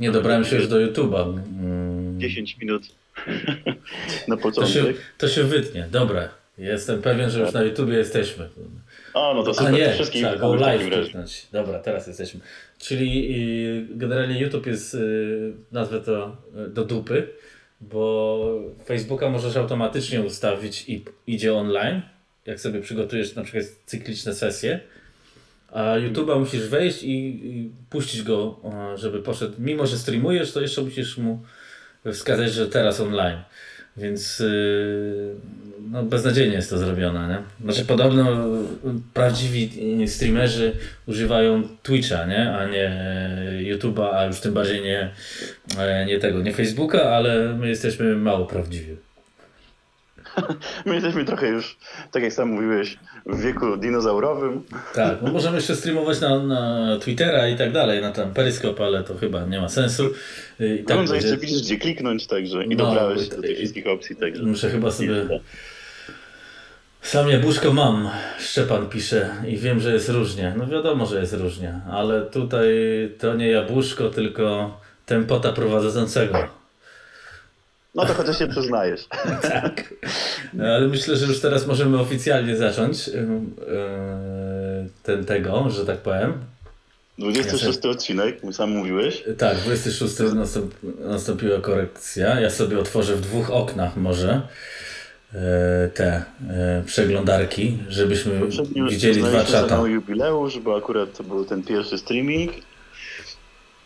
[0.00, 1.40] Nie dobrałem się już do YouTube'a.
[2.18, 2.60] 10 mm.
[2.60, 2.82] minut
[4.28, 4.74] na początek.
[4.74, 6.28] To się, to się wytnie, dobra.
[6.58, 8.48] Jestem pewien, że już na YouTubie jesteśmy.
[9.14, 9.74] O, no to super.
[9.74, 11.46] A nie, Wszystkim trzeba go live kliknąć.
[11.52, 12.40] Dobra, teraz jesteśmy.
[12.78, 13.34] Czyli
[13.92, 16.36] y, generalnie YouTube jest, y, nazwę to,
[16.66, 17.28] y, do dupy,
[17.80, 22.02] bo Facebooka możesz automatycznie ustawić i idzie online,
[22.46, 24.80] jak sobie przygotujesz na przykład cykliczne sesje,
[25.74, 27.16] a YouTube'a musisz wejść i,
[27.46, 28.60] i puścić go,
[28.94, 29.54] żeby poszedł.
[29.58, 31.42] Mimo, że streamujesz, to jeszcze musisz mu
[32.12, 33.38] wskazać, że teraz online.
[33.96, 35.34] Więc yy,
[35.90, 37.28] no, beznadziejnie jest to zrobione.
[37.28, 37.64] Nie?
[37.64, 38.46] Znaczy podobno
[39.14, 39.70] prawdziwi
[40.08, 40.72] streamerzy
[41.06, 42.52] używają Twitcha, nie?
[42.52, 42.90] a nie
[43.58, 45.10] YouTube'a, a już tym bardziej nie,
[45.78, 48.96] e, nie tego, nie Facebooka, ale my jesteśmy mało prawdziwi.
[50.86, 51.76] My jesteśmy trochę już,
[52.10, 54.62] tak jak sam mówiłeś, w wieku dinozaurowym.
[54.94, 59.04] Tak, no możemy jeszcze streamować na, na Twittera i tak dalej, na tam Periscope, ale
[59.04, 60.10] to chyba nie ma sensu.
[60.60, 61.14] I tak będzie...
[61.14, 64.16] jeszcze widzisz, gdzie kliknąć, także i no, dobrałeś do tych wszystkich opcji.
[64.16, 64.42] Także.
[64.42, 65.14] Muszę chyba sobie...
[67.02, 70.54] Sam jabłuszko mam, Szczepan pisze i wiem, że jest różnie.
[70.56, 72.68] No wiadomo, że jest różnie, ale tutaj
[73.18, 76.63] to nie jabłuszko, tylko tempota prowadzącego.
[77.94, 79.06] No to chociaż się przyznajesz.
[79.42, 79.94] tak.
[80.54, 83.14] No, ale myślę, że już teraz możemy oficjalnie zacząć yy,
[85.02, 86.44] ten tego, że tak powiem.
[87.18, 89.24] 26 ja odcinek, sam mówiłeś.
[89.38, 92.40] Tak, 26 nastąp, nastąpiła korekcja.
[92.40, 94.42] Ja sobie otworzę w dwóch oknach może
[95.34, 99.86] e, te e, przeglądarki, żebyśmy Poprzednio widzieli dwa czata.
[99.86, 102.52] jubileusz, bo akurat to był ten pierwszy streaming.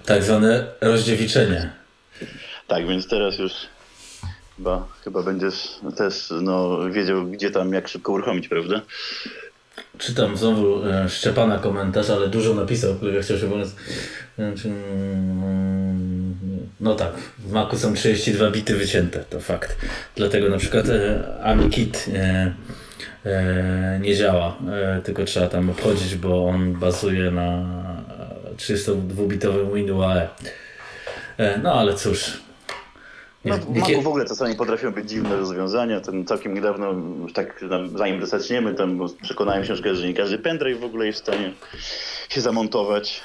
[0.05, 1.70] Tak zwane rozdziewiczenie.
[2.69, 3.53] Tak, więc teraz już
[4.59, 8.81] Chyba, chyba będziesz też no, wiedział, gdzie tam, jak szybko uruchomić, prawda?
[9.98, 13.69] Czytam znowu e, Szczepana komentarz, ale dużo napisał, który chciał się pomóc.
[14.39, 16.34] Znaczy, mm,
[16.81, 19.77] no tak, w Macu są 32 bity wycięte, to fakt.
[20.17, 22.55] Dlatego na przykład e, AmiKit e,
[24.00, 24.56] nie działa,
[25.04, 27.65] tylko trzeba tam obchodzić, bo on bazuje na
[28.56, 30.28] 32-bitowym WinUAE.
[31.38, 32.47] E, no ale cóż,
[33.44, 36.00] no, w Macu w ogóle czasami potrafią być dziwne rozwiązania.
[36.00, 36.94] Ten całkiem niedawno,
[37.34, 41.53] tak zanim zaczniemy, tam przekonałem się, że nie każdy pendrive w ogóle jest w stanie
[42.28, 43.21] się zamontować.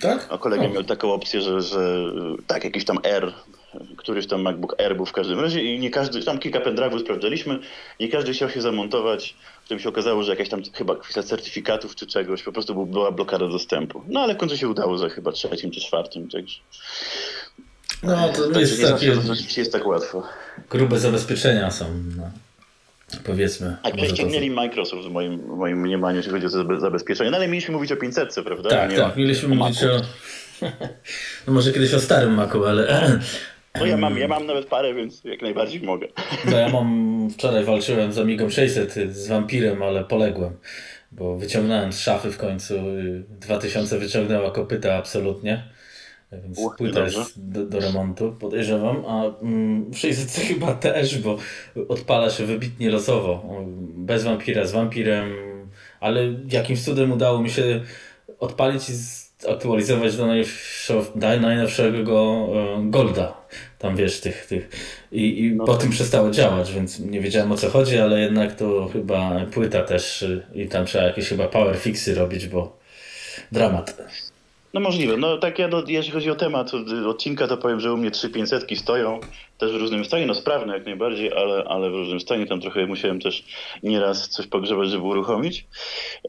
[0.00, 0.26] Tak?
[0.30, 0.68] A kolega o.
[0.68, 2.12] miał taką opcję, że, że
[2.46, 3.32] tak, jakiś tam R,
[3.96, 7.58] któryś tam MacBook Air był w każdym razie i nie każdy, tam kilka pendrive'ów sprawdzaliśmy,
[8.00, 12.06] nie każdy chciał się zamontować, potem się okazało, że jakaś tam chyba kwestia certyfikatów czy
[12.06, 14.02] czegoś, po prostu była blokada dostępu.
[14.08, 16.60] No ale w końcu się udało za chyba trzecim czy czwartym, także
[18.02, 19.14] no, to tak, jest takie...
[19.14, 20.22] Rzeczywiście jest tak łatwo.
[20.70, 21.84] Grube zabezpieczenia są,
[22.16, 22.30] no.
[23.24, 23.76] powiedzmy.
[23.82, 27.30] A prześcignęli Microsoft w moim, w moim mniemaniu, jeśli chodzi o zabezpieczenie.
[27.30, 28.70] No ale mieliśmy mówić o 500, prawda?
[28.70, 30.00] Tak, Nie tak, mieliśmy mówić o...
[31.46, 33.18] no może kiedyś o starym Macu, ale...
[33.80, 36.08] No ja mam, ja mam nawet parę, więc jak najbardziej mogę.
[36.44, 40.56] No ja mam, wczoraj walczyłem z Amigą 600 z wampirem, ale poległem.
[41.12, 42.74] Bo wyciągnąłem z szafy w końcu,
[43.30, 45.77] 2000 wyciągnęła kopyta absolutnie.
[46.32, 51.38] Więc Uch, płyta jest do, do, remontu, podejrzewam, a mm, 600 chyba też, bo
[51.88, 53.64] odpala się wybitnie losowo.
[53.96, 55.32] Bez wampira, z wampirem,
[56.00, 57.80] ale jakimś cudem udało mi się
[58.38, 58.92] odpalić i
[59.48, 60.26] aktualizować do,
[61.14, 63.36] do najnowszego e, Golda.
[63.78, 64.68] Tam wiesz, tych, tych.
[65.12, 65.82] I, i no po tak.
[65.82, 70.24] tym przestało działać, więc nie wiedziałem o co chodzi, ale jednak to chyba płyta też
[70.54, 72.78] i tam trzeba jakieś chyba power fixy robić, bo
[73.52, 73.96] dramat.
[74.74, 75.16] No możliwe.
[75.16, 76.72] No tak ja, no, jeśli chodzi o temat
[77.06, 79.20] odcinka, to powiem, że u mnie 3500 stoją,
[79.58, 82.86] też w różnym stanie, no sprawne jak najbardziej, ale, ale w różnym stanie, tam trochę
[82.86, 83.44] musiałem też
[83.82, 85.66] nieraz coś pogrzebać, żeby uruchomić.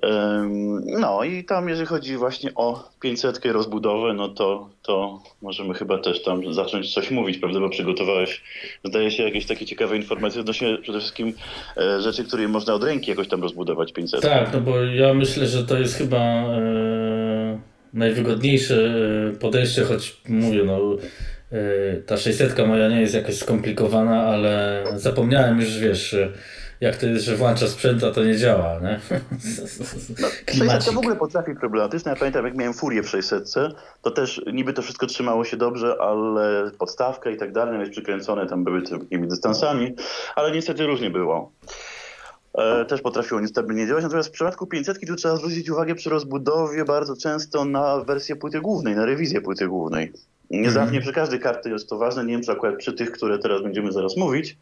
[0.04, 5.98] Um, no i tam jeżeli chodzi właśnie o 500 rozbudowę, no to, to możemy chyba
[5.98, 8.44] też tam zacząć coś mówić, prawda, bo przygotowałeś,
[8.84, 11.34] zdaje się, jakieś takie ciekawe informacje odnośnie przede wszystkim
[11.78, 14.22] e, rzeczy, które można od ręki jakoś tam rozbudować 500.
[14.22, 16.18] Tak, no bo ja myślę, że to jest chyba...
[16.18, 17.29] E
[17.94, 18.76] najwygodniejsze
[19.34, 20.80] e, podejście, choć mówię, no
[21.52, 26.16] e, ta 600 moja nie jest jakaś skomplikowana, ale zapomniałem już, wiesz,
[26.82, 29.00] jak to jest, że włącza sprzęt, a to nie działa, nie?
[30.22, 30.28] No,
[30.68, 32.12] 600 w ogóle potrafi problematyczne.
[32.12, 33.54] Ja pamiętam, jak miałem furię w 600,
[34.02, 38.48] to też niby to wszystko trzymało się dobrze, ale podstawka i tak dalej, jest przykręcone
[38.48, 39.96] tam były takimi dystansami,
[40.36, 41.52] ale niestety różnie było.
[42.58, 44.04] E, też potrafiło niestabilnie działać.
[44.04, 48.62] Natomiast w przypadku 500 tu trzeba zwrócić uwagę przy rozbudowie bardzo często na wersję płyty
[48.62, 50.14] głównej, na rewizję płyty głównej.
[50.52, 50.74] Nie mhm.
[50.74, 53.40] zawsze, nie przy każdej karty jest to ważne, nie wiem czy akurat przy tych, które
[53.40, 54.58] teraz będziemy zaraz mówić,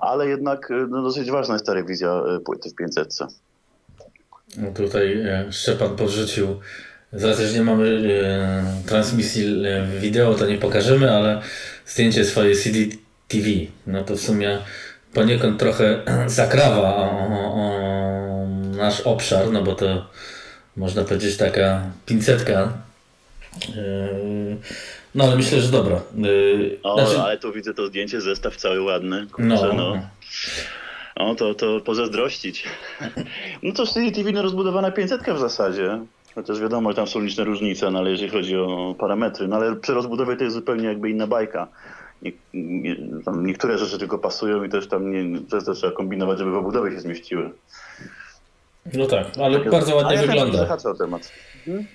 [0.00, 3.18] ale jednak e, no, dosyć ważna jest ta rewizja e, płyty w 500.
[4.56, 6.46] No tutaj Szczepan podrzucił
[7.12, 8.02] z racji, że nie mamy
[8.86, 9.62] transmisji
[10.00, 11.42] wideo, to nie pokażemy, ale
[11.86, 12.78] zdjęcie swojej CD
[13.28, 13.48] TV,
[13.86, 14.58] no to w sumie
[15.14, 17.04] poniekąd trochę zakrawa o,
[17.54, 20.06] o, nasz obszar, no bo to
[20.76, 22.72] można powiedzieć taka pincetka.
[23.68, 24.56] Yy,
[25.14, 26.00] no ale myślę, że dobra.
[26.16, 27.22] Yy, o, znaczy...
[27.22, 29.26] ale tu widzę to zdjęcie, zestaw cały ładny.
[29.32, 29.74] Kurczę, no.
[29.74, 30.02] no.
[31.16, 32.64] O, to, to pozazdrościć.
[33.62, 35.98] No to CCTV no rozbudowana 500 w zasadzie.
[36.34, 39.76] Chociaż wiadomo, że tam są liczne różnice, no ale jeżeli chodzi o parametry, no ale
[39.76, 41.68] przy rozbudowie to jest zupełnie jakby inna bajka.
[42.22, 42.96] Nie, nie,
[43.36, 47.00] niektóre rzeczy tylko pasują i też tam nie, często trzeba kombinować, żeby w obudowie się
[47.00, 47.50] zmieściły.
[48.94, 50.78] No tak, ale tak bardzo ładnie ale wygląda.
[50.84, 51.32] Ja temat.
[51.64, 51.86] Hmm?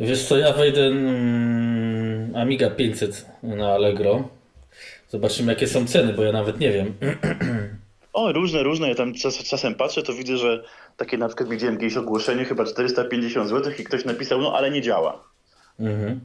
[0.00, 4.28] Wiesz co, ja wejdę mm, Amiga 500 na Allegro.
[5.08, 6.94] Zobaczymy jakie są ceny, bo ja nawet nie wiem.
[8.12, 8.88] O, różne, różne.
[8.88, 10.64] Ja tam czas, czasem patrzę, to widzę, że
[10.96, 14.82] takie na przykład widziałem jakieś ogłoszenie, chyba 450 zł i ktoś napisał, no ale nie
[14.82, 15.24] działa.
[15.80, 16.20] Mhm.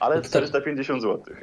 [0.00, 1.24] Ale 450 zł.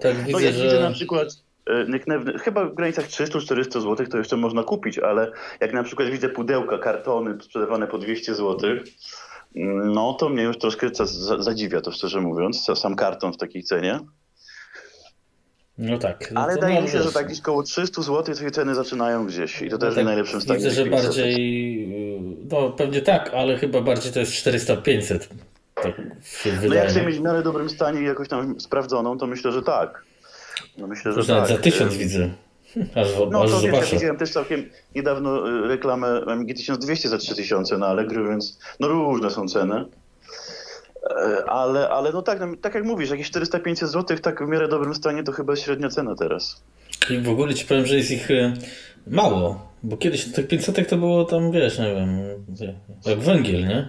[0.00, 0.80] Tak, widzę, no ja że...
[0.80, 1.28] na przykład
[1.70, 6.28] e, chyba w granicach 300-400 zł to jeszcze można kupić, ale jak na przykład widzę
[6.28, 8.70] pudełka, kartony sprzedawane po 200 zł,
[9.94, 10.88] no to mnie już troszkę
[11.38, 14.00] zadziwia to szczerze mówiąc, sam karton w takiej cenie.
[15.78, 16.30] No tak.
[16.32, 19.62] No Ale wydaje mi się, że tak gdzieś koło 300 zł te ceny zaczynają gdzieś
[19.62, 20.58] i to też no tak, w najlepszym stanie.
[20.58, 21.88] Widzę, że bardziej,
[22.50, 25.18] no pewnie tak, ale chyba bardziej to jest 400-500.
[25.84, 29.52] Tak no jak chcę mieć w miarę dobrym stanie i jakoś tam sprawdzoną, to myślę,
[29.52, 30.04] że tak.
[30.78, 31.48] No myślę, że tak.
[31.48, 32.30] za tysiąc widzę.
[33.00, 37.18] Aż, no aż to wiesz, ja widziałem też całkiem niedawno y, reklamę MG 1200 za
[37.18, 39.84] 3000 na Allegro, więc no różne są ceny.
[41.10, 44.68] E, ale, ale no tak, no, tak jak mówisz, jakieś 400-500 zł, tak w miarę
[44.68, 46.62] dobrym stanie to chyba średnia cena teraz.
[47.10, 48.54] I w ogóle ci powiem, że jest ich e,
[49.06, 52.18] mało, bo kiedyś tych 500 to było tam, wiesz, nie wiem,
[53.06, 53.88] jak węgiel, nie?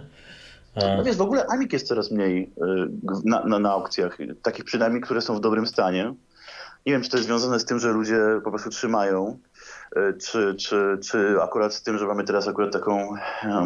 [0.75, 2.87] No wiesz, w ogóle Amik jest coraz mniej e,
[3.23, 6.13] na, na, na aukcjach, takich przynajmniej, które są w dobrym stanie.
[6.85, 9.39] Nie wiem, czy to jest związane z tym, że ludzie po prostu trzymają
[9.95, 13.13] E, czy, czy, czy akurat z tym, że mamy teraz akurat taką,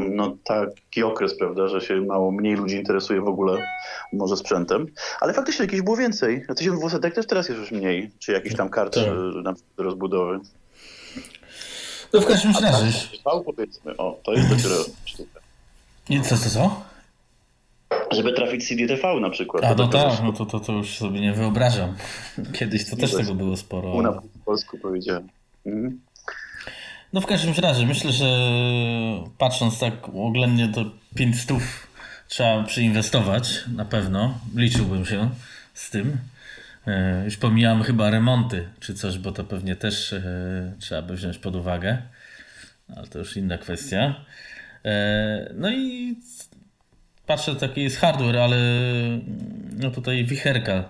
[0.09, 3.61] no taki okres, prawda, że się mało mniej ludzi interesuje w ogóle
[4.13, 4.85] może sprzętem,
[5.19, 6.45] ale faktycznie jakieś było więcej.
[6.47, 9.05] A 1200 też teraz jest już mniej, czy jakiś tam kart tak.
[9.43, 10.39] na rozbudowy.
[12.13, 13.07] No w każdym razie.
[13.45, 14.75] Powiedzmy, o, to jest dopiero
[15.05, 15.39] sztuka.
[16.09, 16.81] I co, co, co?
[18.11, 19.63] Żeby trafić CDTV na przykład.
[19.63, 21.95] A no tak, no to, to, to już sobie nie wyobrażam.
[22.59, 23.93] Kiedyś to też tego było sporo.
[23.93, 25.27] U na polsku powiedziałem.
[25.65, 25.99] Mhm.
[27.13, 28.25] No w każdym razie myślę, że
[29.37, 31.57] patrząc tak oględnie to 500
[32.27, 34.39] trzeba przyinwestować na pewno.
[34.55, 35.29] Liczyłbym się
[35.73, 36.17] z tym.
[36.87, 41.37] E, już pomijam chyba remonty czy coś, bo to pewnie też e, trzeba by wziąć
[41.37, 42.01] pod uwagę.
[42.95, 44.15] Ale to już inna kwestia.
[44.85, 46.15] E, no i
[47.29, 48.57] patrzę, taki jest hardware, ale
[49.77, 50.83] no tutaj wicherka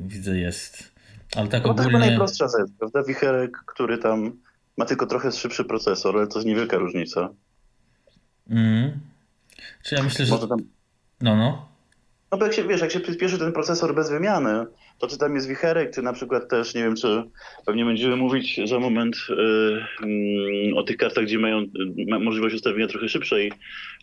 [0.00, 0.92] widzę jest.
[1.36, 1.90] Ale tak no ogólnie...
[1.90, 3.02] to chyba najprostsza rzecz, prawda?
[3.02, 4.32] Wicherek, który tam
[4.76, 7.28] ma tylko trochę szybszy procesor, ale to jest niewielka różnica.
[8.50, 9.00] Mm.
[9.84, 10.38] Czy ja myślę, że...
[10.38, 10.58] Tam...
[11.20, 11.68] No, no.
[12.32, 14.66] No bo jak się, wiesz, jak się przyspieszy ten procesor bez wymiany,
[14.98, 17.22] to czy tam jest wicherek, czy na przykład też, nie wiem, czy
[17.66, 21.64] pewnie będziemy mówić za moment yy, o tych kartach, gdzie mają
[22.08, 23.52] ma możliwość ustawienia trochę szybszej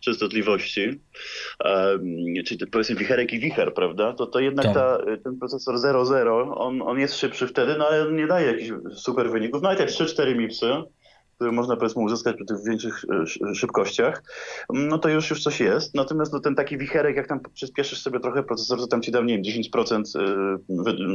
[0.01, 4.13] częstotliwości, yy, czyli powiedzmy wicherek i wicher, prawda?
[4.13, 4.73] To, to jednak tak.
[4.73, 9.31] ta, ten procesor 0.0, on, on jest szybszy wtedy, no ale nie daje jakichś super
[9.31, 9.61] wyników.
[9.61, 10.65] No i te 3-4 mipsy,
[11.39, 13.05] które można powiedzmy uzyskać przy tych większych
[13.49, 14.23] e, szybkościach,
[14.69, 15.95] no to już już coś jest.
[15.95, 19.21] Natomiast no, ten taki wicherek, jak tam przyspieszysz sobie trochę procesor, to tam ci da,
[19.21, 20.57] nie wiem, 10% e,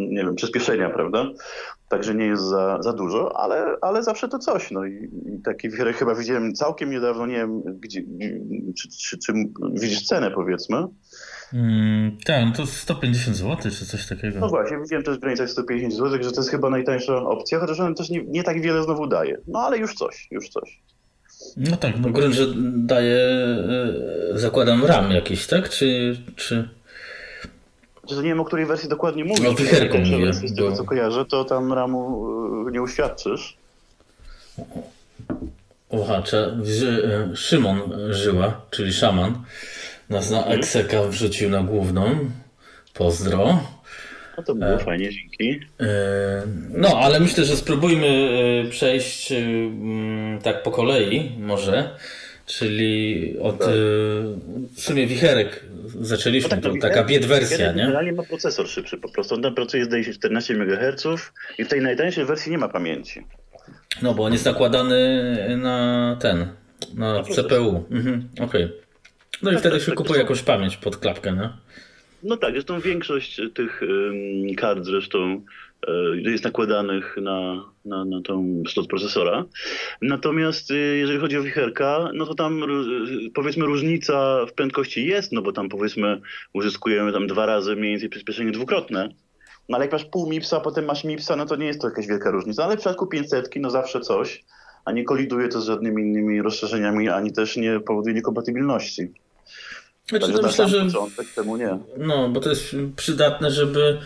[0.08, 1.26] nie wiem, przyspieszenia, prawda?
[1.88, 4.70] Także nie jest za, za dużo, ale, ale zawsze to coś.
[4.70, 8.02] No i, i taki wicherek chyba widziałem całkiem niedawno, nie wiem, gdzie,
[8.76, 9.32] czy, czy, czy
[9.72, 10.86] widzisz cenę powiedzmy.
[11.52, 14.40] Mm, tak, no to 150 zł czy coś takiego.
[14.40, 17.80] No właśnie, widziałem też w granicach 150 zł, że to jest chyba najtańsza opcja, chociaż
[17.80, 19.38] on też nie, nie tak wiele znowu daje.
[19.46, 20.78] No ale już coś, już coś.
[21.56, 23.16] No tak, no grunt, że daje,
[24.34, 25.68] e, zakładam RAM jakiś, tak?
[25.68, 26.16] Czy...
[26.36, 26.68] czy...
[28.06, 29.44] Znaczy, nie wiem, o której wersji dokładnie mówisz.
[29.44, 30.32] No, wicherką mówię.
[30.32, 32.26] Z tego, co kojarzę, to tam RAMu
[32.68, 33.56] e, nie uświadczysz.
[35.90, 36.22] Oha,
[37.34, 39.34] Szymon Żyła, czyli szaman,
[40.08, 40.58] nas na mhm.
[40.58, 42.30] Exeka wrzucił na główną.
[42.94, 43.60] Pozdro.
[44.36, 45.60] No to było e, fajnie, dzięki.
[45.80, 45.86] E,
[46.70, 49.36] no, ale myślę, że spróbujmy e, przejść e,
[50.42, 51.96] tak po kolei może.
[52.46, 53.68] Czyli od tak.
[54.74, 55.64] w sumie wicherek
[56.00, 57.82] zaczęliśmy, no tak, to taka bied wersja, nie?
[57.82, 61.68] Generalnie ma procesor szybszy, po prostu on tam pracuje zdaje się 14 MHz i w
[61.68, 63.26] tej najtańszej wersji nie ma pamięci.
[64.02, 66.46] No bo on jest nakładany na ten,
[66.94, 67.84] na, na CPU.
[67.90, 68.64] Mhm, Okej.
[68.64, 68.83] Okay.
[69.42, 71.56] No i tak, wtedy tak, się tak, kupuje jakąś pamięć pod klapkę, no?
[72.22, 73.80] No tak, zresztą większość tych
[74.56, 75.42] kart zresztą
[75.88, 79.44] e, jest nakładanych na, na, na tą slot procesora.
[80.02, 82.60] Natomiast y, jeżeli chodzi o wicherka, no to tam
[83.34, 86.20] powiedzmy różnica w prędkości jest, no bo tam powiedzmy
[86.52, 89.08] uzyskujemy tam dwa razy mniej więcej przyspieszenie dwukrotne.
[89.68, 91.88] No ale jak masz pół MIPSa, a potem masz MIPSa, no to nie jest to
[91.88, 92.64] jakaś wielka różnica.
[92.64, 94.44] Ale w przypadku 500 no zawsze coś,
[94.84, 99.12] a nie koliduje to z żadnymi innymi rozszerzeniami, ani też nie powoduje niekompatybilności.
[100.08, 101.78] Znaczy, no myślę, że początek temu nie.
[101.98, 103.98] No, bo to jest przydatne, żeby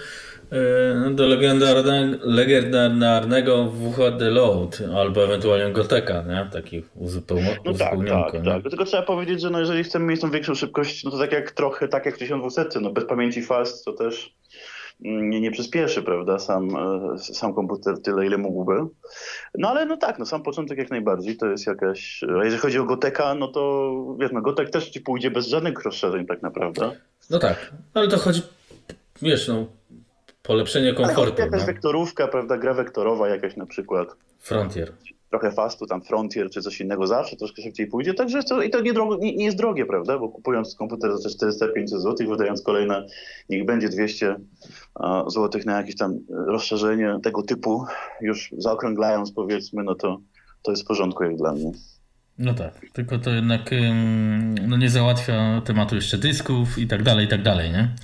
[0.52, 6.50] e, do legendarne, legendarnego WHD Load albo ewentualnie Goteka, nie?
[6.52, 7.57] Taki uzupełniony.
[7.64, 8.62] No tak, tak, tak.
[8.62, 11.50] Tylko trzeba powiedzieć, że no jeżeli chcemy mieć tą większą szybkość, no to tak jak
[11.50, 14.35] trochę, tak jak w 1200, no bez pamięci fast to też
[15.00, 18.75] nie, nie przyspieszy, prawda, sam, e, sam komputer tyle, ile mógłby.
[19.55, 22.25] No ale no tak, no sam początek jak najbardziej to jest jakaś...
[22.40, 25.83] A jeżeli chodzi o Goteka, no to wiesz, no Gotek też ci pójdzie bez żadnych
[25.85, 26.90] rozszerzeń tak naprawdę.
[27.31, 28.43] No tak, ale to chodzi,
[29.23, 29.67] wiesz, no
[30.43, 31.35] polepszenie komfortu.
[31.37, 31.67] Ale jakaś no.
[31.67, 34.09] wektorówka, prawda, gra wektorowa jakaś na przykład.
[34.38, 34.93] Frontier
[35.30, 38.14] trochę fastu, tam Frontier czy coś innego zawsze troszkę szybciej pójdzie.
[38.14, 40.18] Także to, i to nie, drogo, nie, nie, jest drogie, prawda?
[40.18, 43.06] Bo kupując komputer za 400-500 zł, wydając kolejne,
[43.49, 44.37] niech będzie 200
[45.28, 47.85] zł na jakieś tam rozszerzenie tego typu,
[48.20, 50.20] już zaokrąglając powiedzmy, no to,
[50.62, 51.73] to jest w porządku jak dla mnie.
[52.38, 53.70] No tak, tylko to jednak
[54.68, 57.94] no nie załatwia tematu jeszcze dysków i tak dalej, i tak dalej, nie?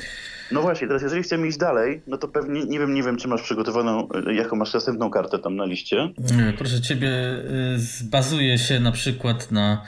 [0.53, 3.29] No właśnie, teraz jeżeli chcemy iść dalej, no to pewnie, nie wiem, nie wiem, czy
[3.29, 6.09] masz przygotowaną, e, jaką masz następną kartę tam na liście.
[6.59, 7.43] Proszę ciebie, e,
[8.05, 9.83] bazuje się na przykład na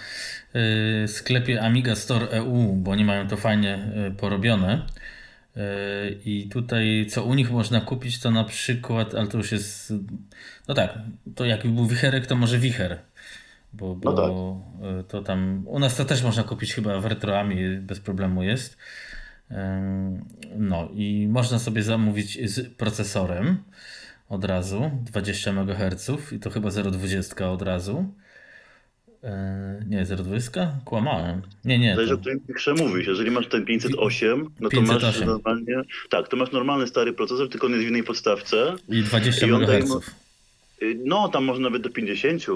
[0.54, 4.86] e, sklepie Amiga Store EU, bo oni mają to fajnie porobione.
[6.24, 9.92] I tutaj, co u nich można kupić, to na przykład, ale to już jest,
[10.68, 10.98] no tak,
[11.34, 12.98] to jak był wicherek, to może wicher.
[13.72, 15.06] Bo, bo no tak.
[15.06, 18.78] to tam, u nas to też można kupić chyba w retroami, bez problemu jest.
[20.56, 23.56] No i można sobie zamówić z procesorem
[24.28, 28.12] od razu 20 MHz i to chyba 0,20 od razu.
[29.88, 30.68] Nie, 0,20?
[30.84, 31.42] Kłamałem.
[31.64, 31.94] Nie, nie.
[31.94, 32.30] Zależy to...
[32.30, 33.06] o którym mówisz.
[33.06, 35.02] Jeżeli masz ten 508, no to 508.
[35.02, 35.82] masz normalnie.
[36.10, 38.74] Tak, to masz normalny stary procesor, tylko on jest w innej podstawce.
[38.88, 39.90] I 20 I MHz.
[41.04, 42.46] No, tam można nawet do 50 y,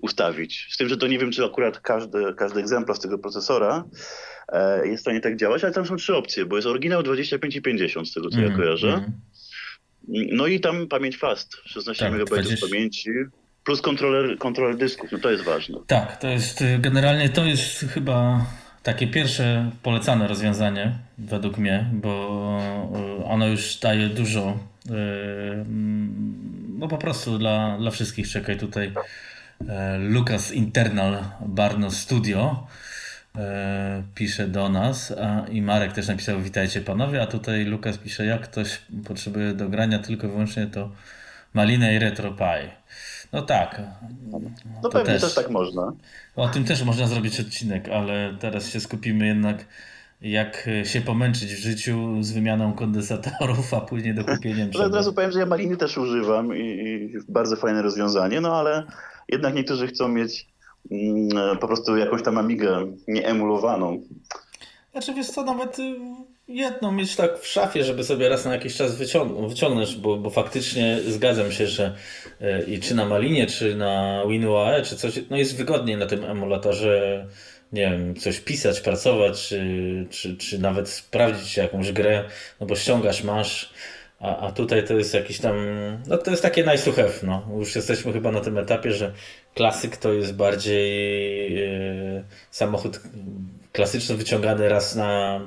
[0.00, 0.66] ustawić.
[0.70, 3.84] Z tym, że to nie wiem, czy akurat każdy, każdy egzemplarz tego procesora e,
[4.84, 7.62] jest w stanie tak działać, ale tam są trzy opcje, bo jest oryginał 25 i
[7.62, 8.88] 50, z tego co mm, ja kojarzę.
[8.88, 9.12] Mm.
[10.08, 12.66] No i tam pamięć fast, 16 tak, MB 20...
[12.66, 13.10] pamięci,
[13.64, 15.78] plus kontroler, kontroler dysków, no to jest ważne.
[15.86, 18.46] Tak, to jest generalnie to jest chyba
[18.82, 22.60] takie pierwsze polecane rozwiązanie według mnie, bo
[23.20, 24.90] y, ono już daje dużo y,
[26.80, 28.28] no po prostu dla, dla wszystkich.
[28.28, 28.92] Czekaj tutaj
[29.68, 32.89] e, Lucas Internal Barno Studio e,
[34.14, 38.42] pisze do nas a, i Marek też napisał witajcie panowie, a tutaj Lukas pisze jak
[38.42, 40.90] ktoś potrzebuje do grania tylko i wyłącznie to
[41.54, 42.70] Malinę i RetroPie.
[43.32, 43.82] No tak.
[44.82, 45.92] No pewnie też, też tak można.
[46.36, 49.64] O tym też można zrobić odcinek, ale teraz się skupimy jednak
[50.20, 54.70] jak się pomęczyć w życiu z wymianą kondensatorów, a później dokupieniem.
[54.74, 58.56] Ale od razu powiem, że ja maliny też używam i, i bardzo fajne rozwiązanie, no
[58.56, 58.82] ale
[59.28, 60.46] jednak niektórzy chcą mieć
[61.60, 64.02] po prostu jakąś tam amigę nieemulowaną.
[64.92, 65.94] Znaczy wiesz co, nawet y,
[66.48, 70.30] jedną mieć tak w szafie, żeby sobie raz na jakiś czas wyciąg wyciągnąć, bo, bo
[70.30, 71.94] faktycznie zgadzam się, że
[72.40, 76.24] y, i czy na Malinie, czy na WinUAE, czy coś, no jest wygodniej na tym
[76.24, 77.26] emulatorze
[77.72, 82.24] nie wiem, coś pisać, pracować, czy, czy, czy nawet sprawdzić jakąś grę,
[82.60, 83.72] no bo ściągasz, masz,
[84.20, 85.56] a, a tutaj to jest jakiś tam,
[86.06, 87.46] no to jest takie nice to have, no.
[87.58, 89.12] Już jesteśmy chyba na tym etapie, że
[89.54, 93.00] klasyk to jest bardziej yy, samochód
[93.72, 95.40] klasyczny wyciągany raz na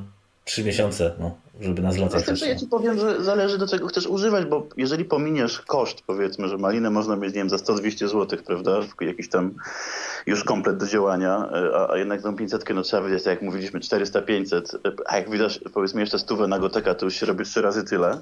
[0.45, 2.25] trzy miesiące, no, żeby nas latać.
[2.25, 6.47] Zresztą ja ci powiem, że zależy do czego chcesz używać, bo jeżeli pominiesz koszt, powiedzmy,
[6.47, 9.53] że malinę można mieć, nie wiem, za 100-200 zł, prawda, jakiś tam
[10.25, 13.41] już komplet do działania, e, a, a jednak tą 500 no trzeba wiedzieć, tak jak
[13.41, 17.45] mówiliśmy, 400-500, e, a jak widać, powiedzmy jeszcze stówę na Goteka, to już się robi
[17.45, 18.21] trzy razy tyle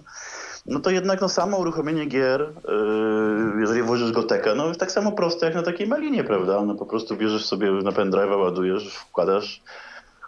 [0.66, 5.12] no to jednak no samo uruchomienie gier, yy, jeżeli włożysz Goteka, no jest tak samo
[5.12, 6.62] proste jak na takiej malinie, prawda?
[6.66, 9.62] No po prostu bierzesz sobie na pendrive'a, ładujesz, wkładasz,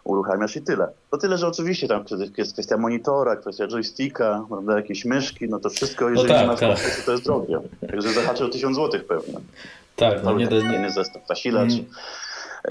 [0.04, 0.88] uruchamiasz i tyle.
[1.12, 2.04] To tyle, że oczywiście tam
[2.38, 6.48] jest kwestia monitora, kwestia joysticka, prawda, jakieś myszki, no to wszystko, jeżeli no tak, nie
[6.48, 7.06] masz tak.
[7.06, 7.60] to jest drogie.
[7.90, 9.40] Także zahaczy o 1000 zł pewnie.
[9.96, 10.92] Tak, no nie, do, nie.
[10.92, 11.74] zestaw zasilacz.
[11.74, 11.86] Mm.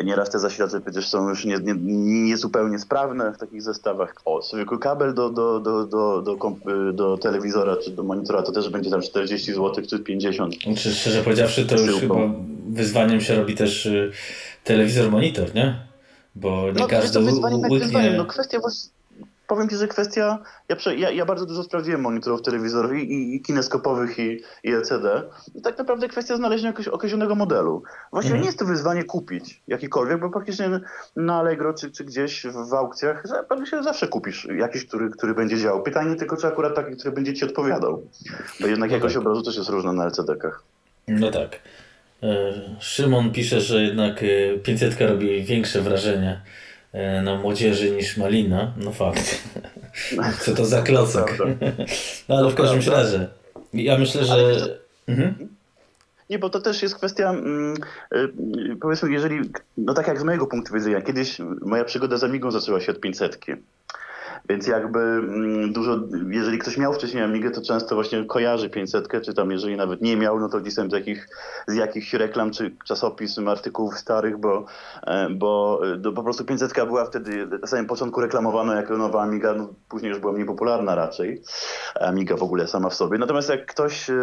[0.04, 4.14] Nieraz te zasilacze przecież są już niezupełnie nie, nie sprawne w takich zestawach.
[4.24, 8.68] O, zwykły kabel do, do, do, do, do, do, telewizora czy do monitora to też
[8.68, 10.54] będzie tam 40 zł czy 50.
[10.76, 12.14] Czy szczerze powiedziawszy, to już chyba
[12.68, 14.12] wyzwaniem się robi też y,
[14.64, 15.92] telewizor, monitor, nie?
[16.34, 17.78] bo nie no, każdy to wyzwanie, łyknie...
[17.78, 18.14] wyzwanie.
[18.16, 18.90] No, kwestia właśnie
[19.54, 24.18] powiem Ci, że kwestia, ja, ja, ja bardzo dużo sprawdziłem monitorów telewizorów i, i kineskopowych
[24.18, 25.22] i, i LCD.
[25.54, 27.82] I tak naprawdę kwestia znalezienia jakiegoś określonego modelu.
[28.12, 28.42] Właściwie mhm.
[28.42, 30.80] nie jest to wyzwanie kupić jakikolwiek, bo praktycznie
[31.16, 35.82] na Allegro czy, czy gdzieś w aukcjach praktycznie zawsze kupisz jakiś, który, który będzie działał.
[35.82, 38.02] Pytanie tylko, czy akurat taki, który będzie Ci odpowiadał.
[38.60, 39.20] Bo jednak no jakość tak.
[39.22, 40.62] obrazu też jest różna na LCD-kach.
[41.08, 41.60] No tak.
[42.22, 44.24] E, Szymon pisze, że jednak
[44.62, 46.40] 500 e, robi większe wrażenie
[47.22, 48.72] na młodzieży niż malina.
[48.76, 49.42] No fakt.
[50.40, 51.38] Co to za klocek.
[52.28, 53.28] No ale w każdym razie.
[53.74, 54.78] Ja myślę, że...
[55.08, 55.48] Mhm.
[56.30, 57.74] Nie, bo to też jest kwestia, mm,
[58.14, 59.40] y, powiedzmy, jeżeli,
[59.76, 63.00] no tak jak z mojego punktu widzenia, kiedyś moja przygoda z Amigą zaczęła się od
[63.00, 63.38] 500.
[64.48, 69.34] Więc jakby mm, dużo, jeżeli ktoś miał wcześniej Amigę, to często właśnie kojarzy 500, czy
[69.34, 71.28] tam jeżeli nawet nie miał, no to tam z, jakich,
[71.66, 74.64] z jakichś reklam, czy czasopism, artykułów starych, bo,
[75.02, 79.54] e, bo e, po prostu 500 była wtedy na samym początku reklamowana jako nowa Amiga,
[79.54, 81.42] no później już była mniej popularna raczej.
[82.00, 83.18] Amiga w ogóle sama w sobie.
[83.18, 84.14] Natomiast jak ktoś e,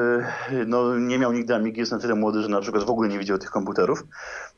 [0.67, 3.19] no, nie miał nigdy Amigi, jest na tyle młody, że na przykład w ogóle nie
[3.19, 4.03] widział tych komputerów,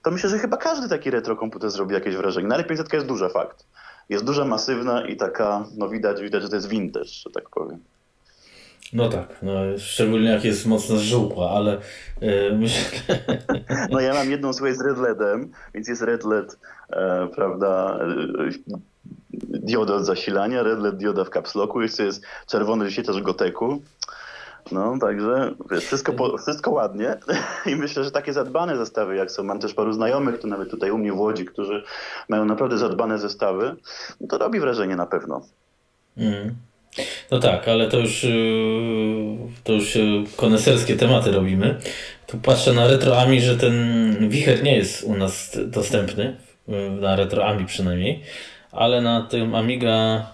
[0.03, 2.47] to myślę, że chyba każdy taki retro komputer zrobi jakieś wrażenie.
[2.47, 3.65] No ale 500 jest duża fakt
[4.09, 7.79] jest duża, masywna i taka, no widać, widać, że to jest vintage, że tak powiem.
[8.93, 11.77] No tak, no, szczególnie jak jest mocno żółkła, ale
[12.21, 12.99] yy, myślę...
[13.89, 18.49] No ja mam jedną słuchaj z Red LEDem, więc jest Red LED, e, prawda, e,
[19.59, 23.81] dioda od zasilania, Red LED dioda w kapsloku, jeszcze jest czerwony wyświetlacz Goteku.
[24.71, 27.17] No, także wiesz, wszystko, po, wszystko ładnie
[27.71, 30.91] i myślę, że takie zadbane zestawy, jak są, mam też paru znajomych, to nawet tutaj
[30.91, 31.83] u mnie w Łodzi, którzy
[32.29, 33.75] mają naprawdę zadbane zestawy,
[34.21, 35.41] no to robi wrażenie na pewno.
[36.17, 36.55] Mm.
[37.31, 41.79] No tak, ale to już, y, to już y, koneserskie tematy robimy.
[42.27, 43.75] Tu patrzę na RetroAmi, że ten
[44.29, 46.37] wicher nie jest u nas dostępny,
[47.01, 48.23] na RetroAmi przynajmniej,
[48.71, 50.25] ale na tym Amiga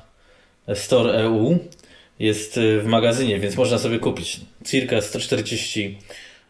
[0.74, 1.58] Store EU
[2.20, 4.40] jest y, w magazynie, więc można sobie kupić.
[4.66, 5.98] Circa 140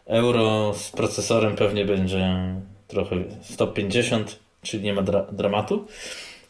[0.06, 2.54] euro z procesorem pewnie będzie
[2.88, 5.86] trochę 150, czyli nie ma dra dramatu.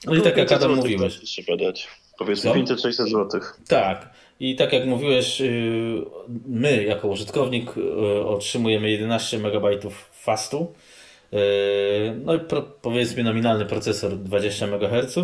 [0.07, 1.21] No, no i tak jak Adam mówiłeś.
[1.21, 1.89] Trzeba dać.
[2.19, 3.41] Powiedzmy 500-600 zł.
[3.69, 4.11] Tak.
[4.41, 6.05] I tak jak mówiłeś, y,
[6.47, 10.73] my jako użytkownik y, otrzymujemy 11 MB fastu
[12.25, 15.19] no i pro, powiedzmy nominalny procesor 20 MHz.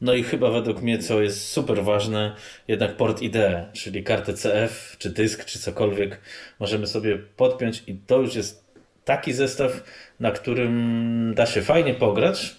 [0.00, 2.34] No i chyba według mnie, co jest super ważne,
[2.68, 6.20] jednak port IDE, czyli kartę CF, czy dysk, czy cokolwiek
[6.60, 8.64] możemy sobie podpiąć i to już jest
[9.04, 9.82] taki zestaw,
[10.20, 12.56] na którym da się fajnie pograć,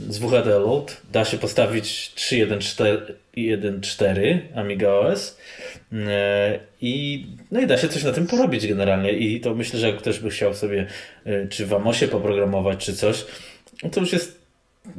[0.00, 5.38] z WHD Load da się postawić 3.1.4 Amiga OS
[5.92, 9.12] e, i, no i da się coś na tym porobić generalnie.
[9.12, 10.86] I to myślę, że jak ktoś by chciał sobie
[11.26, 13.24] e, czy w Amosie poprogramować czy coś,
[13.92, 14.40] to już jest
[14.86, 14.92] e,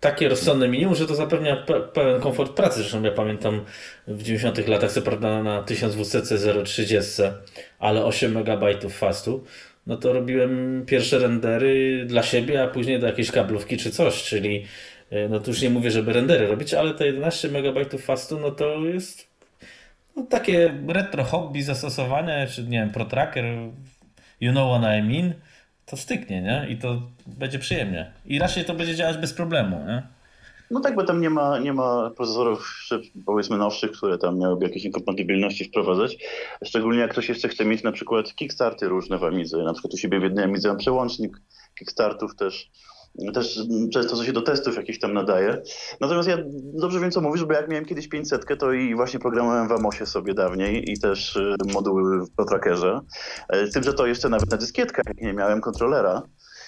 [0.00, 2.80] takie rozsądne minimum, że to zapewnia pełen komfort pracy.
[2.80, 3.64] Zresztą ja pamiętam
[4.08, 6.22] w 90 latach, co prawda na 1200
[6.64, 7.22] 030,
[7.78, 9.44] ale 8 MB fastu,
[9.86, 14.64] no to robiłem pierwsze rendery dla siebie, a później do jakiejś kablówki czy coś, czyli
[15.10, 18.50] e, no to już nie mówię, żeby rendery robić, ale te 11 MB fastu, no
[18.50, 19.28] to jest
[20.16, 23.44] no, takie retro hobby zastosowane, czy nie wiem, ProTracker,
[24.40, 25.34] you know what I mean,
[25.86, 26.66] to styknie, nie?
[26.68, 28.12] I to będzie przyjemnie.
[28.26, 30.02] I raczej to będzie działać bez problemu, nie?
[30.70, 32.88] No tak, bo tam nie ma, nie ma procesorów
[33.26, 36.18] powiedzmy nowszych, które tam miałyby jakieś inkompatybilności wprowadzać.
[36.64, 39.58] Szczególnie jak ktoś jeszcze chce mieć na przykład kickstarty różne w Amidze.
[39.58, 41.40] Na przykład u siebie w jednej Amidze mam przełącznik
[41.78, 42.70] kickstartów też.
[43.34, 43.58] Też
[43.92, 45.62] często to się do testów jakichś tam nadaje.
[46.00, 46.38] Natomiast ja
[46.74, 50.06] dobrze wiem, co mówisz, bo jak miałem kiedyś 500, to i właśnie programowałem w Amosie
[50.06, 53.00] sobie dawniej i też y, moduły w Trackerze.
[53.52, 56.22] Z tym, że to jeszcze nawet na dyskietkach, nie miałem kontrolera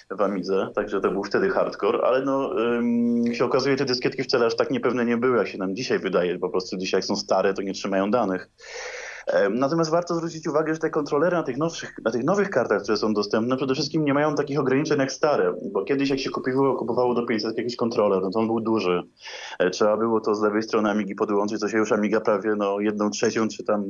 [0.09, 4.45] w Amidze, także to był wtedy hardcore, ale no ym, się okazuje, te dyskietki wcale
[4.45, 7.15] aż tak niepewne nie były, jak się nam dzisiaj wydaje, po prostu dzisiaj jak są
[7.15, 8.49] stare, to nie trzymają danych.
[9.51, 12.97] Natomiast warto zwrócić uwagę, że te kontrolery na tych, nowszych, na tych nowych kartach, które
[12.97, 16.75] są dostępne, przede wszystkim nie mają takich ograniczeń jak stare, bo kiedyś jak się kupowało,
[16.75, 19.03] kupowało do 500 jakiś kontroler, no to on był duży.
[19.59, 22.79] E, trzeba było to z lewej strony Amigi podłączyć, to się już Amiga prawie no,
[22.79, 23.85] jedną trzecią, czy tam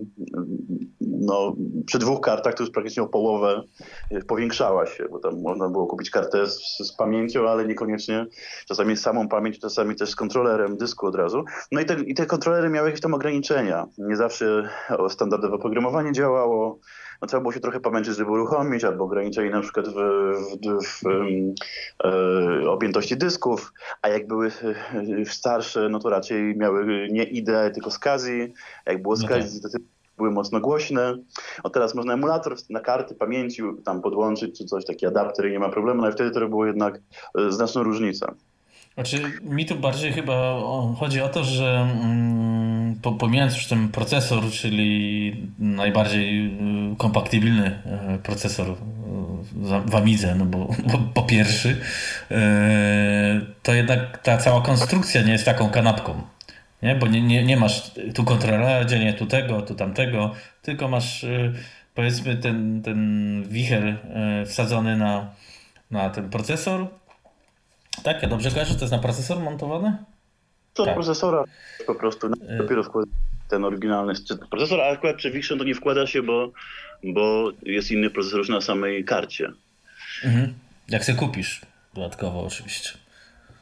[1.02, 3.64] no, przy dwóch kartach to już praktycznie o połowę
[4.12, 8.26] e, powiększała się, bo tam można było kupić kartę z, z pamięcią, ale niekoniecznie
[8.68, 11.44] czasami z samą pamięć, czasami też z kontrolerem dysku od razu.
[11.72, 13.86] No i te, i te kontrolery miały jakieś tam ograniczenia.
[13.98, 14.70] Nie zawsze
[15.10, 16.80] standardowe oprogramowanie działało.
[17.22, 21.08] No, trzeba było się trochę pomęczyć, żeby uruchomić, albo ograniczenie na przykład w, w, w,
[22.04, 27.92] e, objętości dysków, a jak były e, starsze, no to raczej miały nie IDE, tylko
[27.92, 28.54] SCSI.
[28.86, 29.70] Jak było SCSI, to
[30.18, 31.18] były mocno głośne.
[31.64, 35.60] O teraz można emulator na karty pamięci tam podłączyć, czy coś, taki adapter i nie
[35.60, 37.00] ma problemu, ale wtedy to było jednak
[37.38, 38.34] e, znaczna różnica.
[38.94, 40.60] Znaczy, mi tu bardziej chyba
[41.00, 42.57] chodzi o to, że mm,
[43.20, 47.82] pomijając już ten procesor, czyli najbardziej y, kompatybilny
[48.16, 48.76] y, procesor y,
[49.86, 50.58] w Amidze, no bo,
[50.92, 51.82] bo po pierwszy,
[53.64, 56.22] to jednak ta cała konstrukcja nie jest taką kanapką.
[56.82, 56.96] Nie?
[56.96, 60.32] Bo nie, nie, nie masz tu kontrolera, dzielnie tu tego, tu tamtego,
[60.62, 61.26] tylko masz
[61.96, 63.98] powiedzmy ten, ten wicher
[64.46, 65.30] wsadzony na,
[65.92, 66.88] na ten procesor
[68.04, 69.98] tak, ja dobrze kojarzę, to jest na procesor montowane?
[70.78, 70.94] To tak.
[70.94, 71.44] procesora
[71.88, 73.12] po prostu, y- dopiero wkłada
[73.50, 74.14] ten oryginalny
[74.50, 76.52] procesor, a akurat przy Viction to nie wkłada się, bo,
[77.04, 79.52] bo jest inny procesor już na samej karcie.
[80.26, 80.54] Mhm.
[80.90, 81.62] Jak sobie kupisz,
[81.94, 82.90] dodatkowo oczywiście.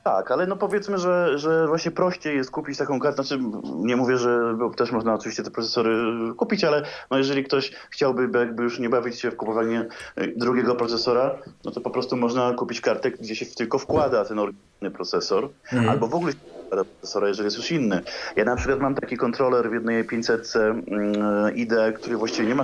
[0.06, 3.24] Tak, ale no powiedzmy, że, że właśnie prościej jest kupić taką kartę.
[3.24, 3.44] Znaczy,
[3.76, 5.98] nie mówię, że też można oczywiście te procesory
[6.38, 9.86] kupić, ale no jeżeli ktoś chciałby jakby już nie bawić się w kupowanie
[10.18, 14.40] y, drugiego procesora, no to po prostu można kupić kartę, gdzie się tylko wkłada ten
[14.40, 15.90] oryginalny procesor, mhm.
[15.90, 16.34] albo w ogóle
[16.70, 18.02] procesora, jeżeli jest już inny.
[18.36, 22.64] Ja na przykład mam taki kontroler w jednej 500 mm, ID, który właściwie nie ma,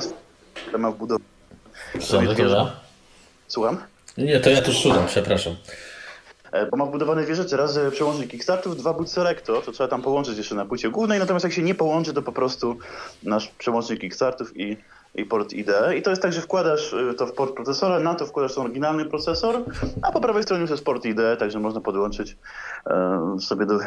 [0.77, 1.25] ma wbudowany.
[1.99, 2.71] Co to
[3.47, 3.77] Słucham?
[4.17, 5.55] Nie, to ja tu szukam, przepraszam.
[6.51, 7.57] E, bo ma wbudowane dwie rzeczy.
[7.57, 11.43] Raz przełącznik Kickstartów, dwa boot selector, to trzeba tam połączyć jeszcze na płycie głównej, natomiast
[11.43, 12.77] jak się nie połączy, to po prostu
[13.23, 14.77] nasz przełącznik Kickstartów i
[15.15, 15.97] i port IDE.
[15.97, 18.63] I to jest tak, że wkładasz y, to w port procesora, na to wkładasz ten
[18.63, 19.56] oryginalny procesor,
[20.02, 22.38] a po prawej stronie już jest port IDE, także można podłączyć
[22.86, 23.80] e, sobie do,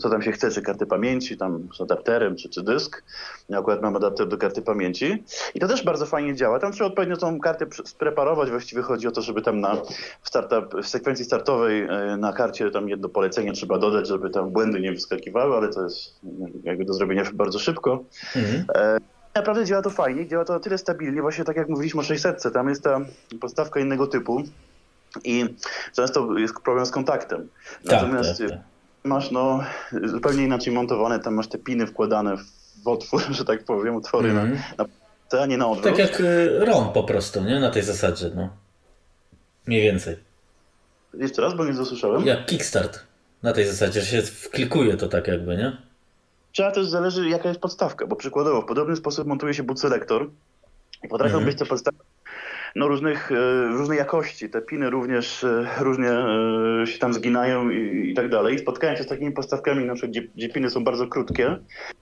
[0.00, 3.02] co tam się chce, czy karty pamięci, tam z adapterem, czy, czy dysk.
[3.48, 5.24] Ja akurat mam adapter do karty pamięci.
[5.54, 6.58] I to też bardzo fajnie działa.
[6.58, 8.50] Tam trzeba odpowiednio tą kartę spreparować.
[8.50, 9.76] Właściwie chodzi o to, żeby tam na
[10.22, 14.50] w, startup, w sekwencji startowej e, na karcie tam jedno polecenie trzeba dodać, żeby tam
[14.50, 16.20] błędy nie wyskakiwały, ale to jest
[16.62, 18.04] jakby do zrobienia bardzo szybko.
[18.36, 18.64] Mhm.
[18.74, 22.04] E, Naprawdę działa to fajnie, działa to na tyle stabilnie, właśnie tak jak mówiliśmy o
[22.04, 23.00] 600, tam jest ta
[23.40, 24.42] podstawka innego typu
[25.24, 25.44] i
[25.96, 27.48] często jest problem z kontaktem.
[27.84, 28.58] Tak, Natomiast tak, tak.
[29.04, 29.64] masz no
[30.04, 32.36] zupełnie inaczej montowane, tam masz te piny wkładane
[32.84, 34.50] w otwór, że tak powiem, otwory mm.
[34.50, 34.78] na, mhm.
[34.78, 34.84] na
[35.40, 35.96] a nie na odwrót.
[35.96, 37.60] Tak jak y, ROM po prostu, nie?
[37.60, 38.48] Na tej zasadzie, no.
[39.66, 40.16] Mniej więcej.
[41.14, 42.26] Jeszcze raz, bo nie dosłyszałem.
[42.26, 43.00] Jak Kickstart.
[43.42, 45.76] Na tej zasadzie, że się wklikuje to tak jakby, nie?
[46.52, 50.30] Trzeba też zależy, jaka jest podstawka, bo przykładowo w podobny sposób montuje się boot selector.
[51.10, 51.44] Potrafią mhm.
[51.44, 51.98] być te podstawy
[52.76, 54.50] no, różnych, e, różnej jakości.
[54.50, 58.58] Te piny również e, różnie e, się tam zginają i, i tak dalej.
[58.58, 61.58] Spotkałem się z takimi postawkami, na przykład, gdzie, gdzie, piny są bardzo krótkie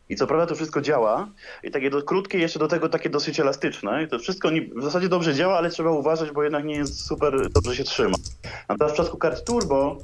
[0.08, 1.28] i co prawda to wszystko działa
[1.62, 4.04] i takie do, krótkie jeszcze do tego takie dosyć elastyczne.
[4.04, 7.06] I to wszystko nie, w zasadzie dobrze działa, ale trzeba uważać, bo jednak nie jest
[7.06, 8.16] super dobrze się trzyma.
[8.68, 9.98] Natomiast w przypadku kart turbo,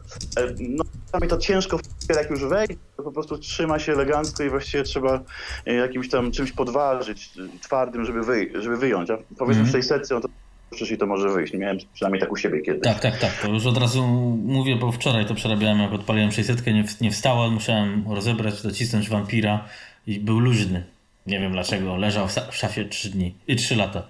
[0.60, 1.78] no czasami to ciężko
[2.16, 5.20] jak już wejść, to po prostu trzyma się elegancko i właściwie trzeba
[5.66, 7.30] jakimś tam czymś podważyć
[7.62, 9.10] twardym, żeby, wy, żeby wyjąć.
[9.10, 9.88] A powiedzmy mm -hmm.
[9.88, 10.28] 600 no to
[10.70, 11.52] przyszli, to może wyjść.
[11.54, 12.82] Miałem przynajmniej tak u siebie kiedyś.
[12.82, 13.42] Tak, tak, tak.
[13.42, 14.06] To już od razu
[14.44, 19.64] mówię, bo wczoraj to przerabiałem, jak odpaliłem 600, nie, nie wstała, musiałem rozebrać, docisnąć wampira
[20.06, 20.84] i był luźny.
[21.26, 24.02] Nie wiem dlaczego, leżał w szafie 3 dni i 3 lata.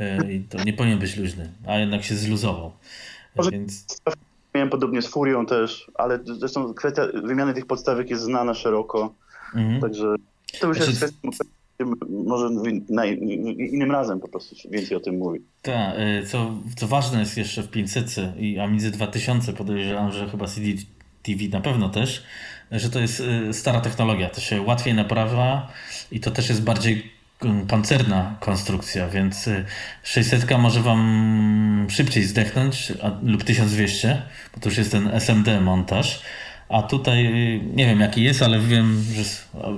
[0.00, 2.72] E, I to nie powinien być luźny, a jednak się zluzował.
[3.36, 3.86] Może Więc...
[4.54, 9.14] Miałem podobnie z Furią też, ale zresztą kwestia wymiany tych podstawek jest znana szeroko.
[9.54, 9.80] Mhm.
[9.80, 10.14] Także
[10.60, 10.90] to już znaczy...
[10.90, 11.44] jest kwestia
[12.24, 12.48] może
[12.88, 15.40] na, innym razem po prostu więcej o tym mówi.
[15.62, 20.66] Tak, co, co ważne jest jeszcze w 500 i Amidze 2000 podejrzewam, że chyba CD
[21.22, 22.22] TV na pewno też,
[22.70, 25.68] że to jest e, stara technologia, to się łatwiej naprawia
[26.12, 27.10] i to też jest bardziej
[27.68, 29.50] pancerna konstrukcja, więc
[30.02, 34.22] 600 e, może Wam szybciej zdechnąć a, lub 1200,
[34.54, 36.22] bo to już jest ten SMD montaż,
[36.68, 37.24] a tutaj
[37.74, 39.22] nie wiem jaki jest, ale wiem, że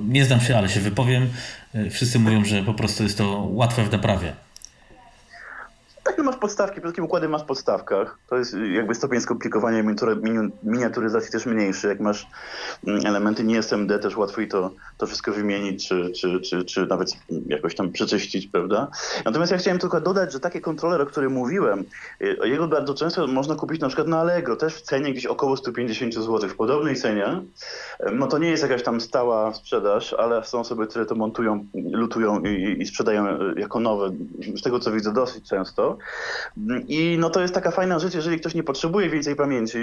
[0.09, 1.31] nie znam się, ale się wypowiem,
[1.77, 4.33] E, wszyscy mówią, że po prostu jest to łatwe w naprawie.
[6.07, 8.19] Tak, no masz podstawki, przede układy masz w podstawkach.
[8.29, 9.83] To jest jakby stopień skomplikowania
[10.63, 11.89] miniaturyzacji też mniejszy.
[11.89, 12.27] Jak masz
[12.87, 17.17] mm, elementy nie SMD, też łatwiej to, to wszystko wymienić, czy, czy, czy, czy nawet
[17.47, 18.89] jakoś tam przeczyścić, prawda?
[19.25, 21.85] Natomiast ja chciałem tylko dodać, że takie kontroler, o którym mówiłem,
[22.21, 25.57] y, jego bardzo często można kupić na przykład na Allegro, też w cenie gdzieś około
[25.57, 27.43] 150 zł, w podobnej cenie.
[28.13, 32.41] No to nie jest jakaś tam stała sprzedaż, ale są osoby, które to montują, lutują
[32.41, 34.11] i, i sprzedają jako nowe.
[34.57, 35.96] Z tego co widzę dosyć często.
[36.89, 39.79] I no to jest taka fajna rzecz, jeżeli ktoś nie potrzebuje więcej pamięci,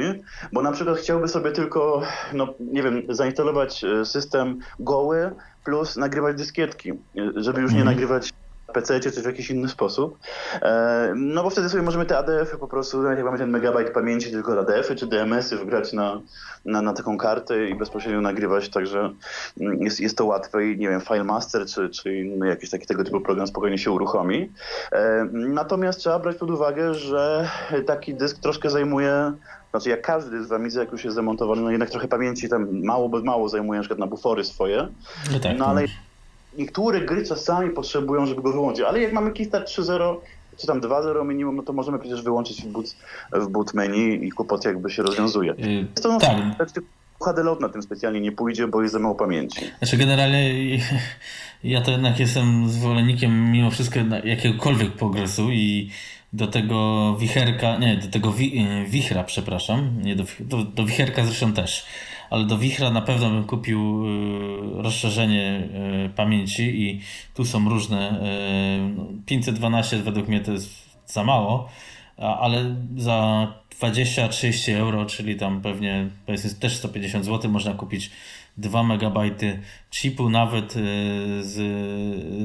[0.53, 2.01] bo na przykład chciałby sobie tylko,
[2.33, 5.31] no nie wiem, zainstalować e, system goły
[5.63, 6.95] plus nagrywać dyskietki, e,
[7.35, 7.95] żeby już nie mhm.
[7.95, 8.33] nagrywać
[8.73, 10.17] PC czy w jakiś inny sposób.
[10.61, 13.93] E, no bo wtedy sobie możemy te ADF-y po prostu, nawet jak mamy ten megabajt
[13.93, 16.21] pamięci, tylko ADF-y czy DMS-y wgrać na,
[16.65, 19.13] na, na taką kartę i bezpośrednio nagrywać, także
[19.59, 23.03] mm, jest, jest to łatwe i nie wiem, FileMaster czy, czy inny jakiś taki tego
[23.03, 24.51] typu program spokojnie się uruchomi.
[24.91, 27.49] E, natomiast trzeba brać pod uwagę, że
[27.85, 29.33] taki dysk troszkę zajmuje
[29.73, 33.09] Znaczy jak każdy z Amidze, jak już jest zamontowany, no jednak trochę pamięci tam mało,
[33.23, 34.87] mało zajmuje na przykład na bufory swoje.
[35.31, 35.87] No, tak, no ale no.
[36.57, 38.85] Niektóre gry czasami potrzebują, żeby go wyłączyć.
[38.85, 40.15] Ale jak mamy Keystart 3.0
[40.57, 42.95] czy tam 2.0 minimum, no to możemy przecież wyłączyć w boot,
[43.33, 45.53] w boot menu i kłopot jakby się rozwiązuje.
[45.57, 46.35] Yy, jest to tak.
[47.23, 49.61] HD Load na tym specjalnie nie pójdzie, bo jest za mało pamięci.
[49.77, 50.53] Znaczy generalnie
[51.63, 55.89] ja to jednak jestem zwolennikiem mimo wszystko jakiegokolwiek progresu i
[56.33, 61.53] do tego wicherka, nie, do tego wi, wichra, przepraszam, nie do, do, do wicherka zresztą
[61.53, 61.85] też,
[62.33, 65.69] ale do wichra na pewno bym kupił y, rozszerzenie
[66.05, 67.01] y, pamięci i
[67.33, 68.21] tu są różne.
[69.21, 70.69] Y, 512 według mnie to jest
[71.05, 71.69] za mało,
[72.17, 73.47] ale za
[73.81, 78.11] 20-30 euro, czyli tam pewnie powiedzmy też 150 zł można kupić
[78.57, 79.19] 2 MB
[79.91, 80.73] chipu nawet
[81.41, 81.53] z,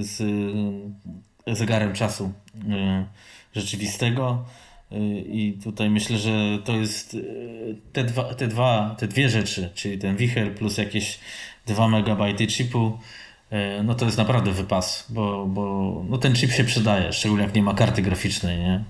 [0.07, 0.23] z
[1.47, 2.33] zegarem czasu
[3.55, 4.45] rzeczywistego.
[5.27, 7.17] I tutaj myślę, że to jest
[7.93, 11.19] te, dwa, te, dwa, te dwie rzeczy, czyli ten wicher plus jakieś
[11.67, 12.99] 2 MB chipu,
[13.85, 17.63] no to jest naprawdę wypas, bo, bo no ten chip się przydaje, szczególnie jak nie
[17.63, 18.85] ma karty graficznej, nie?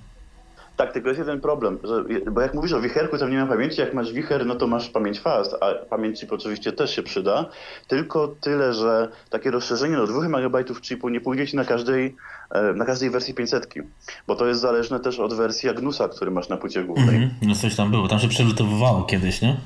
[0.78, 3.80] Tak, tylko jest jeden problem, że, bo jak mówisz o wicherku, tam nie ma pamięci,
[3.80, 7.44] jak masz wicher, no to masz pamięć fast, a pamięć chip oczywiście też się przyda,
[7.88, 12.16] tylko tyle, że takie rozszerzenie do 2 MB chipu nie pójdzie ci na każdej,
[12.50, 13.74] e, na każdej wersji 500,
[14.26, 17.16] bo to jest zależne też od wersji Agnusa, który masz na płycie głównej.
[17.16, 17.32] Mm -hmm.
[17.42, 19.56] No coś tam było, tam się przelutowywało kiedyś, nie?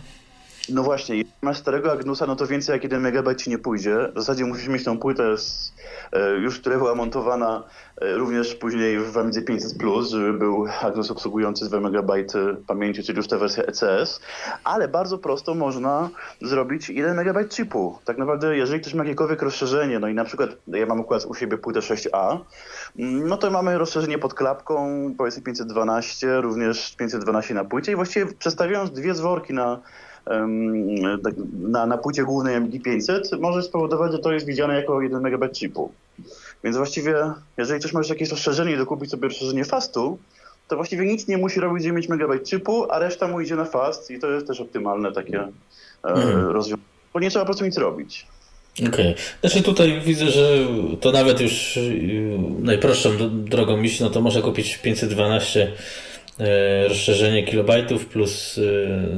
[0.69, 4.09] No właśnie, jeśli masz starego Agnusa, no to więcej jak 1 MB ci nie pójdzie.
[4.15, 5.73] W zasadzie musisz mieć tą płytę, z,
[6.13, 7.65] e, już która była montowana
[8.01, 12.13] e, również później w Amidze 500 Plus, żeby był Agnus obsługujący 2 MB
[12.67, 14.21] pamięci, czyli już ta wersja ECS.
[14.65, 16.11] Ale bardzo prosto można
[16.43, 17.99] zrobić 1 MB chipu.
[18.05, 21.35] Tak naprawdę, jeżeli ktoś ma jakiekolwiek rozszerzenie, no i na przykład ja mam układ u
[21.35, 22.39] siebie płytę 6A,
[22.99, 28.27] mm, no to mamy rozszerzenie pod klapką, powiedzmy 512, również 512 na płycie i właściwie
[28.27, 29.83] przestawiając dwie zworki na
[31.53, 35.93] na, na płycie głównej MD500 może spowodować, że to jest widziane jako 1 MB chipu.
[36.65, 37.15] Więc właściwie,
[37.57, 40.19] jeżeli ktoś ma już jakieś rozszerzenie i dokupić sobie rozszerzenie fastu,
[40.69, 44.11] to właściwie nic nie musi robić 9 MB chipu, a reszta mu idzie na fast
[44.11, 46.47] i to jest też optymalne takie e, mhm.
[46.47, 48.27] rozwiązanie, bo nie trzeba po prostu nic robić.
[48.79, 48.89] Okej.
[48.89, 49.15] Okay.
[49.41, 50.67] Znaczy tutaj widzę, że
[51.01, 53.11] to nawet już y, najprostszą
[53.45, 55.73] drogą iść, no to można kupić 512
[56.41, 58.63] e, rozszerzenie kilobajtów plus e,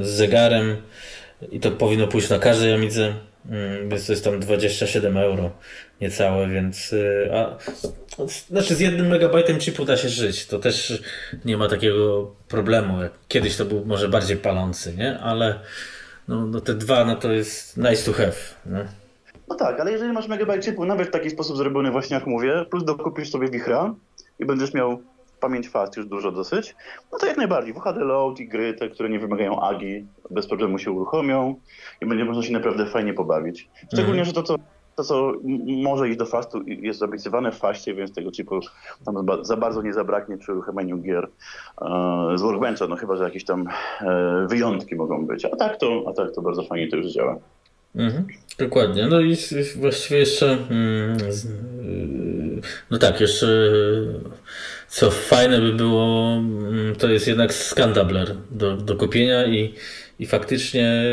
[0.05, 0.77] z zegarem
[1.51, 3.13] i to powinno pójść na każdej Amidze,
[3.49, 5.51] mm, więc to jest tam 27 euro
[6.01, 7.57] niecałe, więc y, a,
[8.49, 11.03] znaczy z jednym megabajtem chipu da się żyć, to też
[11.45, 15.19] nie ma takiego problemu, jak kiedyś to był może bardziej palący, nie?
[15.19, 15.59] Ale
[16.27, 18.85] no, no te dwa, no to jest nice to have, nie?
[19.47, 22.65] No tak, ale jeżeli masz megabajt chipu, nawet w taki sposób zrobiony właśnie jak mówię,
[22.69, 23.95] plus dokupisz sobie wichra
[24.39, 25.01] i będziesz miał
[25.39, 26.75] pamięć fast już dużo dosyć,
[27.11, 27.73] no to jak najbardziej.
[27.73, 31.55] WHD Load i gry, te, które nie wymagają AGI, bez problemu się uruchomią
[32.01, 33.69] i będzie można się naprawdę fajnie pobawić.
[33.93, 34.25] Szczególnie, mm.
[34.25, 34.55] że to co,
[34.95, 35.33] to, co
[35.83, 38.59] może iść do fastu, jest obiecywane w faście, więc tego chipu
[39.05, 41.27] tam za bardzo nie zabraknie przy uruchomieniu gier
[41.81, 43.67] e, z Workbencha, no chyba, że jakieś tam
[44.01, 45.45] e, wyjątki mogą być.
[45.45, 47.39] A tak to, a tak to bardzo fajnie to już działa.
[47.95, 48.27] Mhm,
[48.59, 49.07] dokładnie.
[49.07, 49.35] No i
[49.75, 51.17] właściwie jeszcze mm,
[52.91, 53.47] no tak, jeszcze
[54.87, 59.73] co fajne by było, mm, to jest jednak skandabler do, do kupienia i,
[60.19, 61.03] i faktycznie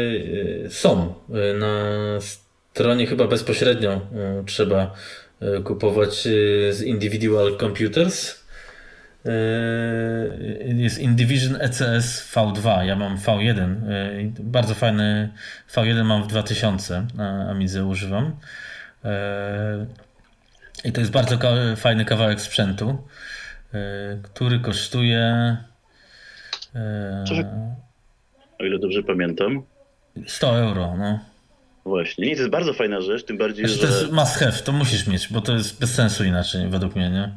[0.66, 1.14] e, są.
[1.34, 1.84] E, na
[2.20, 4.00] stronie chyba bezpośrednio e,
[4.46, 4.94] trzeba
[5.64, 6.14] kupować
[6.70, 8.42] z Individual Computers.
[10.66, 13.74] Jest Indivision ECS V2, ja mam V1.
[14.40, 15.32] Bardzo fajny
[15.74, 18.36] V1 mam w 2000, na Amidze używam.
[20.84, 21.38] I to jest bardzo
[21.76, 23.08] fajny kawałek sprzętu.
[24.22, 25.56] Który kosztuje.
[28.62, 29.62] O ile dobrze pamiętam.
[30.26, 31.18] 100 euro, no.
[31.84, 32.26] Właśnie.
[32.26, 33.88] Nie, to jest bardzo fajna rzecz, tym bardziej, znaczy, że...
[33.88, 37.10] To jest must have, to musisz mieć, bo to jest bez sensu inaczej, według mnie,
[37.10, 37.32] nie?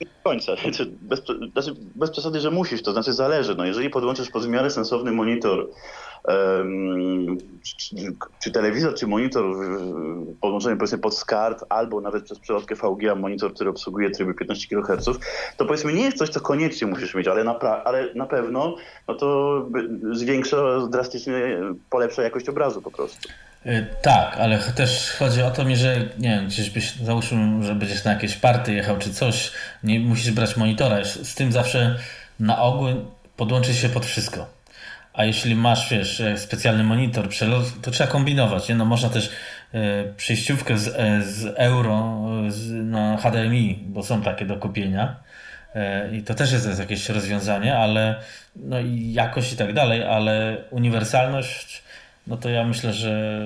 [0.00, 0.52] Nie do końca.
[1.00, 3.54] Bez, znaczy, bez przesady, że musisz, to znaczy zależy.
[3.54, 5.68] No, jeżeli podłączysz pod w miarę sensowny monitor
[8.40, 9.44] czy, telewizor, czy monitor
[10.40, 15.04] podłączony powiedzmy pod SCART albo nawet przez przelotkę VGA monitor, który obsługuje tryby 15 kHz,
[15.56, 18.76] to powiedzmy nie jest coś, co koniecznie musisz mieć, ale na, ale na pewno
[19.08, 19.68] no to
[20.12, 20.56] zwiększa,
[20.90, 23.28] drastycznie polepsza jakość obrazu po prostu.
[23.66, 27.74] Y, tak, ale też chodzi o to mi, że nie wiem, gdzieś byś, załóżmy, że
[27.74, 29.52] będziesz na jakieś party jechał czy coś,
[29.84, 31.04] nie musisz brać monitora.
[31.04, 31.98] Z tym zawsze
[32.40, 32.88] na ogół
[33.36, 34.59] podłączyć się pod wszystko.
[35.12, 38.68] A jeśli masz, wiesz, e, specjalny monitor, przelot, to trzeba kombinować.
[38.68, 38.74] Nie?
[38.74, 39.30] No można też
[39.74, 45.16] e, przejściówkę z, e, z euro z, na HDMI, bo są takie do kupienia.
[45.74, 48.20] e, i to też jest jakieś rozwiązanie, ale
[48.56, 51.82] no i jakość i tak dalej, ale uniwersalność,
[52.26, 53.40] no to ja myślę, że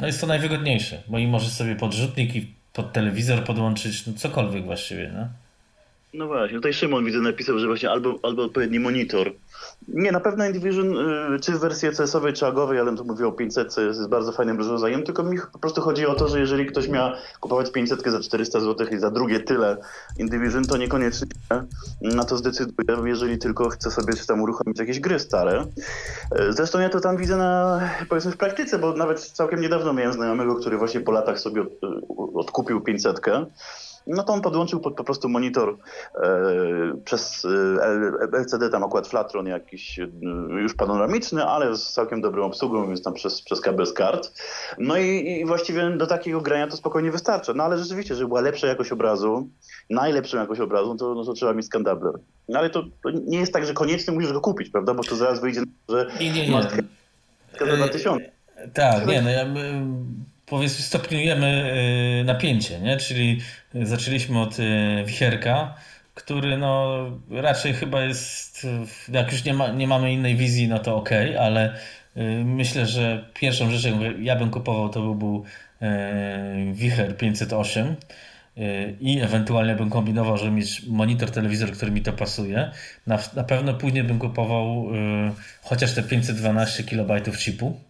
[0.00, 4.64] no jest to najwygodniejsze, bo i możesz sobie podrzutnik i pod telewizor podłączyć, no cokolwiek
[4.64, 5.28] właściwie, no.
[6.14, 9.32] No właśnie, tutaj Szymon widzę napisał, że właśnie albo, albo odpowiedni monitor.
[9.88, 10.96] Nie, na pewno Indivision,
[11.34, 14.58] y, czy w wersji CS-owej, czy agowej, ale tu mówię o 500, jest bardzo fajnym
[14.58, 18.20] rozwiązaniem, tylko mi po prostu chodzi o to, że jeżeli ktoś miał kupować 500 za
[18.20, 19.76] 400 zł i za drugie tyle
[20.18, 21.26] Indivision, to niekoniecznie
[22.00, 25.66] na to zdecyduje, jeżeli tylko chce sobie tam uruchomić jakieś gry stare.
[26.40, 30.12] Y, zresztą ja to tam widzę na, powiedzmy w praktyce, bo nawet całkiem niedawno miałem
[30.12, 31.64] znajomego, który właśnie po latach sobie
[32.34, 33.20] odkupił 500
[34.06, 35.76] no to on podłączył po, po prostu monitor
[36.14, 36.28] e,
[37.04, 40.08] przez e, LCD, tam akurat Flatron jakiś e,
[40.62, 44.32] już panoramiczny, ale z całkiem dobrą obsługą, więc tam przez, przez kabel z kart.
[44.78, 47.54] No i, i, właściwie do takiego grania to spokojnie wystarcza.
[47.54, 49.48] No ale rzeczywiście, żeby była lepsza jakość obrazu,
[49.90, 52.12] najlepszą jakość obrazu, to, no, to trzeba mieć skandabler.
[52.48, 54.94] No ale to, to, nie jest tak, że koniecznie musisz go kupić, prawda?
[54.94, 56.62] Bo to zaraz wyjdzie, że nie, nie, nie.
[57.60, 58.32] za 2000.
[58.74, 59.44] Tak, nie, no ja
[60.52, 61.74] powiedzmy stopniujemy
[62.20, 62.96] y, napięcie, nie?
[62.96, 63.40] Czyli
[63.74, 64.62] zaczęliśmy od y,
[65.06, 65.74] wicherka,
[66.14, 66.96] który no
[67.30, 68.66] raczej chyba jest,
[69.08, 71.10] jak już nie, ma, nie mamy innej wizji, no to ok,
[71.40, 71.74] ale
[72.16, 75.44] y, myślę, że pierwszą rzeczą, ja bym kupował, to by był
[76.72, 77.96] Wicher 508
[79.00, 82.70] i ewentualnie bym kombinował, żeby mieć monitor, telewizor, który mi to pasuje.
[83.06, 84.86] Na, na pewno później bym kupował
[85.62, 87.80] chociaż te 512 KB chipu.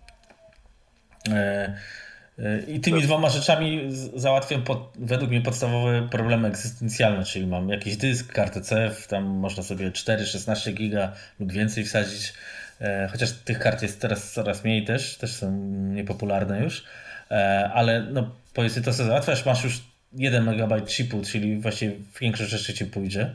[2.68, 3.06] I tymi tak.
[3.06, 9.06] dwoma rzeczami załatwiam pod, według mnie podstawowe problemy egzystencjalne, czyli mam jakiś dysk, kartę CF,
[9.06, 12.32] tam można sobie 4-16 giga lub więcej wsadzić,
[12.80, 16.84] e, chociaż tych kart jest teraz coraz mniej też, też są niepopularne już,
[17.30, 19.80] e, ale no powiedzmy to co załatwiasz, masz już
[20.12, 23.34] 1 MB chipu, czyli właściwie większość rzeczy ci pójdzie.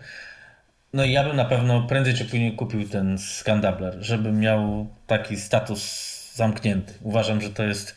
[0.93, 5.37] No i ja bym na pewno prędzej czy później kupił ten Scandabler, żeby miał taki
[5.37, 6.93] status zamknięty.
[7.01, 7.95] Uważam, że to jest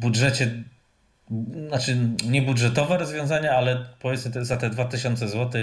[0.00, 0.64] budżecie,
[1.68, 5.62] znaczy nie budżetowe rozwiązania, ale powiedzmy za te 2000 zł,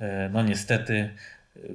[0.00, 1.10] e, no niestety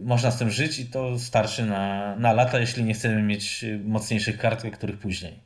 [0.03, 4.37] można z tym żyć i to starczy na, na lata, jeśli nie chcemy mieć mocniejszych
[4.37, 5.39] kart, których później.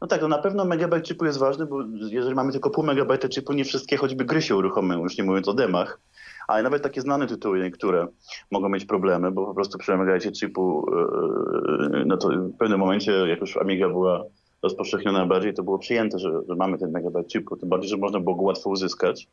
[0.00, 3.28] No tak, no na pewno megabajt chipu jest ważny, bo jeżeli mamy tylko pół megabajta
[3.28, 6.00] chipu, nie wszystkie choćby gry się uruchomią, już nie mówiąc o demach.
[6.48, 8.06] Ale nawet takie znane tytuły niektóre
[8.50, 12.80] mogą mieć problemy, bo po prostu przy megabajcie chipu, e, e, no to w pewnym
[12.80, 14.24] momencie, jak już Amiga była
[14.64, 18.20] rozpowszechnione bardziej, to było przyjęte, że, że mamy ten megabajt chipu, tym bardziej, że można
[18.20, 19.28] było go łatwo uzyskać.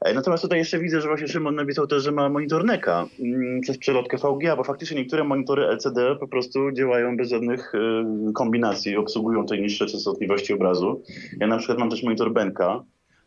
[0.00, 3.60] E, natomiast tutaj jeszcze widzę, że właśnie Szymon napisał też, że ma monitor NECA mm,
[3.60, 8.96] przez przelotkę VGA, bo faktycznie niektóre monitory LCD po prostu działają bez żadnych y, kombinacji,
[8.96, 11.02] obsługują te niższe częstotliwości obrazu.
[11.40, 12.84] Ja na przykład mam też monitor Benka,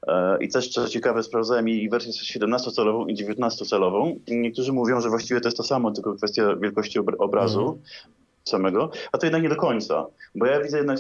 [0.08, 4.20] e, i też co ciekawe, sprawdzałem i wersję 17-calową i 19-calową.
[4.28, 7.62] Niektórzy mówią, że właściwie to jest to samo, tylko kwestia wielkości obrazu.
[7.62, 10.98] Mm samego, a to jednak nie do końca, bo ja widzę jednak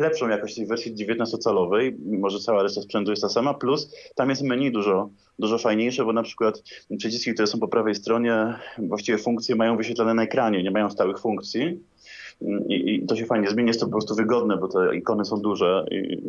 [0.00, 4.30] lepszą jakość tej wersji 19-calowej, mimo że cała reszta sprzętu jest ta sama, plus tam
[4.30, 6.62] jest menu dużo, dużo fajniejsze, bo na przykład
[6.98, 11.18] przyciski, które są po prawej stronie, właściwie funkcje mają wyświetlane na ekranie, nie mają stałych
[11.18, 11.80] funkcji,
[12.68, 15.36] i, I, to się fajnie zmieni, jest to po prostu wygodne, bo te ikony są
[15.36, 16.22] duże i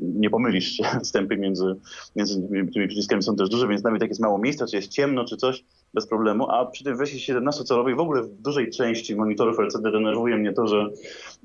[0.00, 1.76] nie pomylisz się, wstępy między,
[2.16, 5.24] między tymi przyciskami są też duże, więc nawet jak jest mało miejsca, czy jest ciemno,
[5.24, 5.64] czy coś,
[5.96, 10.36] bez problemu, a przy tym wersji 17-calowej w ogóle w dużej części monitorów LCD denerwuje
[10.36, 10.86] mnie to, że,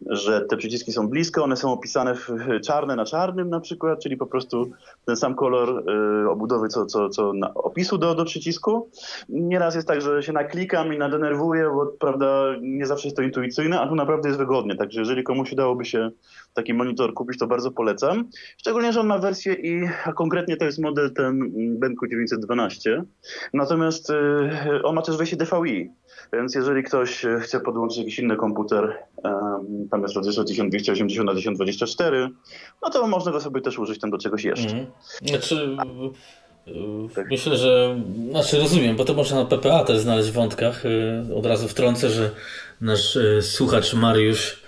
[0.06, 2.30] że te przyciski są blisko, one są opisane w
[2.64, 4.72] czarne na czarnym na przykład, czyli po prostu
[5.06, 5.84] ten sam kolor
[6.26, 8.90] y, obudowy co, co, co na opisu do, do przycisku.
[9.30, 13.82] Nieraz jest tak, że się naklikam i nadenerwuję, bo prawda nie zawsze jest to intuicyjne,
[13.82, 16.12] a tu naprawdę jest wygodnie, także jeżeli komuś udałoby się
[16.54, 18.30] taki monitor kupić, to bardzo polecam.
[18.58, 23.04] Szczególnie, że on ma wersję i, a konkretnie to jest model ten Benku 912.
[23.54, 25.90] Natomiast y, on ma też wersję DVI,
[26.34, 28.98] więc jeżeli ktoś chce podłączyć jakiś inny komputer,
[29.92, 32.30] tam jest rozdzielczość 1280 na 1024,
[32.84, 34.72] no to można go sobie też użyć tam do czegoś jeszcze.
[34.72, 34.86] Mm.
[35.22, 35.78] Znaczy,
[37.16, 37.30] tak.
[37.32, 40.86] Myślę, że, znaczy rozumiem, bo to można na PPA też znaleźć w wątkach.
[40.86, 42.32] Y, od razu wtrącę, że
[42.82, 44.61] nasz y, słuchacz Mariusz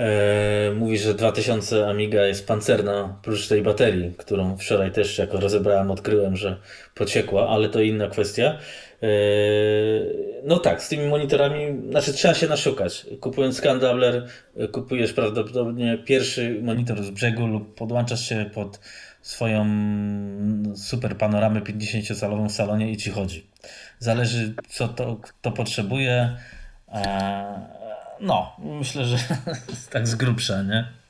[0.00, 5.90] E, mówi, że 2000 Amiga jest pancerna, prócz tej baterii, którą wczoraj też jako rozebrałem,
[5.90, 6.56] odkryłem, że
[6.94, 8.58] pociekła, ale to inna kwestia.
[9.02, 9.08] E,
[10.44, 13.06] no tak, z tymi monitorami, znaczy trzeba się naszukać.
[13.20, 14.26] Kupując Scandabler,
[14.56, 18.80] e, kupujesz prawdopodobnie pierwszy monitor z brzegu lub podłączasz się pod
[19.22, 19.66] swoją
[20.76, 23.46] super panoramę 50-calową w salonie i ci chodzi.
[23.98, 26.36] Zależy, co to, kto potrzebuje.
[28.20, 29.16] No, myślę, że
[29.92, 31.00] tak z grubsza, nie?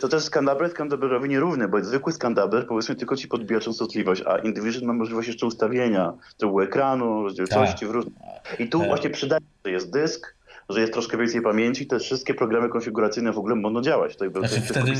[0.00, 4.84] to też skandabler skandablerowi nierówny, bo zwykły skandabler powiedzmy tylko ci podbija częstotliwość, a Indivision
[4.84, 7.88] ma możliwość jeszcze ustawienia tyłu ekranu, rozdzielczości tak.
[7.88, 8.14] w różnych...
[8.58, 8.88] I tu tak.
[8.88, 10.34] właśnie przydaje, że jest dysk,
[10.68, 14.16] że jest troszkę więcej pamięci, te wszystkie programy konfiguracyjne w ogóle będą działać.
[14.16, 14.92] To znaczy wtedy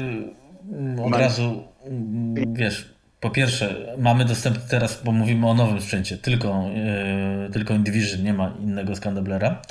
[1.05, 1.63] od razu,
[2.53, 6.65] wiesz, po pierwsze, mamy dostęp teraz, bo mówimy o nowym sprzęcie, tylko,
[7.45, 9.63] yy, tylko Indivision, nie ma innego skandablera.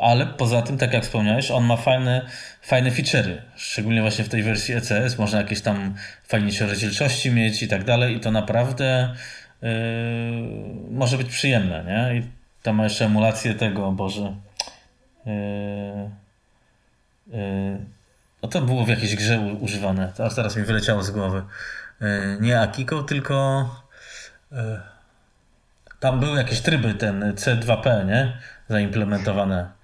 [0.00, 2.26] Ale poza tym, tak jak wspomniałeś, on ma fajne,
[2.62, 3.36] fajne feature'y.
[3.56, 5.94] Szczególnie właśnie w tej wersji ECS można jakieś tam
[6.28, 8.16] fajniejsze rozdzielczości mieć i tak dalej.
[8.16, 9.14] I to naprawdę
[9.62, 9.68] yy,
[10.90, 12.18] może być przyjemne, nie?
[12.18, 12.22] I
[12.62, 14.34] tam ma jeszcze emulację tego, Boże.
[15.26, 15.32] Yy,
[17.32, 17.78] yy,
[18.42, 20.12] no to było w jakiejś grze używane.
[20.16, 21.42] Teraz, teraz mi wyleciało z głowy.
[22.00, 23.68] E, nie Akiko, tylko
[24.52, 24.80] e,
[26.00, 28.38] tam były jakieś tryby, ten C2P, nie?
[28.68, 29.79] Zaimplementowane.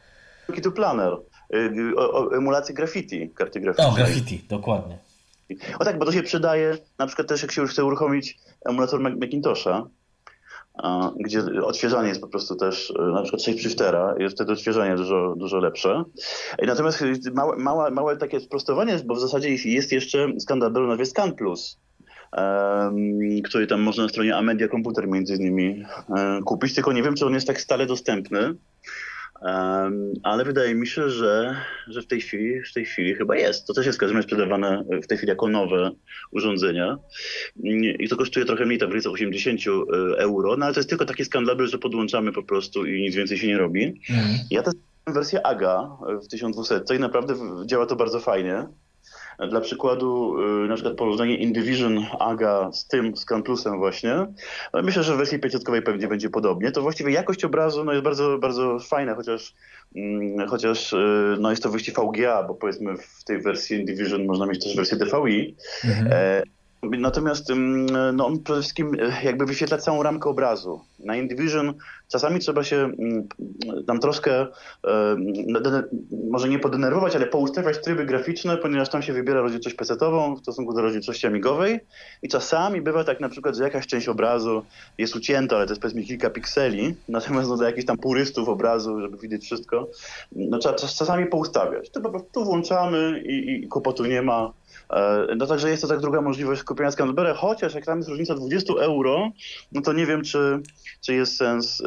[0.63, 1.13] To Planner,
[1.55, 3.89] y, o emulacji graffiti, karty graffiti.
[3.89, 4.99] O, graffiti, dokładnie.
[5.79, 9.01] O tak, bo to się przydaje, na przykład też jak się już chce uruchomić emulator
[9.01, 9.87] Macintosha,
[11.21, 15.35] gdzie odświeżanie jest po prostu też, e, na przykład 6 shiftera, jest wtedy odświeżanie dużo,
[15.37, 16.05] dużo lepsze.
[16.67, 21.79] Natomiast małe, małe, małe takie sprostowanie, bo w zasadzie jest jeszcze skandal nazwie Scan Plus,
[23.45, 25.85] który tam można na stronie Amedia Komputer między innymi
[26.17, 28.55] e, kupić, tylko nie wiem, czy on jest tak stale dostępny.
[30.22, 31.57] Ale wydaje mi się, że,
[31.89, 33.66] że w, tej chwili, w tej chwili chyba jest.
[33.66, 35.91] To też jest w każdym razie sprzedawane w tej chwili jako nowe
[36.30, 36.99] urządzenia.
[37.99, 40.89] I to kosztuje trochę mniej, tam w granicach 80 e, euro, no ale to jest
[40.89, 44.01] tylko taki skandal, że podłączamy po prostu i nic więcej się nie robi.
[44.11, 44.39] Mhm.
[44.51, 44.74] Ja też
[45.07, 47.34] wersję AGA w 1200 i naprawdę
[47.66, 48.66] działa to bardzo fajnie.
[49.51, 54.26] Dla przykładu, y, na przykład porównanie InDivision AGA z tym, z Camplusem właśnie,
[54.74, 56.70] no myślę, że w wersji 500 pewnie będzie podobnie.
[56.70, 59.55] To właściwie jakość obrazu no, jest bardzo, bardzo fajna, chociaż,
[59.97, 64.47] mm, chociaż y, no, jest to wyjście VGA, bo powiedzmy w tej wersji InDivision można
[64.47, 65.57] mieć też wersję DVI.
[65.84, 66.47] Mhm.
[66.99, 67.53] Natomiast
[68.12, 70.80] no, on przede wszystkim e, jakby wyświetla całą ramkę obrazu.
[70.99, 71.74] Na Indivision
[72.09, 72.91] czasami trzeba się
[73.87, 74.47] tam troszkę, e,
[76.30, 80.74] może nie podenerwować, ale poustawiać tryby graficzne, ponieważ tam się wybiera rozdzielczość PC-ową w stosunku
[80.74, 81.80] do rozdzielczości amigowej
[82.22, 84.62] i czasami bywa tak na przykład, że jakaś część obrazu
[84.99, 89.01] jest ucięta, ale to jest powiedzmy kilka pikseli, natomiast no, dla jakichś tam purystów obrazu,
[89.01, 89.89] żeby widzieć wszystko,
[90.32, 91.91] no, trzeba czasami poustawiać.
[91.91, 94.53] To po prostu włączamy i, i kłopotu nie ma.
[94.91, 98.34] E, no także jest to tak druga możliwość kupienia Scanbera, chociaż jak tam jest różnica
[98.34, 99.30] 20 euro,
[99.72, 100.61] no to nie wiem, czy,
[101.01, 101.82] czy jest sens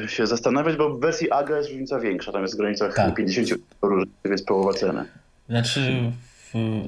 [0.00, 3.14] yy, się zastanawiać, bo w wersji AGA jest różnica większa, tam jest w granicach tak.
[3.14, 5.04] 50 euro, więc połowa ceny.
[5.48, 6.12] Znaczy,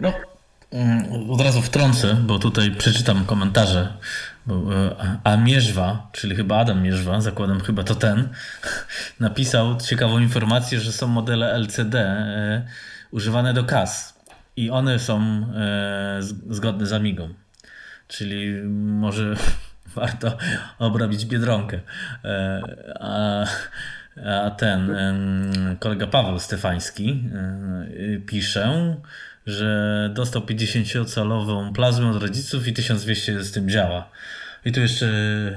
[0.01, 0.13] no,
[0.73, 3.93] mm, od razu wtrącę, bo tutaj przeczytam komentarze.
[4.49, 8.29] E, a Mierzwa, czyli chyba Adam Mierzwa, zakładam chyba to ten,
[9.21, 12.27] napisał ciekawą informację, że są modele LCD
[13.11, 14.16] używane do kas
[14.57, 15.21] i one są
[15.55, 16.19] e,
[16.51, 17.29] zgodne z Amigą.
[18.09, 19.37] Czyli może
[19.95, 20.39] warto
[20.79, 21.81] obrobić Biedronkę.
[22.25, 22.63] E,
[23.01, 23.47] a,
[24.45, 24.91] a ten
[25.79, 28.97] kolega Paweł Stefański e, pisze,
[29.47, 34.11] że dostał 50-calową plazmę od rodziców i 1200 z tym działa.
[34.65, 35.07] I tu jeszcze,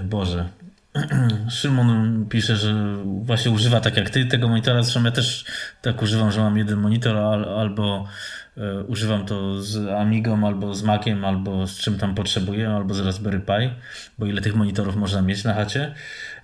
[0.04, 0.50] Boże,
[1.50, 4.84] Szymon pisze, że właśnie używa tak jak ty tego monitora.
[4.84, 5.46] Zresztą ja też
[5.82, 7.18] tak używam, że mam jeden monitor
[7.58, 8.08] albo E,
[8.88, 13.40] używam to z Amigą, albo z Maciem, albo z czym tam potrzebuję, albo z Raspberry
[13.40, 13.70] Pi,
[14.18, 15.96] bo ile tych monitorów można mieć na chacie.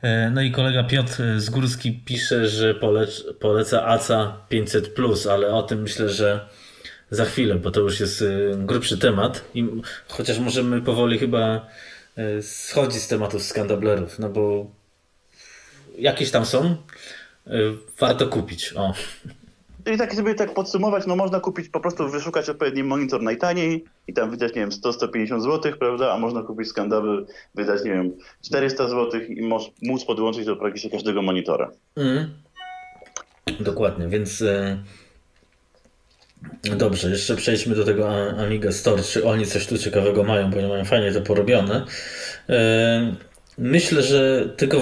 [0.01, 4.95] E, no i kolega Piotr Zgórski pisze, że polec poleca ACA 500,
[5.31, 6.47] ale o tym myślę, że
[7.09, 8.25] za chwilę, bo to już jest e,
[8.57, 9.45] grubszy temat.
[9.53, 9.67] I
[10.07, 11.67] chociaż możemy powoli chyba
[12.41, 14.71] schodzić z tematów skandablerów, no bo
[15.97, 16.77] jakieś tam są,
[17.99, 18.73] warto kupić.
[18.73, 18.93] O.
[19.93, 24.13] I tak sobie tak podsumować, no można kupić, po prostu wyszukać odpowiedni monitor najtaniej i
[24.13, 27.25] tam wydać, nie wiem, 100-150 zł, prawda, a można kupić skandal,
[27.55, 28.11] wydać, nie wiem,
[28.45, 29.49] 400 zł i
[29.81, 31.71] móc podłączyć do praktycznie każdego monitora.
[31.95, 32.33] Mm.
[33.59, 34.77] Dokładnie, więc e...
[36.77, 40.67] dobrze, jeszcze przejdźmy do tego Amiga Store, czy oni coś tu ciekawego mają, bo oni
[40.67, 41.85] mają fajnie to porobione.
[42.49, 43.15] E...
[43.57, 44.77] Myślę, że tylko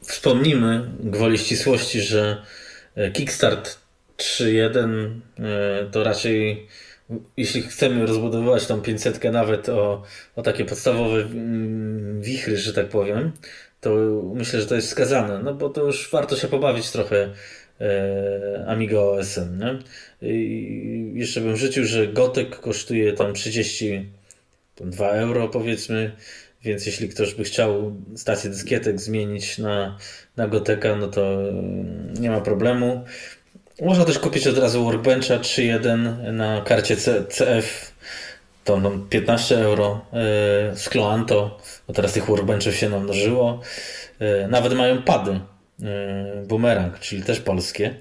[0.00, 2.42] wspomnimy gwoli ścisłości, że
[2.94, 3.87] e, Kickstart
[4.18, 6.66] 3.1 e, to raczej
[7.36, 10.02] jeśli chcemy rozbudowywać tą 500 nawet o,
[10.36, 13.32] o takie podstawowe mm, wichry, że tak powiem,
[13.80, 13.90] to
[14.34, 17.32] myślę, że to jest wskazane, no bo to już warto się pobawić trochę
[17.80, 19.58] e, Amiga OSM.
[19.58, 19.78] Nie?
[20.28, 26.12] I jeszcze bym życzył, że Gotek kosztuje tam 32 euro powiedzmy,
[26.62, 29.98] więc jeśli ktoś by chciał stację dyskietek zmienić na,
[30.36, 31.38] na Goteka, no to
[32.20, 33.04] nie ma problemu.
[33.82, 36.96] Można też kupić od razu Workbencha 3.1 na karcie
[37.28, 37.94] CF.
[38.64, 40.04] To no 15 euro.
[40.74, 43.60] Z Cloanto, bo teraz tych Workbenchów się namnożyło.
[44.48, 45.40] Nawet mają pady.
[46.46, 47.94] Boomerang, czyli też polskie.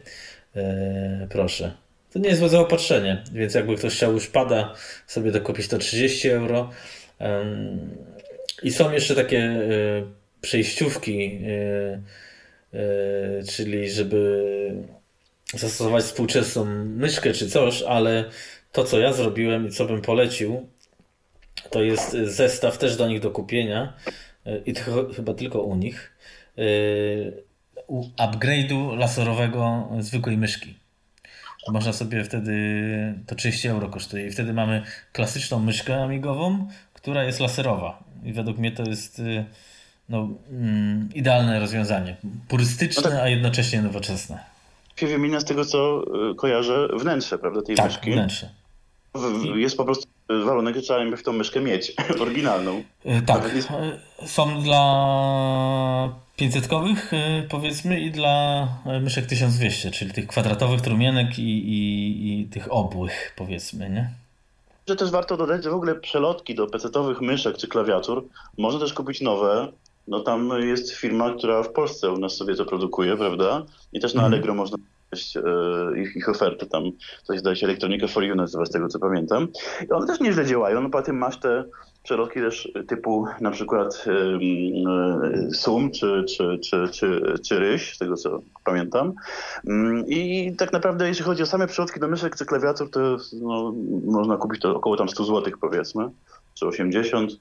[1.29, 1.71] Proszę.
[2.13, 4.73] To nie jest złe zaopatrzenie, więc jakby ktoś chciał już pada
[5.07, 6.69] sobie dokupić to 30 euro.
[8.63, 9.61] I są jeszcze takie e,
[10.41, 12.01] przejściówki, e,
[12.73, 14.43] e, czyli żeby
[15.53, 18.25] zastosować współczesną myszkę czy coś, ale
[18.71, 20.67] to co ja zrobiłem i co bym polecił,
[21.69, 23.93] to jest zestaw też do nich do kupienia
[24.65, 24.81] i to
[25.15, 26.17] chyba tylko u nich
[28.17, 30.75] upgrade'u laserowego zwykłej myszki.
[31.67, 32.53] Można sobie wtedy,
[33.25, 34.83] to 30 euro kosztuje i wtedy mamy
[35.13, 38.03] klasyczną myszkę amigową, która jest laserowa.
[38.23, 39.45] I według mnie to jest y,
[40.09, 42.15] no, mm, idealne rozwiązanie.
[42.47, 43.19] Purystyczne, no tak.
[43.19, 44.56] a jednocześnie nowoczesne.
[44.99, 48.11] Się wymienia z tego, co y, kojarzę, wnętrze, prawda, tej tak, myszki.
[48.11, 48.49] wnętrze.
[49.55, 52.83] Jest po prostu warunek, że trzeba w tą myszkę mieć, oryginalną.
[53.05, 53.55] Y, tak.
[53.55, 53.69] Jest...
[54.25, 54.83] Są dla
[56.39, 57.11] 500-kowych
[57.49, 58.67] powiedzmy i dla
[59.01, 64.09] myszek 1200, czyli tych kwadratowych trumienek i, i, i tych obłych powiedzmy, nie?
[64.87, 68.27] Że też warto dodać, że w ogóle przelotki do pecetowych myszek czy klawiatur
[68.57, 69.71] można też kupić nowe.
[70.07, 73.65] No tam jest firma, która w Polsce u nas sobie to produkuje, prawda?
[73.93, 74.33] I też na mhm.
[74.33, 76.83] Allegro można znaleźć e, ich, ich oferty tam,
[77.23, 79.47] coś zdaje się Electronica for You nazywa z tego co pamiętam.
[79.89, 81.63] I one też nieźle działają, no po tym masz te
[82.03, 88.15] przelotki też typu na przykład e, sum czy, czy, czy, czy, czy ryś, z tego
[88.15, 89.13] co pamiętam.
[89.67, 93.73] Mm, I tak naprawdę jeśli chodzi o same przelotki do myszek czy klawiatur, to no,
[94.05, 96.09] można kupić to około tam 100 zł powiedzmy,
[96.53, 97.31] czy 80.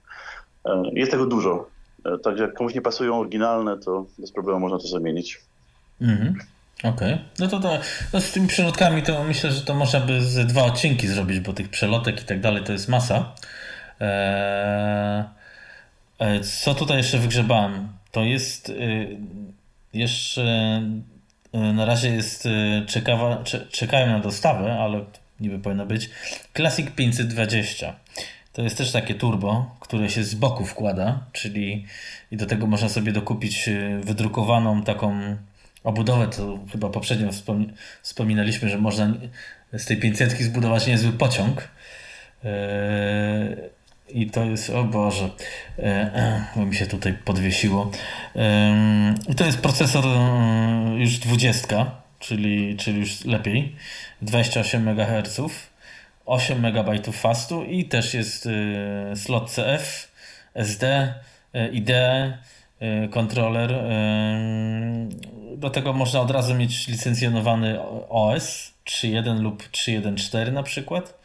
[0.64, 1.75] E, jest tego dużo.
[2.14, 5.40] E, także jak komuś nie pasują oryginalne, to bez problemu można to zamienić.
[6.00, 6.38] Mhm.
[6.78, 7.14] Okej.
[7.14, 7.18] Okay.
[7.38, 7.78] No to, to
[8.12, 11.52] no z tymi przelotkami to myślę, że to można by z dwa odcinki zrobić, bo
[11.52, 13.34] tych przelotek i tak dalej to jest masa.
[14.00, 15.24] Eee,
[16.62, 17.88] co tutaj jeszcze wygrzebałem?
[18.12, 19.16] To jest y,
[19.92, 20.42] jeszcze
[21.54, 25.04] y, na razie jest y, czekawa, czekają na dostawę, ale
[25.40, 26.10] niby powinno być
[26.56, 27.94] Classic 520.
[28.56, 31.86] To jest też takie turbo, które się z boku wkłada, czyli
[32.30, 35.36] i do tego można sobie dokupić wydrukowaną taką
[35.84, 37.30] obudowę, to chyba poprzednio
[38.02, 39.14] wspominaliśmy, że można
[39.72, 41.68] z tej 500 zbudować niezły pociąg.
[42.44, 42.50] Eee,
[44.08, 45.30] i to jest, o Boże,
[46.56, 47.90] bo mi się tutaj podwiesiło.
[49.28, 50.04] I to jest procesor
[50.98, 53.76] już 20, czyli, czyli już lepiej.
[54.22, 55.40] 28 MHz,
[56.26, 58.48] 8 MB fastu i też jest
[59.14, 60.12] slot CF,
[60.54, 61.14] SD,
[61.72, 61.90] ID,
[63.10, 63.74] kontroler.
[65.56, 71.18] Do tego można od razu mieć licencjonowany OS 3.1 lub 3.1.4 na przykład.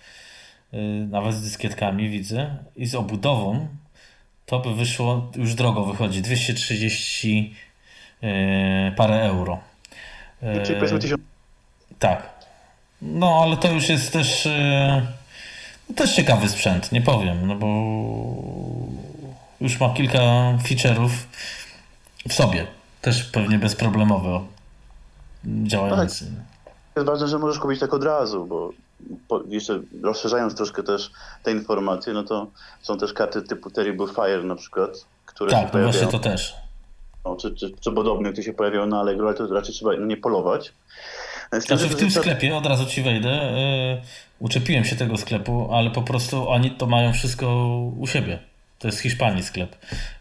[0.73, 0.77] Y,
[1.09, 3.67] nawet z dyskietkami widzę i z obudową,
[4.45, 7.55] to by wyszło, już drogo wychodzi, 230
[8.21, 8.29] yy,
[8.95, 9.59] parę euro.
[10.63, 11.21] Czyli powiedzmy tysiąc.
[11.99, 12.40] Tak.
[13.01, 17.67] No, ale to już jest też yy, też ciekawy sprzęt, nie powiem, no bo
[19.61, 20.19] już ma kilka
[20.69, 21.09] feature'ów
[22.29, 22.67] w sobie.
[23.01, 24.45] Też pewnie bezproblemowo
[25.45, 26.25] działający.
[26.25, 26.73] No tak.
[26.95, 28.71] Jest ważne, że możesz kupić tak od razu, bo
[29.47, 31.11] jeszcze rozszerzając troszkę też
[31.43, 32.47] te informacje, no to
[32.81, 35.93] są też karty typu Terrible Fire na przykład, które tak, się no pojawiają.
[35.93, 36.55] właśnie to też.
[37.25, 40.17] No, czy, czy, czy podobnie, które się pojawiają na Allegro, ale to raczej trzeba nie
[40.17, 40.73] polować.
[41.51, 44.01] Znaczy w tym sklepie, od razu ci wejdę, yy,
[44.39, 48.39] uczepiłem się tego sklepu, ale po prostu oni to mają wszystko u siebie.
[48.79, 49.75] To jest Hiszpanii sklep.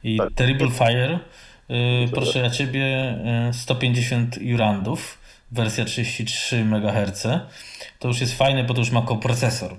[0.05, 0.28] I tak.
[0.35, 1.18] Terrible Fire,
[1.68, 5.18] yy, proszę ja ciebie, yy, 150 jurandów,
[5.53, 7.26] wersja 33 MHz
[8.01, 9.76] to już jest fajne, bo to już ma koprocesor.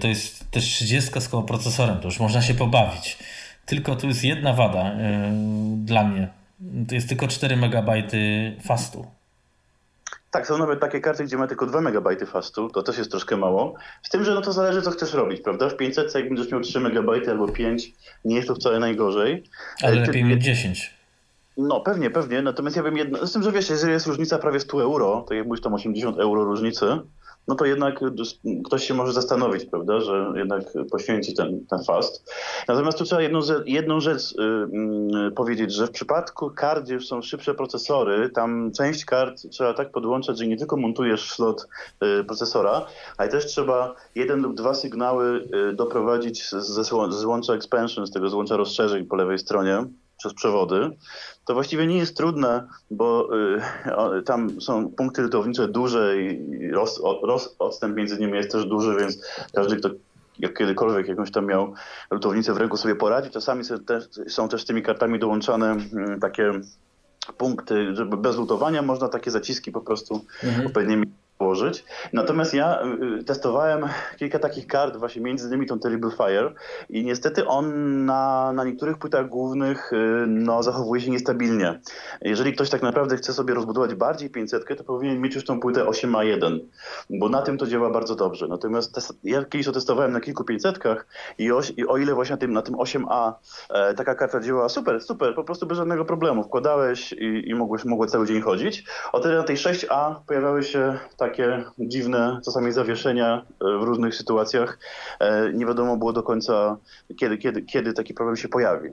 [0.00, 3.18] To jest też 30 z koprocesorem, to już można się pobawić.
[3.66, 4.92] Tylko tu jest jedna wada
[5.76, 6.28] dla mnie.
[6.88, 7.90] To jest tylko 4 MB
[8.62, 9.06] fastu.
[10.36, 13.36] Tak, są nawet takie karty, gdzie ma tylko 2 MB fastu, to też jest troszkę
[13.36, 13.74] mało.
[14.02, 15.68] Z tym, że no to zależy, co chcesz robić, prawda?
[15.68, 17.92] W 500 jak będziesz miał 3 MB albo 5,
[18.24, 19.44] nie jest to wcale najgorzej.
[19.82, 20.94] Ale lepiej mieć 10.
[21.56, 22.42] No, pewnie, pewnie.
[22.42, 23.26] Natomiast ja bym jedno...
[23.26, 26.18] Z tym, że wiesz, jeżeli jest różnica prawie 100 euro, to jak mówisz tam 80
[26.18, 26.86] euro różnicy,
[27.48, 28.00] no to jednak
[28.64, 32.32] ktoś się może zastanowić, prawda, że jednak poświęci ten, ten fast.
[32.68, 37.22] Natomiast tu trzeba jedną, jedną rzecz yy, powiedzieć, że w przypadku kart, gdzie już są
[37.22, 41.68] szybsze procesory, tam część kart trzeba tak podłączać, że nie tylko montujesz slot
[42.00, 42.86] yy, procesora,
[43.16, 48.28] ale też trzeba jeden lub dwa sygnały yy, doprowadzić ze, ze złącza expansion, z tego
[48.28, 49.84] złącza rozszerzeń po lewej stronie,
[50.18, 50.90] przez przewody,
[51.44, 53.28] to właściwie nie jest trudne, bo
[54.18, 58.96] y, tam są punkty lutownicze duże i roz, roz, odstęp między nimi jest też duży,
[58.96, 59.18] więc
[59.54, 59.90] każdy, kto
[60.38, 61.74] jak kiedykolwiek jakąś tam miał
[62.10, 63.30] lutownicę w ręku sobie poradzi.
[63.30, 63.62] Czasami
[64.28, 66.52] są też tymi kartami dołączane mm, takie
[67.38, 70.66] punkty, żeby bez lutowania można takie zaciski po prostu mhm.
[70.66, 71.06] odpowiednimi
[71.40, 71.84] włożyć.
[72.12, 72.82] Natomiast ja
[73.20, 76.52] y, testowałem kilka takich kart, właśnie między innymi tą Terrible Fire
[76.88, 81.80] i niestety on na, na niektórych płytach głównych y, no, zachowuje się niestabilnie.
[82.22, 85.84] Jeżeli ktoś tak naprawdę chce sobie rozbudować bardziej 500, to powinien mieć już tą płytę
[85.84, 86.58] 8A1,
[87.10, 88.48] bo na tym to działa bardzo dobrze.
[88.48, 90.78] Natomiast ja kiedyś to testowałem na kilku 500
[91.38, 93.32] i, o, i o ile właśnie na tym, na tym 8A
[93.70, 96.44] e, taka karta działała super, super, po prostu bez żadnego problemu.
[96.44, 98.84] Wkładałeś i, i mogłeś, mogłeś cały dzień chodzić.
[99.12, 100.98] O tyle na tej 6A pojawiały się
[101.28, 104.78] takie dziwne czasami zawieszenia e, w różnych sytuacjach.
[105.20, 106.76] E, nie wiadomo było do końca,
[107.16, 108.90] kiedy, kiedy, kiedy taki problem się pojawi.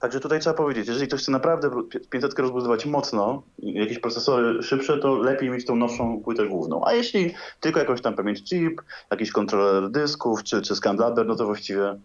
[0.00, 1.70] Także tutaj trzeba powiedzieć, jeżeli ktoś chce naprawdę
[2.10, 6.84] 500 rozbudować mocno, jakieś procesory szybsze, to lepiej mieć tą nowszą płytę główną.
[6.84, 11.46] A jeśli tylko jakąś tam pamięć chip, jakiś kontroler dysków czy, czy ScanLabber, no to
[11.46, 11.98] właściwie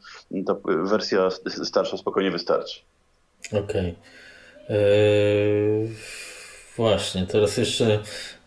[0.46, 1.30] ta wersja
[1.64, 2.82] starsza spokojnie wystarczy.
[3.48, 3.62] Okej.
[3.62, 3.96] Okay.
[4.70, 5.90] Eee,
[6.82, 8.00] właśnie, teraz jeszcze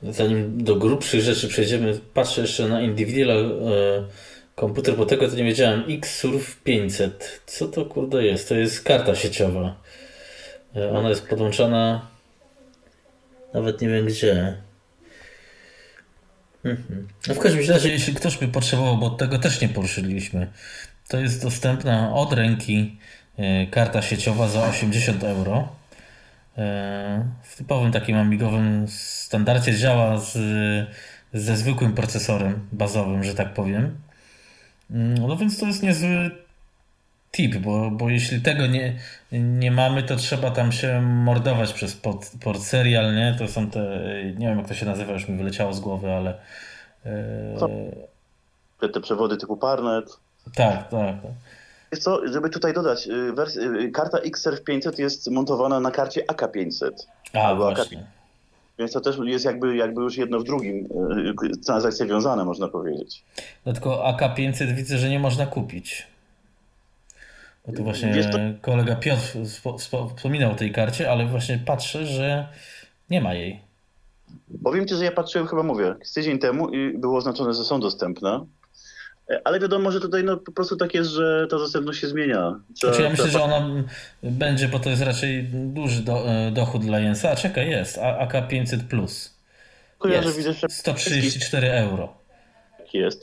[0.02, 4.04] zanim do grubszych rzeczy przejdziemy, patrzę jeszcze na indywidual e,
[4.54, 5.84] komputer, bo tego to nie wiedziałem.
[5.88, 7.40] Xsurf 500.
[7.46, 8.48] Co to kurde jest?
[8.48, 9.76] To jest karta sieciowa.
[10.76, 12.06] E, ona jest podłączona
[13.54, 14.56] nawet nie wiem gdzie.
[16.64, 17.08] Mhm.
[17.28, 20.50] No w każdym razie, jeśli ktoś by potrzebował, bo tego też nie poruszyliśmy,
[21.08, 22.98] to jest dostępna od ręki
[23.36, 25.68] e, karta sieciowa za 80 euro.
[26.58, 30.32] E, w typowym takim amigowym standardzie działa z,
[31.32, 33.96] ze zwykłym procesorem bazowym, że tak powiem.
[34.90, 36.30] Mm, no więc to jest niezły
[37.32, 38.98] tip, bo, bo jeśli tego nie,
[39.32, 43.36] nie mamy, to trzeba tam się mordować przez port, port serial, nie?
[43.38, 43.80] To są te,
[44.36, 46.34] nie wiem jak to się nazywa, już mi wyleciało z głowy, ale...
[48.80, 50.18] Te, te przewody typu Parnet.
[50.54, 51.22] Tak, tak.
[51.22, 51.32] tak.
[51.94, 56.24] Wiesz co, żeby tutaj dodać, y, wers- y, karta XRF 500 jest montowana na karcie
[56.26, 56.90] AK500.
[57.34, 57.98] A, albo właśnie.
[57.98, 58.04] AK...
[58.78, 60.88] Więc to też jest jakby, jakby już jedno w drugim
[61.44, 63.24] y, transakcje wiązane, można powiedzieć.
[63.66, 66.06] No tylko AK500 widzę, że nie można kupić.
[67.66, 68.38] Bo tu właśnie to...
[68.60, 69.36] kolega Piotr
[70.14, 72.48] wspominał o tej karcie, ale właśnie patrzę, że
[73.10, 73.60] nie ma jej.
[74.64, 77.80] Powiem Ci, że ja patrzyłem chyba, mówię, z tydzień temu i było oznaczone, że są
[77.80, 78.46] dostępne.
[79.44, 82.60] Ale wiadomo, że tutaj no, po prostu tak jest, że ta dostępność się zmienia.
[82.74, 83.48] Trzeba, znaczy ja myślę, trzeba...
[83.48, 83.84] że ona
[84.22, 87.30] będzie, bo to jest raczej duży do, e, dochód dla Jensa.
[87.30, 87.98] A czekaj, jest.
[87.98, 89.38] AK 500 plus.
[89.98, 90.38] Kojarzę, jest.
[90.38, 92.24] Widzę, 134 euro.
[92.92, 93.22] Jest.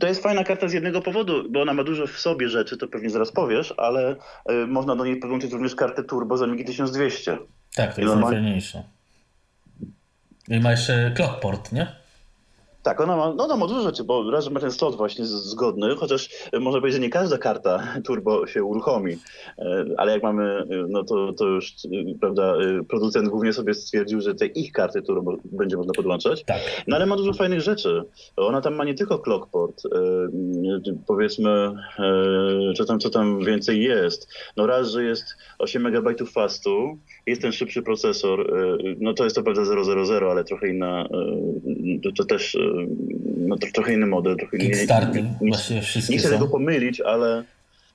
[0.00, 2.88] To jest fajna karta z jednego powodu, bo ona ma dużo w sobie rzeczy, to
[2.88, 4.16] pewnie zaraz powiesz, ale
[4.46, 7.38] e, można do niej podłączyć również kartę turbo za MIGI 1200.
[7.74, 8.82] Tak, to jest najfajniejsze.
[10.48, 11.99] I ma jeszcze clockport, nie?
[12.82, 15.96] Tak, ona ma, no ona ma dużo rzeczy, bo raz, ma ten slot właśnie zgodny,
[15.96, 16.28] chociaż
[16.60, 19.18] można powiedzieć, że nie każda karta turbo się uruchomi,
[19.58, 21.74] e, ale jak mamy, no to, to już,
[22.20, 22.54] prawda,
[22.88, 26.44] producent głównie sobie stwierdził, że te ich karty turbo będzie można podłączać.
[26.44, 26.60] Tak.
[26.86, 28.04] No ale ma dużo fajnych rzeczy.
[28.36, 29.90] Ona tam ma nie tylko clockport, e,
[31.06, 31.72] powiedzmy,
[32.76, 34.28] co tam, co tam więcej jest.
[34.56, 35.24] No raz, że jest
[35.58, 36.98] 8 MB fastu,
[37.30, 38.52] jest ten szybszy procesor,
[38.98, 41.08] no to jest to prawda 000, ale trochę inna,
[42.02, 42.56] to, to też
[43.50, 44.36] no, to trochę inny model.
[44.36, 47.44] Trochę Kickstarter, nie, nie, właściwie wszystkie Nie chcę tego pomylić, ale,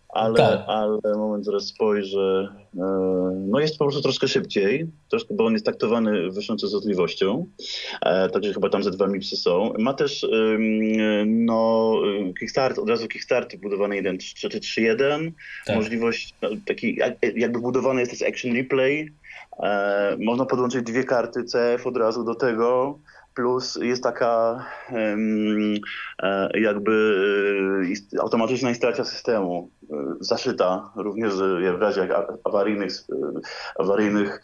[0.09, 0.59] ale, tak.
[0.67, 2.47] ale moment zaraz spojrzę.
[2.77, 2.81] E,
[3.47, 7.45] no jest po prostu troszkę szybciej, troszkę, bo on jest taktowany wyższą częstotliwością,
[8.01, 9.73] e, także chyba tam ze dwa mipsy są.
[9.77, 10.25] Ma też
[11.25, 11.93] no,
[12.39, 15.31] Kickstart, od razu Kickstart budowany 1.3.3.1,
[15.65, 15.75] tak.
[15.75, 16.99] możliwość no, taki
[17.36, 19.24] jakby budowany jest też Action Replay, e,
[20.20, 22.99] można podłączyć dwie karty CF od razu do tego.
[23.36, 24.66] Plus jest taka
[26.24, 26.93] e, jakby
[28.16, 31.34] e, automatyczna instalacja systemu, e, zaszyta również
[31.78, 32.08] w razie
[32.43, 32.91] awaryjnych,
[33.80, 34.41] awaryjnych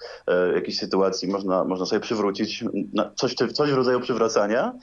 [0.56, 2.64] jakichś sytuacji można, można sobie przywrócić
[3.16, 4.74] coś, coś w rodzaju przywracania,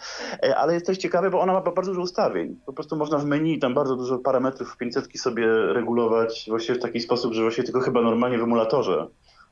[0.56, 2.56] ale jest coś ciekawe, bo ona ma bardzo dużo ustawień.
[2.66, 7.00] Po prostu można w menu tam bardzo dużo parametrów 500 sobie regulować właściwie w taki
[7.00, 9.06] sposób, że właściwie tylko chyba normalnie w emulatorze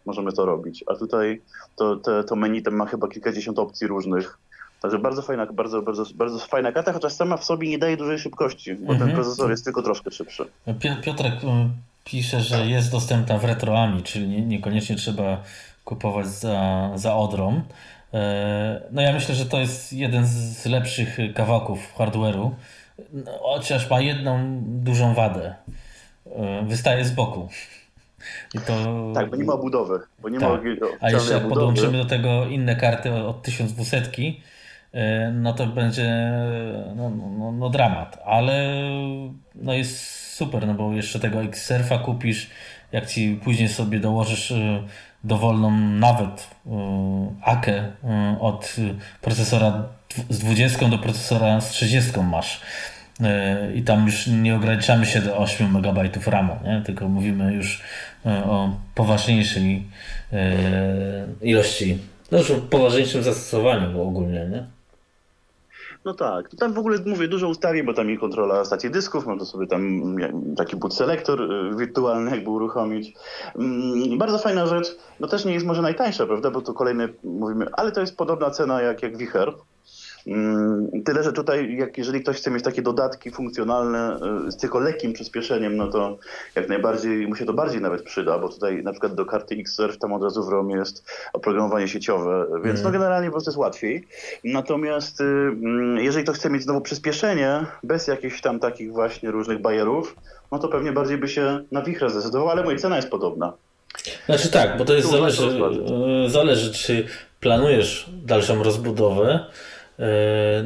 [0.06, 0.84] możemy to robić.
[0.86, 1.40] A tutaj
[1.76, 4.38] to, to, to menu tam ma chyba kilkadziesiąt opcji różnych.
[4.82, 8.18] Także bardzo fajna, bardzo, bardzo, bardzo fajna karta, chociaż sama w sobie nie daje dużej
[8.18, 8.98] szybkości, bo mhm.
[8.98, 10.44] ten procesor jest tylko troszkę szybszy.
[11.02, 11.70] Piotrek e,
[12.04, 15.42] pisze, że jest dostępna w retroami, czyli nie, niekoniecznie trzeba
[15.84, 17.62] kupować za, za odrą.
[18.14, 22.50] E, no ja myślę, że to jest jeden z lepszych kawałków hardware'u,
[23.12, 25.54] no, chociaż ma jedną dużą wadę.
[26.36, 27.48] E, wystaje z boku.
[28.66, 29.12] To...
[29.14, 30.00] Tak, bo nie ma budowy.
[30.22, 30.64] Bo nie tak.
[30.64, 34.02] ma A jeszcze jak podłączymy do tego inne karty od 1200,
[34.92, 36.32] e, no to będzie
[36.96, 38.18] no, no, no, dramat.
[38.24, 38.82] Ale
[39.54, 42.50] no jest super, no bo jeszcze tego Xsurfa kupisz,
[42.92, 44.82] jak ci później sobie dołożysz e,
[45.24, 46.50] dowolną nawet
[47.42, 47.92] AKE
[48.40, 48.76] od
[49.20, 49.88] procesora
[50.30, 52.60] z 20 do procesora z 30 masz
[53.20, 56.82] E, i tam już nie ograniczamy się do 8 MB RAMu, nie?
[56.86, 59.82] tylko mówimy już e, o poważniejszej
[60.32, 61.98] e, ilości,
[62.32, 64.66] no już o poważniejszym zastosowaniu ogólnie, nie?
[66.04, 69.44] No tak, tam w ogóle mówię dużo ustawień, bo tam i kontrola stacji dysków, można
[69.44, 70.02] sobie tam
[70.56, 73.12] taki boot selektor wirtualny jakby uruchomić.
[73.58, 77.66] Mm, bardzo fajna rzecz, no też nie jest może najtańsza, prawda, bo tu kolejny mówimy,
[77.72, 79.52] ale to jest podobna cena jak, jak Wicher,
[81.04, 85.12] tyle, że tutaj, jak jeżeli ktoś chce mieć takie dodatki funkcjonalne y, z tylko lekkim
[85.12, 86.18] przyspieszeniem, no to
[86.54, 89.98] jak najbardziej mu się to bardziej nawet przyda, bo tutaj na przykład do karty Xsurf
[89.98, 93.00] tam od razu w ROM jest oprogramowanie sieciowe, więc no mm.
[93.00, 94.06] generalnie po prostu jest łatwiej.
[94.44, 99.60] Natomiast y, mm, jeżeli ktoś chce mieć znowu przyspieszenie, bez jakichś tam takich właśnie różnych
[99.60, 100.16] bajerów,
[100.52, 103.52] no to pewnie bardziej by się na wichrę zdecydował, ale moja cena jest podobna.
[104.26, 105.60] Znaczy tak, bo to jest zależy,
[106.26, 107.06] y, zależy czy
[107.40, 109.46] planujesz dalszą rozbudowę,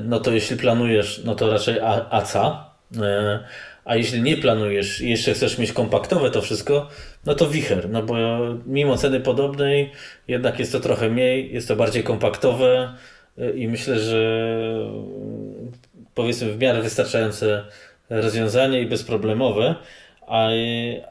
[0.05, 2.71] no to jeśli planujesz, no to raczej ACA.
[2.99, 3.41] E,
[3.85, 6.89] a jeśli nie planujesz i jeszcze chcesz mieć kompaktowe to wszystko,
[7.27, 8.15] no to wicher, no bo
[8.67, 9.93] mimo ceny podobnej,
[10.29, 12.95] jednak jest to trochę mniej, jest to bardziej kompaktowe
[13.39, 14.51] e, i myślę, że
[16.15, 17.65] powiedzmy w miarę wystarczające
[18.11, 19.75] rozwiązanie i bezproblemowe.
[20.27, 20.49] A,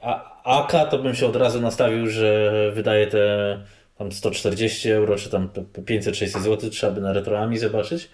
[0.02, 3.58] a AK to bym się od razu nastawił, że wydaje te
[4.00, 8.10] tam 140 euro, czy tam 500-600 zł, trzeba by na retroami zobaczyć.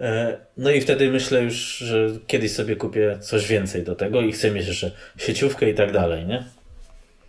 [0.00, 4.32] E, no i wtedy myślę już, że kiedyś sobie kupię coś więcej do tego i
[4.32, 6.44] chcę mieć jeszcze sieciówkę i tak dalej, nie?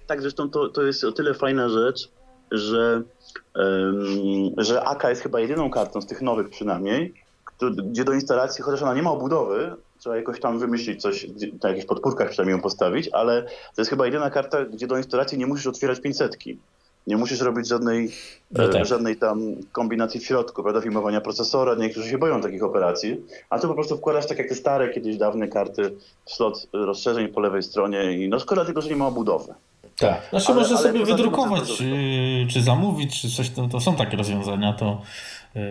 [0.08, 2.10] Tak, zresztą to, to jest o tyle fajna rzecz,
[2.52, 3.02] że,
[3.56, 7.14] um, że AK jest chyba jedyną kartą z tych nowych przynajmniej,
[7.86, 11.28] gdzie do instalacji, chociaż ona nie ma obudowy, trzeba jakoś tam wymyślić coś,
[11.64, 15.38] na jakichś podpórkach przynajmniej ją postawić, ale to jest chyba jedyna karta, gdzie do instalacji
[15.38, 16.38] nie musisz otwierać 500.
[17.08, 18.12] Nie musisz robić żadnej,
[18.52, 18.86] no tak.
[18.86, 19.42] żadnej tam
[19.72, 21.76] kombinacji w środku, prawda, filmowania procesora.
[21.76, 23.18] Niektórzy się boją takich operacji,
[23.50, 25.92] a tu po prostu wkładasz tak jak te stare, kiedyś dawne karty
[26.26, 29.54] w slot rozszerzeń po lewej stronie i no szkoda tylko, że nie ma obudowy.
[29.98, 31.86] Tak, znaczy ale, można ale sobie wydrukować, czy,
[32.50, 35.02] czy zamówić, czy coś, to, to są takie rozwiązania, to
[35.56, 35.62] yy,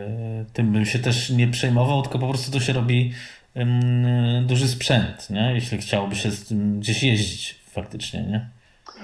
[0.53, 3.13] tym bym się też nie przejmował, tylko po prostu to się robi
[3.55, 3.65] yy,
[4.43, 5.53] duży sprzęt, nie?
[5.55, 8.60] jeśli chciałoby się z tym gdzieś jeździć faktycznie, nie?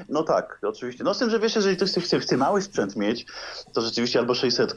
[0.09, 1.05] No tak, oczywiście.
[1.05, 3.27] No z tym, że wiesz, jeżeli ktoś chce, chce mały sprzęt mieć,
[3.73, 4.75] to rzeczywiście albo 600,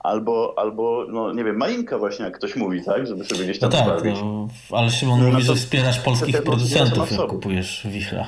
[0.00, 3.06] albo, albo no nie wiem, malinka właśnie, jak ktoś mówi, tak?
[3.06, 7.12] Żeby sobie gdzieś tam no tak, no, ale Szymon no, mówi, że wspierasz polskich producentów,
[7.12, 8.26] jak kupujesz wichra.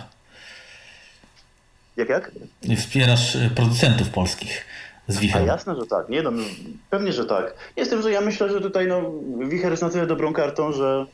[1.97, 2.31] Jak, jak?
[2.77, 4.65] Wspierasz y, producentów polskich
[5.09, 5.43] z Wicher.
[5.43, 6.09] A jasne, że tak.
[6.09, 6.33] Nie no,
[6.91, 7.55] pewnie, że tak.
[7.77, 9.13] Jestem, że ja myślę, że tutaj no,
[9.49, 11.07] Wicher jest na tyle dobrą kartą, że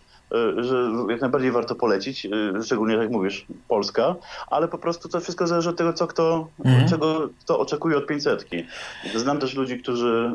[0.57, 4.15] że jak najbardziej warto polecić, e, szczególnie jak mówisz, Polska,
[4.47, 6.89] ale po prostu to wszystko zależy od tego, co kto, mhm.
[6.89, 8.47] czego kto oczekuje od 500.
[9.17, 10.33] Znam też ludzi, którzy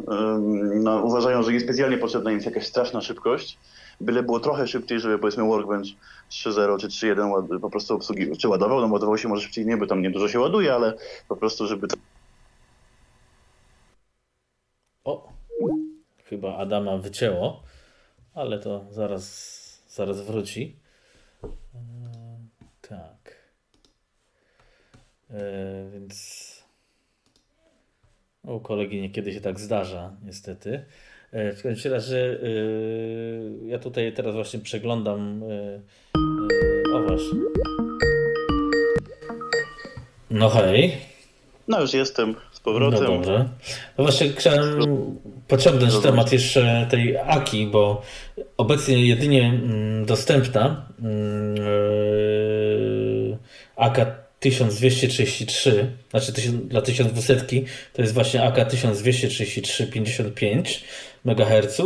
[0.76, 3.58] no, uważają, że niespecjalnie potrzebna im jest jakaś straszna szybkość,
[4.02, 5.88] byle było trochę szybciej, żeby powiedzmy Workbench
[6.30, 9.88] 3.0 czy 3.1 po prostu obsługiwał, czy ładował, no ładował się może szybciej nie, bo
[9.88, 10.94] tam nie dużo się ładuje, ale
[11.28, 11.96] po prostu, żeby to...
[15.04, 15.30] O,
[16.24, 17.64] chyba Adama wycięło,
[18.34, 19.65] ale to zaraz
[19.96, 20.80] zaraz wróci.
[21.44, 21.50] E,
[22.82, 23.36] tak.
[25.30, 26.46] E, więc
[28.44, 30.86] u kolegi niekiedy się tak zdarza, niestety.
[31.32, 32.40] E, w każdym razie
[33.66, 35.44] ja tutaj teraz właśnie przeglądam.
[36.94, 37.40] O właśnie.
[40.30, 41.15] No hej.
[41.68, 42.36] No już jestem
[42.66, 43.04] powrotem.
[43.04, 43.50] No dobrze.
[43.98, 44.80] No właśnie chciałem
[45.48, 48.02] pociągnąć no temat jeszcze tej AKI, bo
[48.58, 53.38] obecnie jedynie mm, dostępna yy,
[53.76, 57.36] AK 1233, znaczy dla 1200
[57.94, 60.84] to jest właśnie AK 1233 55
[61.26, 61.82] MHz.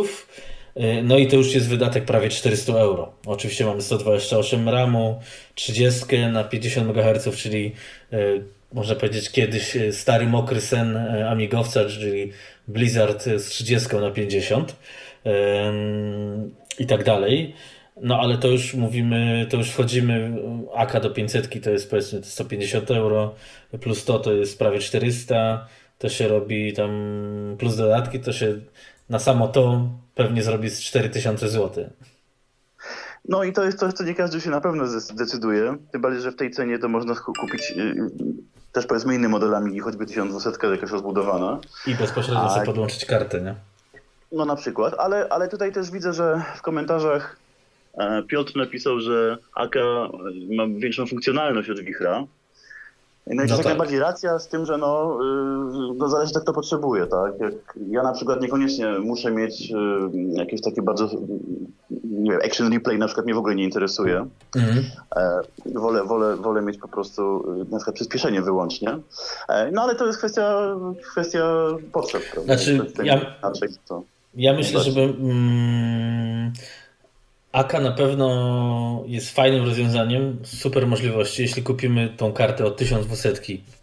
[1.03, 3.13] No i to już jest wydatek prawie 400 euro.
[3.25, 5.19] Oczywiście mamy 128 RAMu,
[5.55, 7.71] 30 na 50 MHz, czyli
[8.11, 12.31] yy, można powiedzieć, kiedyś e, stary mokry sen e, amigowca, czyli
[12.67, 14.75] Blizzard z 30 na 50
[16.79, 17.53] i tak dalej.
[18.01, 20.37] No ale to już mówimy, to już wchodzimy,
[20.75, 23.35] AK do 500 to jest powiedzmy 150 euro,
[23.81, 25.67] plus to to jest prawie 400,
[25.97, 28.59] to się robi tam, plus dodatki to się
[29.09, 31.89] na samo to pewnie zrobi z 4000 zł.
[33.27, 35.77] No i to jest coś, co nie każdy się na pewno zdecyduje.
[35.91, 38.09] Tym bardziej, że w tej cenie to można kupić y, y,
[38.71, 41.59] też powiedzmy innymi modelami, choćby 1200 jakaś rozbudowana.
[41.87, 42.49] I bezpośrednio A...
[42.49, 43.55] sobie podłączyć kartę, nie?
[44.31, 47.37] No na przykład, ale, ale tutaj też widzę, że w komentarzach
[47.97, 49.75] e, Piotr napisał, że AK
[50.57, 52.23] ma większą funkcjonalność od wichra.
[53.27, 53.65] No i no jest tak.
[53.65, 55.19] najbardziej racja z tym, że no,
[55.91, 57.39] y, no zależy jak to potrzebuje, tak?
[57.39, 57.53] Jak
[57.89, 59.75] ja na przykład niekoniecznie muszę mieć y,
[60.33, 61.09] jakieś takie bardzo,
[62.03, 64.27] nie wiem, action replay na przykład mnie w ogóle nie interesuje.
[64.55, 64.85] Mhm.
[65.15, 68.97] E, wolę, wolę, wolę mieć po prostu y, na przykład przyspieszenie wyłącznie.
[69.49, 70.75] E, no ale to jest kwestia,
[71.11, 72.23] kwestia potrzeb.
[72.31, 72.57] Prawda?
[72.57, 73.35] Znaczy, ja,
[73.87, 74.03] to
[74.35, 75.01] ja myślę, żeby...
[75.01, 76.53] Mm,
[77.51, 83.33] AK na pewno jest fajnym rozwiązaniem, super możliwości, jeśli kupimy tą kartę od 1200,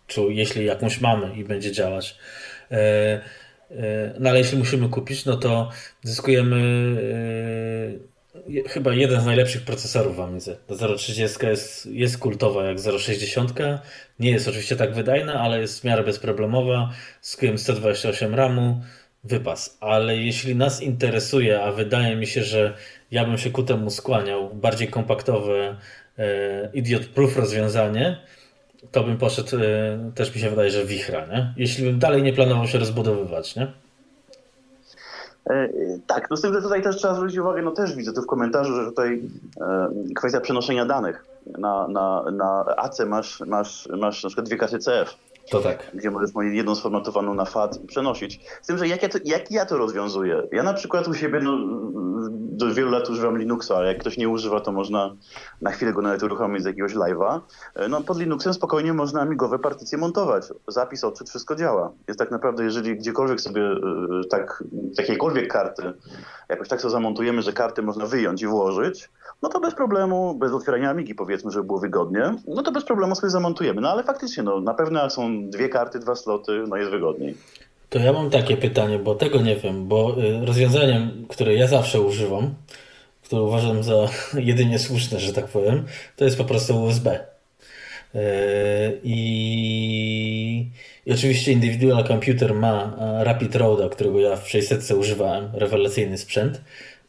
[0.06, 2.16] czy jeśli jakąś mamy i będzie działać.
[2.70, 2.76] E,
[3.70, 5.70] e, no ale jeśli musimy kupić, no to
[6.02, 6.56] zyskujemy
[8.54, 10.56] e, chyba jeden z najlepszych procesorów w Amidze.
[10.66, 13.52] Ta 030 jest, jest kultowa jak 060.
[14.20, 16.92] Nie jest oczywiście tak wydajna, ale jest w miarę bezproblemowa.
[17.22, 18.80] Zyskujemy 128 RAMu,
[19.24, 19.76] wypas.
[19.80, 22.74] Ale jeśli nas interesuje, a wydaje mi się, że
[23.10, 25.76] ja bym się ku temu skłaniał, bardziej kompaktowe,
[26.18, 28.20] e, idiot-proof rozwiązanie,
[28.92, 29.60] to bym poszedł, e,
[30.14, 31.54] też mi się wydaje, że wichra, nie?
[31.56, 33.72] Jeśli bym dalej nie planował się rozbudowywać, nie?
[35.50, 35.68] E,
[36.06, 38.26] tak, no z tym, że tutaj też trzeba zwrócić uwagę, no też widzę tu w
[38.26, 39.22] komentarzu, że tutaj
[40.16, 41.24] kwestia przenoszenia danych.
[41.58, 45.16] Na, na, na AC masz, masz, masz na przykład dwie karty CF.
[45.50, 45.90] To tak.
[45.94, 48.40] Gdzie możesz moją jedną sformatowaną na FAT przenosić.
[48.62, 50.42] Z tym, że jak ja to, jak ja to rozwiązuję?
[50.52, 51.58] Ja na przykład u siebie no,
[52.30, 55.16] do wielu lat używam Linuxa, ale jak ktoś nie używa, to można
[55.60, 57.40] na chwilę go nawet uruchomić z jakiegoś live'a.
[57.88, 60.44] No pod Linuxem spokojnie można migowe partycje montować.
[60.68, 61.92] Zapis, odczyt, wszystko działa.
[62.08, 63.78] Jest tak naprawdę, jeżeli gdziekolwiek sobie e,
[64.30, 64.64] tak,
[64.96, 65.92] takiejkolwiek karty,
[66.48, 69.10] jakoś tak sobie zamontujemy, że karty można wyjąć i włożyć,
[69.42, 73.14] no to bez problemu, bez otwierania Amigi powiedzmy, żeby było wygodnie, no to bez problemu
[73.14, 73.80] sobie zamontujemy.
[73.80, 77.34] No ale faktycznie, no na pewno jak są dwie karty, dwa sloty, no jest wygodniej.
[77.90, 82.00] To ja mam takie pytanie, bo tego nie wiem, bo y, rozwiązaniem, które ja zawsze
[82.00, 82.54] używam,
[83.22, 85.84] które uważam za jedynie słuszne, że tak powiem,
[86.16, 87.20] to jest po prostu USB.
[88.14, 88.18] Y,
[89.04, 90.70] I,
[91.06, 96.60] I oczywiście Individual Computer ma Rapid Roada, którego ja w 600 używałem, rewelacyjny sprzęt.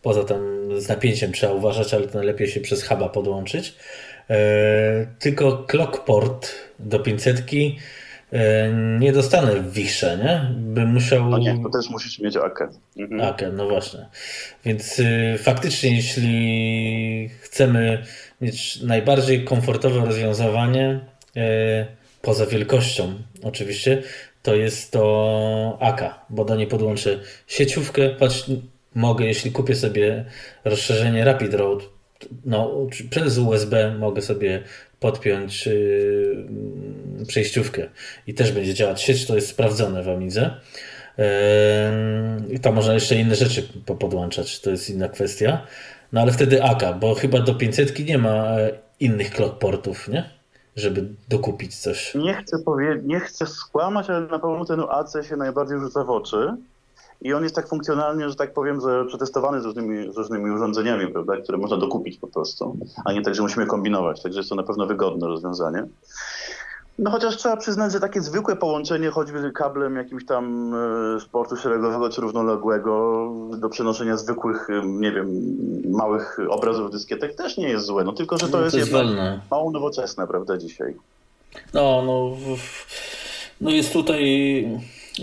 [0.08, 3.76] Poza tym z napięciem trzeba uważać, ale to najlepiej się przez huba podłączyć.
[4.30, 7.44] E, tylko clockport do 500
[8.32, 10.56] e, nie dostanę w wisze, nie?
[10.56, 11.30] Bym musiał...
[11.30, 12.68] No nie, to też musisz mieć AKE.
[12.98, 13.22] Mhm.
[13.22, 14.06] AKE, no właśnie.
[14.66, 18.04] Więc y, faktycznie jeśli chcemy
[18.42, 21.00] mieć najbardziej komfortowe rozwiązywanie,
[21.38, 21.42] y,
[22.22, 24.04] poza wielkością oczywiście,
[24.44, 28.10] to jest to AK, bo do niej podłączę sieciówkę.
[28.10, 28.46] Patrz,
[28.98, 30.26] mogę, jeśli kupię sobie
[30.66, 31.80] rozszerzenie Rapid Road,
[32.46, 34.64] no, przez USB mogę sobie
[35.00, 36.48] podpiąć yy,
[37.28, 37.90] przejściówkę
[38.28, 40.52] i też będzie działać sieć, to jest sprawdzone w Amidze.
[41.18, 41.26] Yy,
[42.50, 43.68] I tam można jeszcze inne rzeczy
[44.00, 45.62] podłączać, to jest inna kwestia.
[46.14, 48.70] No ale wtedy AK, bo chyba do 500 nie ma e,
[49.00, 50.30] innych clockportów, nie?
[50.76, 52.16] Żeby dokupić coś.
[52.16, 56.10] Nie chcę, powie- nie chcę skłamać, ale na pewno ten AC się najbardziej rzuca w
[56.10, 56.58] oczy
[57.22, 61.08] i on jest tak funkcjonalnie, że tak powiem, że przetestowany z różnymi, z różnymi urządzeniami,
[61.08, 64.22] prawda, które można dokupić po prostu, a nie tak, że musimy kombinować.
[64.22, 65.84] Także jest to na pewno wygodne rozwiązanie.
[67.00, 70.74] No chociaż trzeba przyznać, że takie zwykłe połączenie choćby kablem jakimś tam
[71.16, 75.58] e, sportu szeregowego czy równoległego do przenoszenia zwykłych, e, nie wiem,
[75.90, 78.04] małych obrazów dyskietek też nie jest złe.
[78.04, 80.96] No tylko, że to, no, jest, jest jednak mało nowoczesne, prawda, dzisiaj.
[81.74, 82.38] No, no,
[83.62, 84.66] no jest tutaj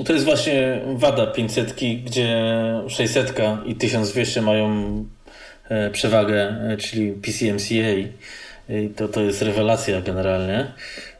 [0.02, 1.74] to jest właśnie wada 500,
[2.04, 2.36] gdzie
[2.88, 3.34] 600
[3.66, 5.04] i 1200 mają
[5.68, 8.10] e, przewagę, e, czyli PCMCA.
[8.68, 10.72] I to, to jest rewelacja generalnie.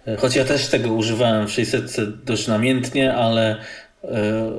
[0.07, 3.57] E, choć ja też tego używałem w 600 dość namiętnie, ale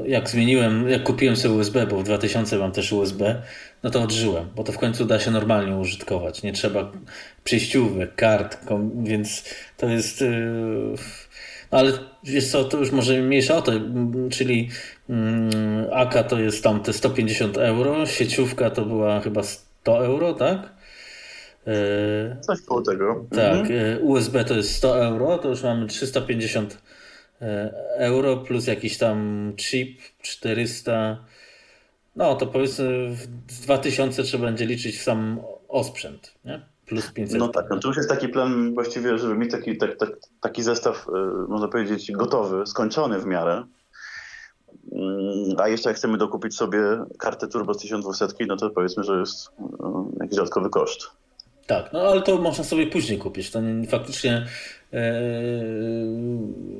[0.07, 3.41] jak zmieniłem, jak kupiłem sobie USB, bo w 2000 mam też USB,
[3.83, 6.43] no to odżyłem, bo to w końcu da się normalnie użytkować.
[6.43, 6.91] Nie trzeba
[7.43, 8.57] przejściówek, kart,
[9.03, 9.43] więc
[9.77, 10.23] to jest
[11.75, 11.91] ale
[12.23, 13.71] jest co, to już może mniejsza o to,
[14.31, 14.69] czyli
[15.09, 20.73] mm, AK to jest tam te 150 euro, sieciówka to była chyba 100 euro, tak?
[21.67, 23.25] E, Coś koło tego.
[23.31, 23.97] Tak, mhm.
[23.97, 26.77] E, USB to jest 100 euro, to już mamy 350
[27.41, 31.17] e, euro plus jakiś tam chip 400.
[32.15, 33.09] No to powiedzmy
[33.47, 36.74] w 2000 trzeba będzie liczyć w sam osprzęt, nie?
[36.85, 37.39] Plus 500.
[37.39, 40.09] No tak, no to już jest taki plan właściwie, żeby mieć taki, tak, tak,
[40.41, 41.11] taki zestaw, y,
[41.47, 43.63] można powiedzieć, gotowy, skończony w miarę.
[44.91, 46.79] Mm, a jeszcze jak chcemy dokupić sobie
[47.19, 51.11] kartę Turbo z 1200, no to powiedzmy, że jest no, jakiś dodatkowy koszt.
[51.67, 53.51] Tak, no ale to można sobie później kupić.
[53.51, 53.59] To
[53.89, 54.45] faktycznie
[54.93, 55.21] e,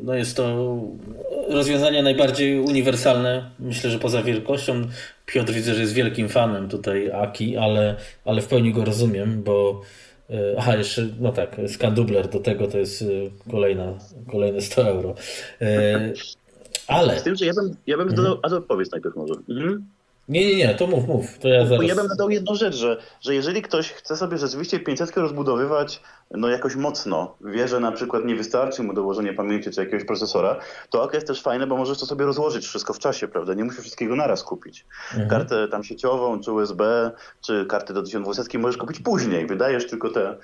[0.03, 0.77] no jest to
[1.49, 3.51] rozwiązanie najbardziej uniwersalne.
[3.59, 4.81] Myślę, że poza wielkością.
[5.25, 9.81] Piotr widzę, że jest wielkim fanem tutaj Aki, ale, ale w pełni go rozumiem, bo
[10.29, 13.05] e, Aha, jeszcze, no tak, skandubler do tego to jest e,
[13.51, 13.93] kolejna,
[14.31, 15.15] kolejne 100 euro.
[16.87, 17.19] Ale.
[17.19, 18.23] Z tym, że ja bym, ja bym mhm.
[18.23, 19.33] dodał, a to powiedz najpierw może.
[19.49, 19.85] Mhm.
[20.29, 21.39] Nie, nie, nie, to mów, mów.
[21.39, 21.85] To ja, zaraz...
[21.85, 26.01] ja bym dodał jedną rzecz, że, że jeżeli ktoś chce sobie rzeczywiście 500 rozbudowywać
[26.31, 30.59] no jakoś mocno, wie, że na przykład nie wystarczy mu dołożenie pamięci czy jakiegoś procesora,
[30.89, 33.53] to OK jest też fajne, bo możesz to sobie rozłożyć wszystko w czasie, prawda?
[33.53, 34.85] Nie musisz wszystkiego naraz kupić.
[35.11, 35.29] Mhm.
[35.29, 37.11] Kartę tam sieciową, czy USB,
[37.41, 39.47] czy kartę do 1200 możesz kupić później.
[39.47, 40.37] Wydajesz tylko te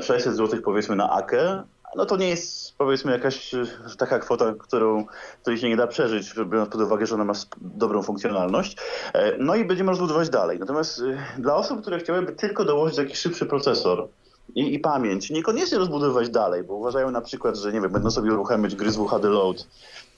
[0.00, 1.62] 600 e, zł powiedzmy na AKE,
[1.96, 3.64] no to nie jest powiedzmy jakaś e,
[3.98, 5.04] taka kwota, którą,
[5.42, 8.76] której się nie da przeżyć, biorąc pod uwagę, że ona ma dobrą funkcjonalność.
[9.14, 10.58] E, no i będziemy rozbudować dalej.
[10.58, 14.08] Natomiast e, dla osób, które chciałyby tylko dołożyć jakiś szybszy procesor,
[14.54, 18.32] i, i pamięć, niekoniecznie rozbudowywać dalej, bo uważają na przykład, że nie wiem, będą sobie
[18.32, 19.66] uruchamiać gry z WHD Load,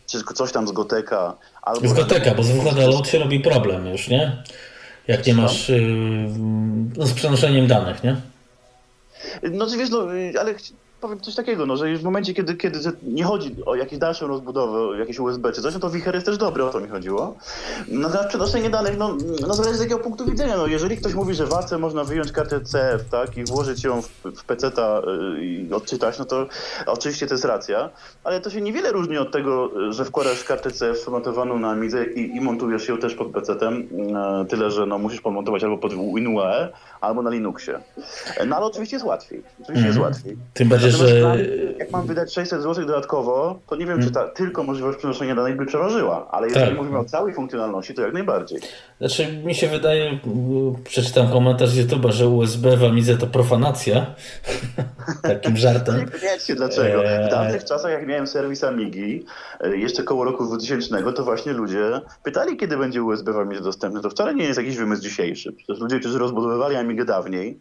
[0.06, 1.34] czy coś tam z Goteka.
[1.62, 4.42] Albo z Goteka, bo z WHD Load się robi problem już, nie?
[5.08, 5.78] Jak nie masz yy,
[6.96, 8.16] no, z przenoszeniem danych, nie?
[9.50, 10.06] No wiesz, no,
[10.40, 10.54] ale
[11.01, 14.26] powiem coś takiego, no, że już w momencie, kiedy, kiedy nie chodzi o jakieś dalszą
[14.26, 16.88] rozbudowę, o jakieś USB czy coś, no to Wicher jest też dobry, o to mi
[16.88, 17.36] chodziło.
[17.88, 19.16] Natomiast przenoszenie danych, no,
[19.49, 20.57] no zależy z jakiego punktu widzenia.
[20.57, 24.03] No, jeżeli ktoś mówi, że w AC można wyjąć kartę CF, tak, i włożyć ją
[24.03, 25.03] w, w PC-ta
[25.36, 26.47] y, i odczytać, no to
[26.86, 27.90] oczywiście to jest racja,
[28.24, 32.36] ale to się niewiele różni od tego, że wkładasz kartę CF sformatowaną na Amidze i,
[32.36, 33.82] i montujesz ją też pod PC-tem,
[34.42, 36.68] e, tyle, że no, musisz podmontować albo pod WinUE,
[37.01, 37.80] albo na Linuxie.
[38.47, 39.42] No ale oczywiście jest łatwiej.
[39.62, 39.86] Oczywiście mm.
[39.86, 40.12] jest mhm.
[40.12, 40.36] łatwiej.
[40.55, 41.37] Tym bardziej, że...
[41.78, 44.07] jak mam wydać 600 zł dodatkowo, to nie wiem, mm.
[44.07, 46.76] czy ta tylko możliwość przenoszenia danych by przeważyła, ale jeżeli tak.
[46.76, 48.61] mówimy o całej funkcjonalności, to jak najbardziej.
[48.99, 50.18] Znaczy, mi się wydaje,
[50.84, 54.07] przeczytam komentarz z YouTube'a, że USB w Amidze to profanacja.
[55.22, 55.99] Takim żartem.
[55.99, 57.03] nie wiecie dlaczego.
[57.26, 59.24] W tamtych czasach, jak miałem serwis Amigi,
[59.61, 64.01] e, jeszcze koło roku 2000, to właśnie ludzie pytali, kiedy będzie USB w Amidze dostępny.
[64.01, 65.53] To wcale nie jest jakiś wymysł dzisiejszy.
[65.53, 67.61] Przecież ludzie, którzy rozbudowywali Amigę dawniej,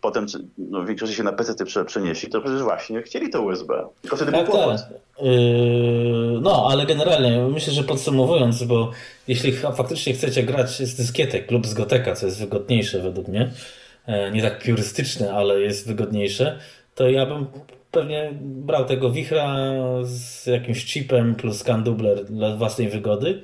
[0.00, 0.26] potem
[0.58, 3.84] no, w większości się na PC przenieśli, to przecież właśnie chcieli to USB.
[4.02, 4.80] Tylko wtedy tak, tak.
[5.22, 8.90] Yy, no, ale generalnie myślę, że podsumowując, bo
[9.28, 13.50] jeśli faktycznie chcecie grać z dyskietek lub z Goteka, co jest wygodniejsze według mnie,
[14.06, 16.58] e, nie tak piurystyczne, ale jest wygodniejsze,
[16.94, 17.46] to ja bym
[17.90, 19.56] pewnie brał tego wichra
[20.02, 23.42] z jakimś chipem plus scan dubler dla własnej wygody.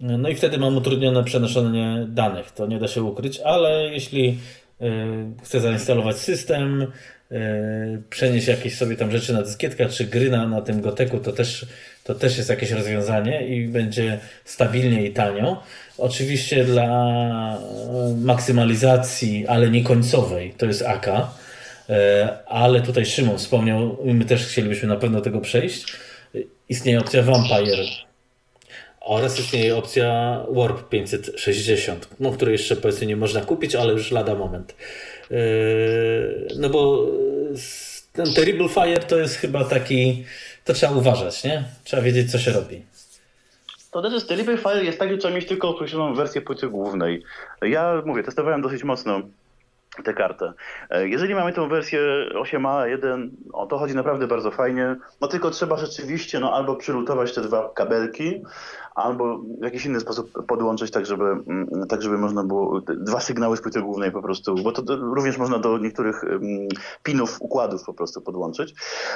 [0.00, 4.38] No i wtedy mam utrudnione przenoszenie danych, to nie da się ukryć, ale jeśli
[4.82, 10.48] y, chcę zainstalować system, y, przenieść jakieś sobie tam rzeczy na dyskietkę, czy gry na,
[10.48, 11.66] na tym goteku, to też,
[12.04, 15.62] to też jest jakieś rozwiązanie i będzie stabilnie i tanio.
[15.98, 17.58] Oczywiście dla
[18.16, 21.06] maksymalizacji, ale nie końcowej, to jest AK,
[22.46, 25.92] ale tutaj Szymon wspomniał, my też chcielibyśmy na pewno tego przejść.
[26.68, 27.84] Istnieje opcja Vampire
[29.04, 34.34] oraz istnieje opcja Warp 560, no, której jeszcze powiedzmy nie można kupić, ale już lada
[34.34, 34.74] moment.
[35.30, 35.36] Yy,
[36.58, 37.06] no bo
[38.12, 40.24] ten Terrible Fire to jest chyba taki,
[40.64, 41.64] to trzeba uważać, nie?
[41.84, 42.84] Trzeba wiedzieć, co się robi.
[43.90, 47.22] To znaczy, Terrible Fire jest tak, że trzeba mieć tylko określoną wersję płyty głównej.
[47.62, 49.22] Ja mówię, testowałem dosyć mocno
[50.04, 50.52] tę kartę.
[50.90, 52.00] E, jeżeli mamy tą wersję
[52.34, 54.96] 8A1, o, to chodzi naprawdę bardzo fajnie.
[55.20, 58.42] No tylko trzeba rzeczywiście no, albo przylutować te dwa kabelki,
[58.94, 63.56] albo w jakiś inny sposób podłączyć tak, żeby, mm, tak, żeby można było dwa sygnały
[63.56, 66.24] z płyty głównej po prostu, bo to również można do niektórych
[67.02, 68.74] pinów, układów po prostu podłączyć.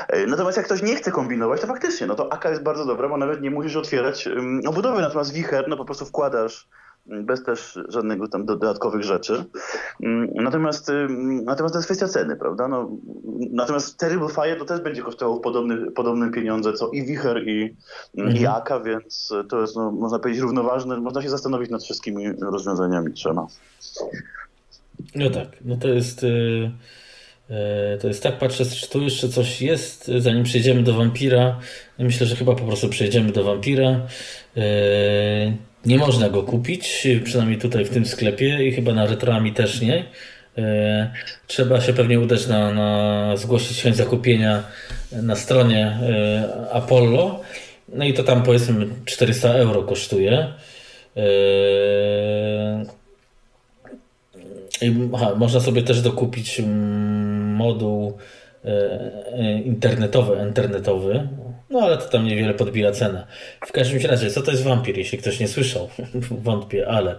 [0.09, 3.09] E, natomiast jak ktoś nie chce kombinować, to faktycznie, no to AK jest bardzo dobra,
[3.09, 4.29] bo nawet nie musisz otwierać
[4.69, 6.69] obudowy, natomiast wicher, no po prostu wkładasz
[7.09, 9.45] bez też żadnego tam dodatkowych rzeczy.
[10.03, 10.93] Mm, natomiast,
[11.45, 12.69] natomiast to jest kwestia ceny, prawda?
[12.69, 12.91] No,
[13.51, 17.77] natomiast Terrible Fire to też będzie kosztowało podobny, podobne pieniądze co i Wicher i,
[18.19, 18.37] mhm.
[18.37, 21.01] i Aka, więc to jest, no, można powiedzieć, równoważne.
[21.01, 23.47] Można się zastanowić nad wszystkimi rozwiązaniami trzema.
[25.15, 26.23] No tak, no to jest...
[26.23, 26.71] Yy...
[28.01, 31.59] To jest tak, patrzę, czy tu jeszcze coś jest, zanim przejdziemy do Vampira.
[31.99, 34.01] Myślę, że chyba po prostu przejdziemy do Vampira.
[35.87, 40.05] Nie można go kupić, przynajmniej tutaj w tym sklepie i chyba na retrami też nie.
[40.59, 41.11] E,
[41.47, 44.63] trzeba się pewnie udać na, na zgłosić chęć zakupienia
[45.13, 47.41] na stronie e, Apollo.
[47.89, 50.53] No i to tam powiedzmy 400 euro kosztuje.
[51.17, 51.23] E,
[55.15, 56.63] aha, można sobie też dokupić
[57.57, 58.19] moduł
[59.65, 61.29] internetowy, internetowy
[61.71, 63.27] No ale to tam niewiele podbija cenę.
[63.67, 64.99] W każdym razie, co to jest wampir?
[64.99, 65.89] Jeśli ktoś nie słyszał,
[66.45, 67.17] wątpię, ale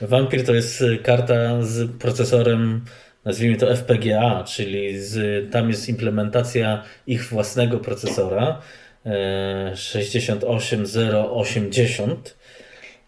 [0.00, 2.84] wampir to jest karta z procesorem
[3.24, 8.62] nazwijmy to FPGA, czyli z, tam jest implementacja ich własnego procesora
[9.74, 12.36] 68080,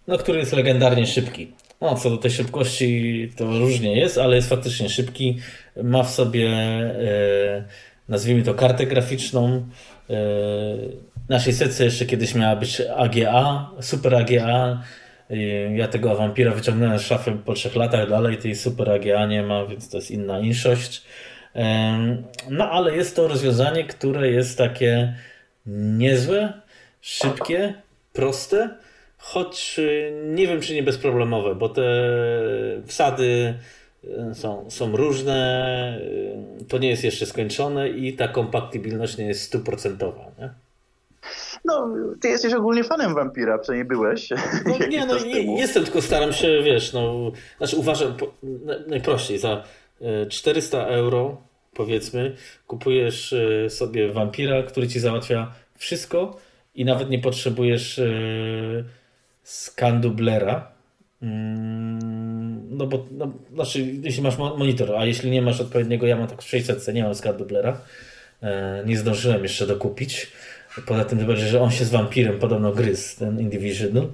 [0.07, 1.53] no, który jest legendarnie szybki.
[1.81, 5.39] No, co do tej szybkości to różnie jest, ale jest faktycznie szybki.
[5.83, 7.65] Ma w sobie, e,
[8.09, 9.69] nazwijmy to, kartę graficzną.
[10.11, 10.15] E,
[11.29, 14.83] naszej setce jeszcze kiedyś miała być AGA, Super AGA.
[15.31, 15.37] E,
[15.77, 19.67] ja tego Vampira wyciągnąłem z szafy po trzech latach, dalej tej Super AGA nie ma,
[19.67, 21.03] więc to jest inna inszość.
[21.57, 25.15] E, no, ale jest to rozwiązanie, które jest takie
[25.67, 26.53] niezłe,
[27.01, 27.75] szybkie,
[28.13, 28.77] proste
[29.19, 29.81] choć
[30.25, 31.83] nie wiem, czy nie bezproblemowe, bo te
[32.87, 33.55] wsady
[34.35, 35.99] są, są różne,
[36.61, 40.25] y, to nie jest jeszcze skończone i ta kompatybilność nie jest stuprocentowa.
[40.39, 40.51] Nie?
[41.65, 41.89] No,
[42.21, 44.31] ty jesteś ogólnie fanem wampira, przynajmniej byłeś.
[44.67, 45.15] No, nie, no,
[45.59, 48.15] jestem, tylko staram się, wiesz, no, znaczy uważam,
[48.87, 49.65] najprościej, za
[50.29, 51.37] 400 euro,
[51.75, 52.37] powiedzmy,
[52.67, 53.35] kupujesz
[53.69, 56.37] sobie wampira, który ci załatwia wszystko
[56.75, 58.01] i nawet nie potrzebujesz
[59.43, 60.73] skandublera.
[61.23, 66.29] Mm, no bo, no, znaczy, jeśli masz monitor, a jeśli nie masz odpowiedniego, ja mam
[66.29, 67.81] tak w 600, nie mam skandublera.
[68.43, 70.33] E, nie zdążyłem jeszcze dokupić.
[70.87, 74.09] Poza tym, tym że on się z wampirem podobno gryzł, ten Individual,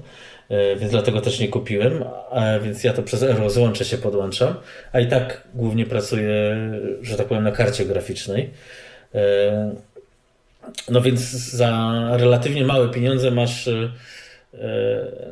[0.49, 2.05] e, więc dlatego też nie kupiłem.
[2.63, 4.55] Więc ja to przez Euro złącze się podłączam,
[4.93, 6.57] a i tak głównie pracuję,
[7.03, 8.51] że tak powiem, na karcie graficznej.
[9.15, 9.75] E,
[10.89, 13.69] no więc za relatywnie małe pieniądze masz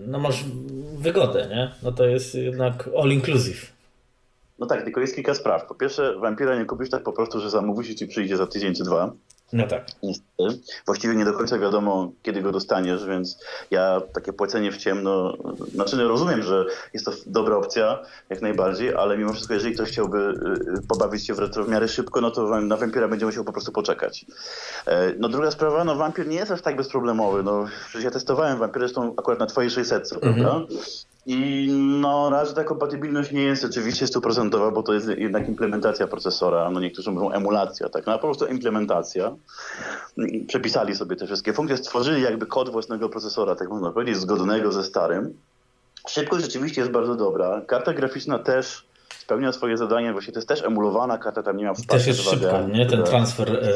[0.07, 0.45] no masz
[0.99, 1.71] wygodę, nie?
[1.83, 3.73] No to jest jednak all inclusive.
[4.59, 5.67] No tak, tylko jest kilka spraw.
[5.67, 8.75] Po pierwsze, wampira nie kupisz tak po prostu, że zamówisz i ci przyjdzie za tydzień
[8.75, 9.13] czy dwa.
[9.53, 9.87] No tak.
[10.87, 13.39] Właściwie nie do końca wiadomo, kiedy go dostaniesz, więc
[13.71, 15.37] ja takie płacenie w ciemno,
[15.75, 16.65] znaczy no rozumiem, że
[16.95, 21.27] jest to dobra opcja, jak najbardziej, ale mimo wszystko, jeżeli ktoś chciałby y, y, pobawić
[21.27, 24.27] się w retro w miarę szybko, no to na Vampira będzie musiał po prostu poczekać.
[24.87, 28.59] E, no druga sprawa, no Vampir nie jest aż tak bezproblemowy, no przecież ja testowałem
[28.59, 30.67] Vampir zresztą akurat na twojej 600, mhm.
[31.27, 36.71] I no, raz ta kompatybilność nie jest oczywiście stuprocentowa, bo to jest jednak implementacja procesora.
[36.71, 38.07] No niektórzy mówią emulacja, tak?
[38.07, 39.37] No, po prostu implementacja.
[40.47, 44.85] Przepisali sobie te wszystkie funkcje, stworzyli jakby kod własnego procesora, tak można powiedzieć, zgodnego ze
[44.85, 45.35] starym.
[46.09, 47.63] Szybkość rzeczywiście jest bardzo dobra.
[47.67, 48.87] Karta graficzna też
[49.25, 51.99] spełnia swoje zadanie, właśnie to jest też emulowana karta, tam nie ma wsparcia.
[51.99, 52.87] Też jest szybka, nie?
[52.87, 53.69] Ten transfer e,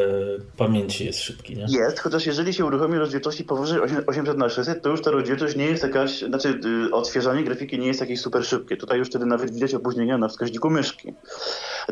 [0.57, 1.66] pamięci jest szybki, nie?
[1.68, 5.64] Jest, chociaż jeżeli się uruchomi rozdzielczości powyżej 800 na 600 to już ta rozdzielczość nie
[5.64, 8.76] jest jakaś, znaczy y, odświeżanie grafiki nie jest jakieś super szybkie.
[8.76, 11.14] Tutaj już wtedy nawet widać opóźnienia na wskaźniku myszki.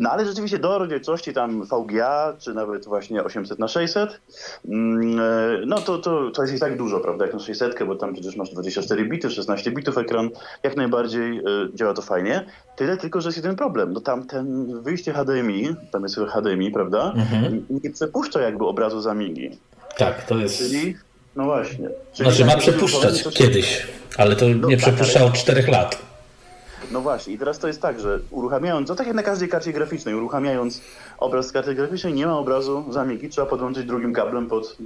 [0.01, 4.21] No ale rzeczywiście do rozdzielczości tam VGA, czy nawet właśnie 800 na 600
[4.69, 5.23] mm, e,
[5.67, 8.37] no to, to, to jest i tak dużo, prawda, jak na 600, bo tam przecież
[8.37, 10.31] masz 24 bity, 16 bitów ekran,
[10.63, 11.43] jak najbardziej y,
[11.75, 12.45] działa to fajnie.
[12.77, 13.93] Tyle tylko, że jest jeden problem.
[13.93, 17.13] No tam ten wyjście HDMI, tam jest HDMI, prawda?
[17.17, 17.67] Mhm.
[17.71, 19.51] Nie przepuszcza jakby obrazu z Amigi.
[19.97, 20.59] Tak, to jest.
[20.59, 20.97] Czyli,
[21.37, 21.89] no właśnie.
[22.13, 23.87] Czyli znaczy ma przepuszczać kiedyś,
[24.17, 26.06] ale to no, nie tak, przepuszcza od 4 lat.
[26.91, 29.73] No właśnie, i teraz to jest tak, że uruchamiając, no tak jak na każdej karcie
[29.73, 30.81] graficznej, uruchamiając
[31.19, 34.77] obraz z karty graficznej, nie ma obrazu zamiki, trzeba podłączyć drugim kablem pod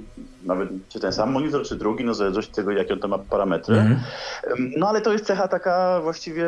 [0.45, 3.17] nawet czy ten sam monitor, czy drugi, no zależy od tego, jakie on to ma
[3.17, 3.75] parametry.
[3.75, 4.71] Mm -hmm.
[4.77, 6.45] No ale to jest cecha taka właściwie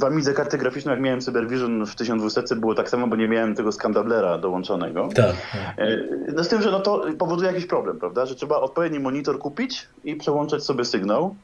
[0.00, 3.54] w Amidze karty graficznej, jak miałem Cybervision w 1200 było tak samo, bo nie miałem
[3.54, 5.08] tego skandablera dołączonego.
[5.14, 5.34] Tak.
[5.78, 5.98] E,
[6.34, 9.88] no z tym, że no to powoduje jakiś problem, prawda, że trzeba odpowiedni monitor kupić
[10.04, 11.36] i przełączać sobie sygnał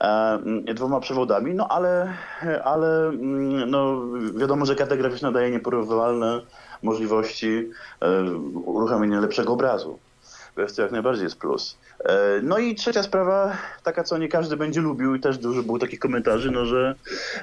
[0.00, 2.12] e, dwoma przewodami, no ale,
[2.64, 4.02] ale mm, no,
[4.34, 6.40] wiadomo, że karta graficzna daje nieporównywalne
[6.82, 7.70] możliwości
[8.00, 8.22] e,
[8.64, 9.98] uruchomienia lepszego obrazu.
[10.76, 11.78] To jak najbardziej jest plus.
[12.08, 15.78] E, no i trzecia sprawa, taka co nie każdy będzie lubił i też dużo było
[15.78, 16.94] takich komentarzy, no że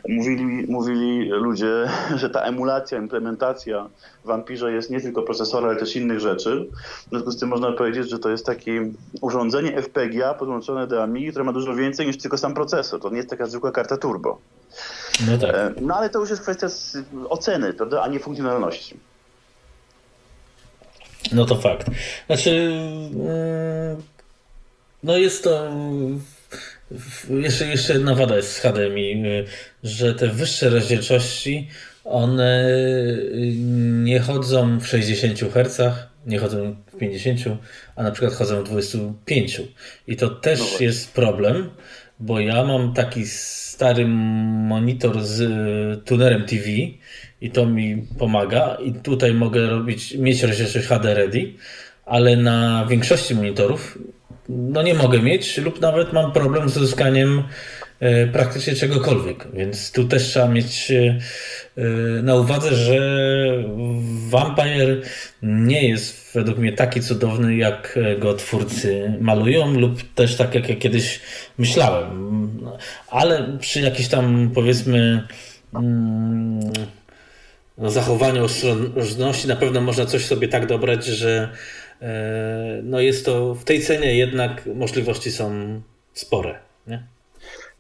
[0.10, 1.90] mówili, mówili ludzie,
[2.22, 3.90] że ta emulacja, implementacja
[4.23, 6.68] w Vampirze jest nie tylko procesora, ale też innych rzeczy.
[7.07, 8.91] W związku z tym można powiedzieć, że to jest takie
[9.22, 13.02] urządzenie FPGA podłączone do Amigi, które ma dużo więcej niż tylko sam procesor.
[13.02, 14.38] To nie jest taka zwykła karta turbo.
[15.27, 15.56] No, tak.
[15.56, 16.68] E, no ale to już jest kwestia
[17.30, 18.99] oceny, prawda, a nie funkcjonalności.
[21.31, 21.88] No to fakt.
[22.27, 22.52] Znaczy,
[23.14, 24.02] mm,
[25.04, 25.72] no jest to.
[27.30, 29.24] Jeszcze, jeszcze jedna wada jest z HDMI,
[29.84, 31.68] że te wyższe rozdzielczości
[32.04, 32.70] one
[34.04, 37.58] nie chodzą w 60 Hz, nie chodzą w 50,
[37.96, 39.62] a na przykład chodzą w 25.
[40.08, 41.70] I to też no jest problem,
[42.20, 45.44] bo ja mam taki stary monitor z
[46.06, 46.68] tunerem TV
[47.42, 51.54] i to mi pomaga i tutaj mogę robić, mieć rozdzielczość HD ready,
[52.06, 53.98] ale na większości monitorów
[54.49, 57.44] no nie mogę mieć lub nawet mam problem z uzyskaniem
[57.99, 59.48] e, praktycznie czegokolwiek.
[59.53, 61.20] Więc tu też trzeba mieć e,
[62.24, 62.99] na uwadze, że
[64.30, 65.02] Vampire
[65.41, 70.76] nie jest według mnie taki cudowny, jak go twórcy malują, lub też tak, jak ja
[70.76, 71.20] kiedyś
[71.57, 72.49] myślałem.
[73.07, 75.28] Ale przy jakiejś tam, powiedzmy,
[75.76, 76.60] mm,
[77.78, 81.82] no, zachowaniu ostrożności na pewno można coś sobie tak dobrać, że e,
[82.84, 85.82] no jest to w tej cenie jednak możliwości są
[86.14, 86.60] spore.
[86.88, 87.08] Nie?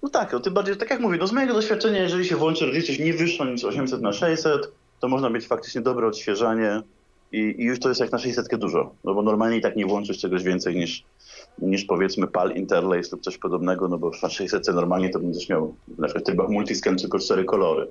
[0.03, 2.65] No tak, no tym bardziej, tak jak mówię, no z mojego doświadczenia, jeżeli się włączy
[2.65, 6.81] rozdzielczość nie wyższą niż 800 na 600, to można mieć faktycznie dobre odświeżanie
[7.31, 9.85] i, i, już to jest jak na 600 dużo, no bo normalnie i tak nie
[9.85, 11.03] włączysz czegoś więcej niż,
[11.61, 15.75] niż powiedzmy PAL Interlace lub coś podobnego, no bo na 600 normalnie to będziesz miał
[15.97, 17.87] na przykład w trybach multiscan tylko cztery kolory.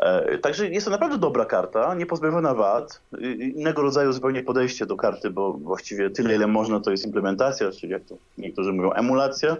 [0.00, 3.00] E, także jest to naprawdę dobra karta, niepozbawiona wad.
[3.38, 7.92] Innego rodzaju zupełnie podejście do karty, bo właściwie tyle, ile można, to jest implementacja, czyli
[7.92, 9.56] jak to niektórzy mówią, emulacja.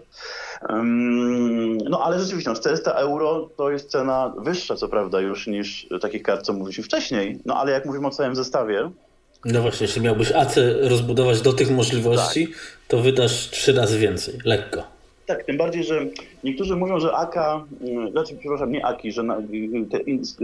[1.91, 6.23] No ale rzeczywiście, no, 400 euro to jest cena wyższa, co prawda, już niż takich
[6.23, 7.39] kart, co mówiliśmy wcześniej.
[7.45, 8.91] No ale jak mówimy o całym zestawie,
[9.45, 12.57] no właśnie, jeśli miałbyś AC rozbudować do tych możliwości, tak.
[12.89, 15.00] to wydasz trzy razy więcej, lekko.
[15.31, 16.07] Tak, tym bardziej, że
[16.45, 19.23] niektórzy mówią, że AK, mm, znaczy, przepraszam, nie AKI, że
[19.91, 19.99] te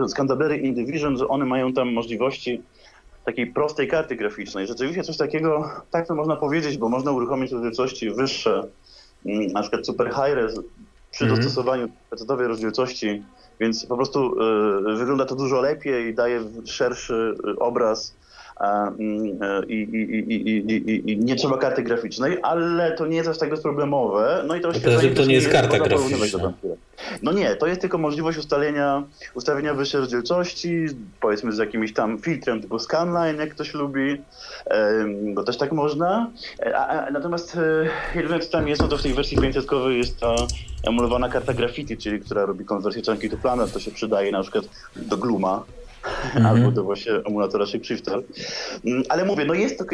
[0.09, 2.63] Scandabery Indivision, że one mają tam możliwości
[3.25, 4.67] takiej prostej karty graficznej.
[4.67, 8.63] Rzeczywiście coś takiego, tak to można powiedzieć, bo można uruchomić rozdzielczości wyższe,
[9.27, 10.61] mm, na przykład Super High Res
[11.11, 11.39] przy mm -hmm.
[11.39, 13.23] dostosowaniu pecetowej rozdzielczości,
[13.61, 14.43] więc po prostu
[14.93, 18.15] y, wygląda to dużo lepiej, daje szerszy y, obraz
[19.69, 24.45] i, i, i, i, nie trzeba karty graficznej, ale to nie jest aż tak bezproblemowe.
[24.47, 24.81] No i to, to,
[25.17, 26.53] to nie jest karta graficzna.
[27.23, 29.03] No nie, to jest tylko możliwość ustalenia,
[29.35, 30.87] ustawienia wyższej rozdzielczości,
[31.21, 34.23] powiedzmy z jakimś tam filtrem typu scanline, jak ktoś lubi,
[35.35, 36.31] bo też tak można.
[36.61, 40.21] E, a, natomiast e, jedyne co tam jest, no to w tej wersji 500 jest
[40.21, 40.37] ta
[40.87, 44.65] emulowana karta graffiti, czyli która robi konwersję chunky to planet, to się przydaje na przykład
[44.97, 45.65] do Gluma,
[46.07, 46.47] -hmm.
[46.47, 48.23] albo do właśnie emulatora ShapeShifter.
[48.85, 49.85] Mm, ale mówię, no jest to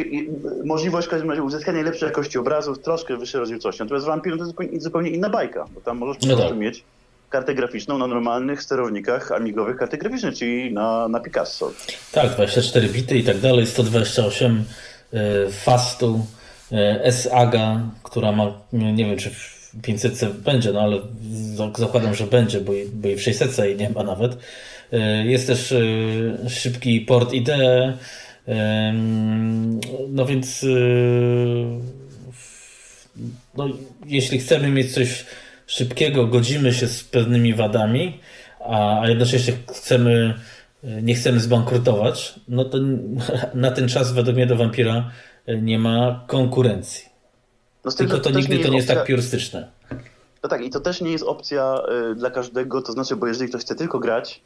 [0.65, 3.81] możliwość w każdym razie uzyskania lepszej jakości obrazów, troszkę wyższej rozdzielczości.
[3.83, 6.57] Natomiast Vampire to jest zupełnie inna bajka, bo tam możesz no tak.
[6.57, 6.83] mieć
[7.33, 11.71] kartę graficzną na normalnych sterownikach amigowych karty graficznej, czyli na, na Picasso.
[12.11, 14.63] Tak, 24 bity i tak dalej, 128
[15.13, 15.17] y,
[15.51, 16.25] fastu,
[16.71, 20.97] y, S-AGA, która ma, nie wiem czy w 500 będzie, no ale
[21.77, 24.37] zakładam, że będzie, bo, bo i w 600 jej nie ma nawet.
[24.93, 27.49] E, jest też e, szybki port ID.
[30.09, 30.67] No więc e,
[33.57, 33.69] no,
[34.05, 35.25] jeśli chcemy mieć coś
[35.67, 38.19] szybkiego, godzimy się z pewnymi wadami,
[38.69, 40.33] a jednocześnie chcemy,
[40.83, 42.77] nie chcemy zbankrutować, no to
[43.53, 45.11] na ten czas według mnie do Vampira
[45.61, 47.05] nie ma konkurencji.
[47.85, 49.71] No Tylko to, to nigdy to nie jest tak piurystyczne.
[50.43, 53.49] No tak, i to też nie jest opcja y, dla każdego, to znaczy, bo jeżeli
[53.49, 54.41] ktoś chce tylko grać,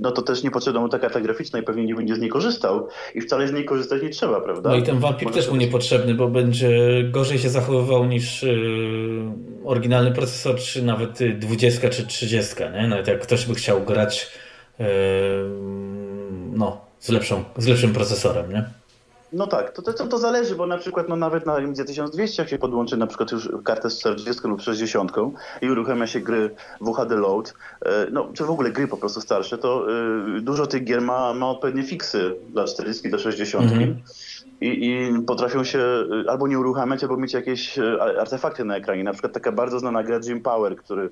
[0.00, 2.30] no to też nie potrzebna mu ta karta graficzna i pewnie nie będzie z niej
[2.30, 4.70] korzystał i wcale z niej korzystać nie trzeba, prawda?
[4.70, 9.32] No i ten wampir też mu niepotrzebny, bo będzie gorzej się zachowywał niż y,
[9.64, 12.88] oryginalny procesor, czy nawet 20 czy 30, nie?
[12.88, 14.30] Nawet jak ktoś by chciał grać
[16.52, 18.64] no, z, lepszą, z lepszym procesorem, nie?
[19.32, 22.50] No tak, to, to, to zależy, bo na przykład no nawet na AMD 1200 jak
[22.50, 25.12] się podłączy na przykład już kartę z 40 lub 60
[25.62, 27.54] i uruchamia się gry WHD Load,
[27.84, 29.86] e, no czy w ogóle gry po prostu starsze, to
[30.38, 33.72] y, dużo tych gier ma, ma odpowiednie fiksy dla 40 do 60.
[33.72, 33.94] Mm -hmm
[34.62, 39.04] i, i potrafią się y, albo nie uruchamiać, albo mieć jakieś y, artefakty na ekranie.
[39.04, 41.10] Na przykład taka bardzo znana gra Jim Power, który,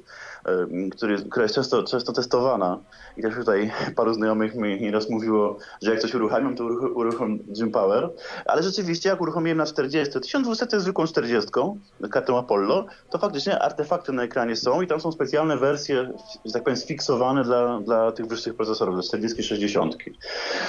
[0.48, 2.78] y, który, która jest często, często testowana.
[3.16, 6.64] I też tutaj paru znajomych mi nieraz mówiło, że jak coś uruchamiam, to
[6.94, 8.10] uruchom Jim Power.
[8.46, 11.50] Ale rzeczywiście, jak uruchomiłem na 40, 1200 zwykłą 40,
[12.10, 16.12] kartą Apollo, to faktycznie artefakty na ekranie są i tam są specjalne wersje,
[16.44, 19.96] że tak powiem, sfiksowane dla, dla tych wyższych procesorów, dla 40 60.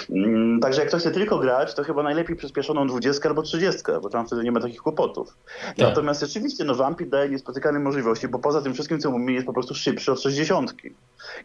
[0.10, 3.82] Mm, także jak ktoś chce tylko grać, to chyba najlepiej przyspieszyć przyspieszoną 20 albo 30,
[4.02, 5.38] bo tam wtedy nie ma takich kłopotów.
[5.68, 5.78] Tak.
[5.78, 9.54] Natomiast rzeczywiście no, Vampir daje niespotykane możliwości, bo poza tym wszystkim, co mówimy, jest po
[9.54, 10.74] prostu szybszy od 60.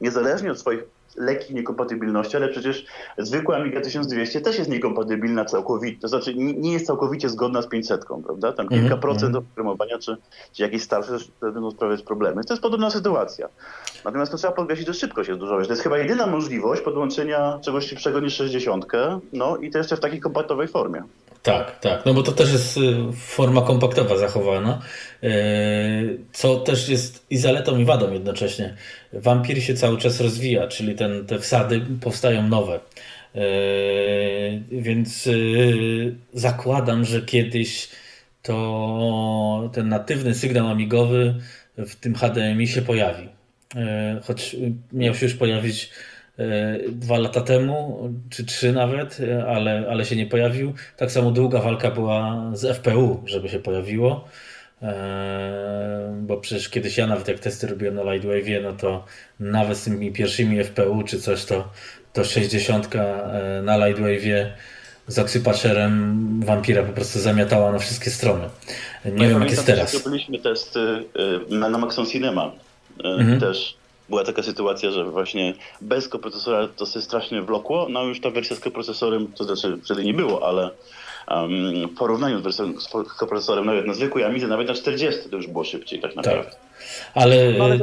[0.01, 0.85] Niezależnie od swoich
[1.17, 2.87] lekkich niekompatybilności, ale przecież
[3.19, 8.05] zwykła Amiga 1200 też jest niekompatybilna całkowicie, to znaczy nie jest całkowicie zgodna z 500,
[8.25, 8.53] prawda?
[8.53, 9.01] Tam kilka mm -hmm.
[9.01, 10.17] procent oprogramowania, czy,
[10.53, 12.45] czy jakieś starsze będą sprawiać problemy.
[12.45, 13.49] To jest podobna sytuacja.
[14.05, 15.63] Natomiast to trzeba podkreślić, że szybkość jest dużo.
[15.63, 18.87] To jest chyba jedyna możliwość podłączenia czegoś szybszego niż 60,
[19.33, 21.03] no i to jeszcze w takiej kompaktowej formie.
[21.47, 24.83] Tak, tak, no bo to też jest y, forma kompaktowa zachowana,
[25.25, 28.75] y, co też jest i zaletą i wadą jednocześnie.
[29.13, 32.81] Vampir się cały czas rozwija, czyli ten, te wsady powstają nowe.
[34.73, 35.29] Więc
[36.33, 37.89] zakładam, że kiedyś
[38.43, 41.35] to ten natywny sygnał amigowy
[41.77, 43.29] w tym HDMI się pojawi.
[44.23, 44.57] Choć
[44.93, 45.91] miał się już pojawić
[46.89, 49.19] dwa lata temu, czy trzy nawet,
[49.49, 50.73] ale, ale się nie pojawił.
[50.97, 54.29] Tak samo długa walka była z FPU, żeby się pojawiło.
[56.21, 59.05] Bo przecież kiedyś ja nawet jak testy robiłem na Lightwave, no to
[59.41, 61.69] nawet z tymi pierwszymi FPU czy coś, to,
[62.13, 62.89] to 60
[63.63, 64.53] na Lightwave
[65.07, 68.45] z oksypaczerem wampira po prostu zamiatała na wszystkie strony.
[69.05, 70.05] Nie wiem jak jest teraz.
[70.05, 71.05] Robiliśmy testy
[71.49, 72.53] na, na Maxon Cinema
[73.05, 73.41] mhm.
[73.41, 73.77] też
[74.09, 77.87] była taka sytuacja, że właśnie bez koprocesora to się strasznie wlokło.
[77.91, 80.71] No już ta wersja z koprocesorem, to znaczy wtedy nie było, ale
[81.29, 82.89] um, w porównaniu z wersją z
[83.19, 86.51] koprocesorem nawet na zwykłej Amidze, nawet na 40 to już było szybciej tak naprawdę.
[86.51, 86.61] Tak.
[87.15, 87.79] Ale, no, ale,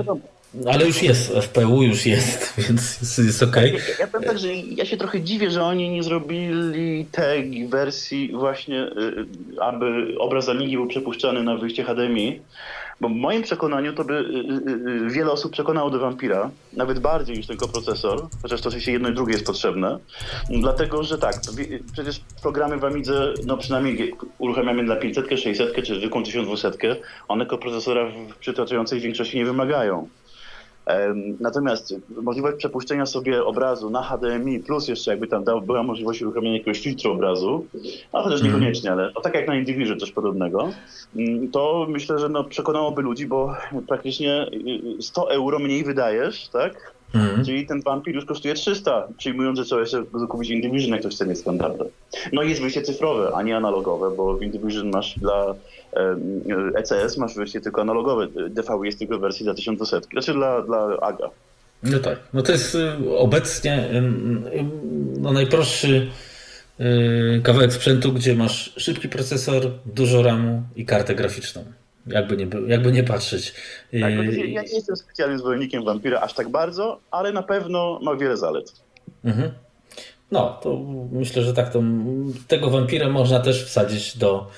[0.74, 3.56] ale już jest, FPU już jest, więc jest, jest ok.
[3.56, 3.64] Ja,
[4.00, 8.82] ja powiem tak, że ja się trochę dziwię, że oni nie zrobili tej wersji właśnie,
[8.82, 9.26] y,
[9.58, 12.42] y, aby obraz Amigi był przepuszczany na wyjście HDMI,
[13.04, 17.00] bo w moim przekonaniu to by y, y, y, wiele osób przekonało do Vampira, nawet
[17.00, 20.00] bardziej niż tylko procesor, chociaż to oczywiście jedno i drugie jest potrzebne,
[20.50, 21.36] dlatego, że tak,
[21.94, 26.96] przecież programy w Amidze, no przynajmniej uruchamiamy dla 500, 600 czy zwykłą 1200,
[27.28, 30.08] one koprocesora w przytaczającej większości nie wymagają.
[31.40, 36.80] Natomiast możliwość przepuszczenia sobie obrazu na HDMI, plus jeszcze jakby tam była możliwość uruchomienia jakiegoś
[36.80, 37.66] filtru obrazu,
[38.12, 38.52] a chociaż mm.
[38.52, 40.70] niekoniecznie, ale o tak jak na Indivision coś podobnego,
[41.16, 43.56] mm, to myślę, że no, przekonałoby ludzi, bo
[43.88, 44.48] praktycznie
[45.00, 46.94] 100 euro mniej wydajesz, tak?
[47.14, 47.46] Mhm.
[47.46, 51.26] Czyli ten wampir już kosztuje 300, przyjmując, że trzeba jeszcze kupić Indivision, jak ktoś chce
[51.26, 51.84] mieć standardy.
[52.34, 55.56] No i jest wyjście cyfrowe, a nie analogowe, bo w Indivision masz dla
[56.76, 60.98] ECS masz wersję tylko analogowe, DV jest tylko w wersji dla 1200, znaczy dla, dla
[61.02, 61.30] AGA.
[61.84, 63.90] No tak, no to jest y, obecnie
[65.20, 66.08] no najprostszy
[66.80, 71.64] y, kawałek sprzętu, gdzie masz szybki procesor, dużo RAMu i kartę graficzną.
[72.08, 73.54] Jakby nie, jakby nie patrzeć.
[74.02, 78.16] Tak, no ja nie jestem specjalnym zwolennikiem Vampira aż tak bardzo, ale na pewno ma
[78.16, 78.74] wiele zalet.
[79.24, 79.52] Mhm.
[80.32, 80.80] No, to
[81.12, 81.84] myślę, że tak to
[82.48, 84.50] tego Vampira można też wsadzić do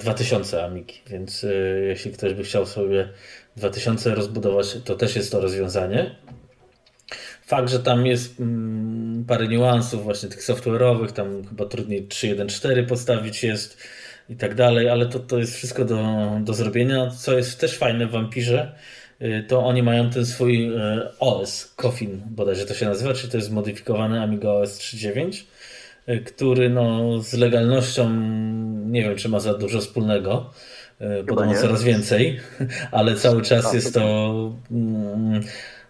[0.00, 1.48] 2000 e, Amigi, więc e,
[1.80, 3.08] jeśli ktoś by chciał sobie
[3.56, 6.14] 2000 rozbudować, to też jest to rozwiązanie.
[7.46, 13.44] Fakt, że tam jest mm, parę niuansów właśnie tych software'owych, tam chyba trudniej 3.1.4 postawić
[13.44, 13.78] jest
[14.28, 17.10] i tak dalej, ale to, to jest wszystko do, do zrobienia.
[17.10, 18.72] Co jest też fajne w Vampirze,
[19.22, 20.78] y, to oni mają ten swój y,
[21.20, 25.44] OS, Coffin bodajże to się nazywa, czyli to jest zmodyfikowany Amiga OS 3.9,
[26.08, 28.10] y, który no, z legalnością
[28.86, 30.50] nie wiem, czy ma za dużo wspólnego.
[31.28, 32.40] Podobno coraz więcej,
[32.92, 35.40] ale cały czas jest to mm,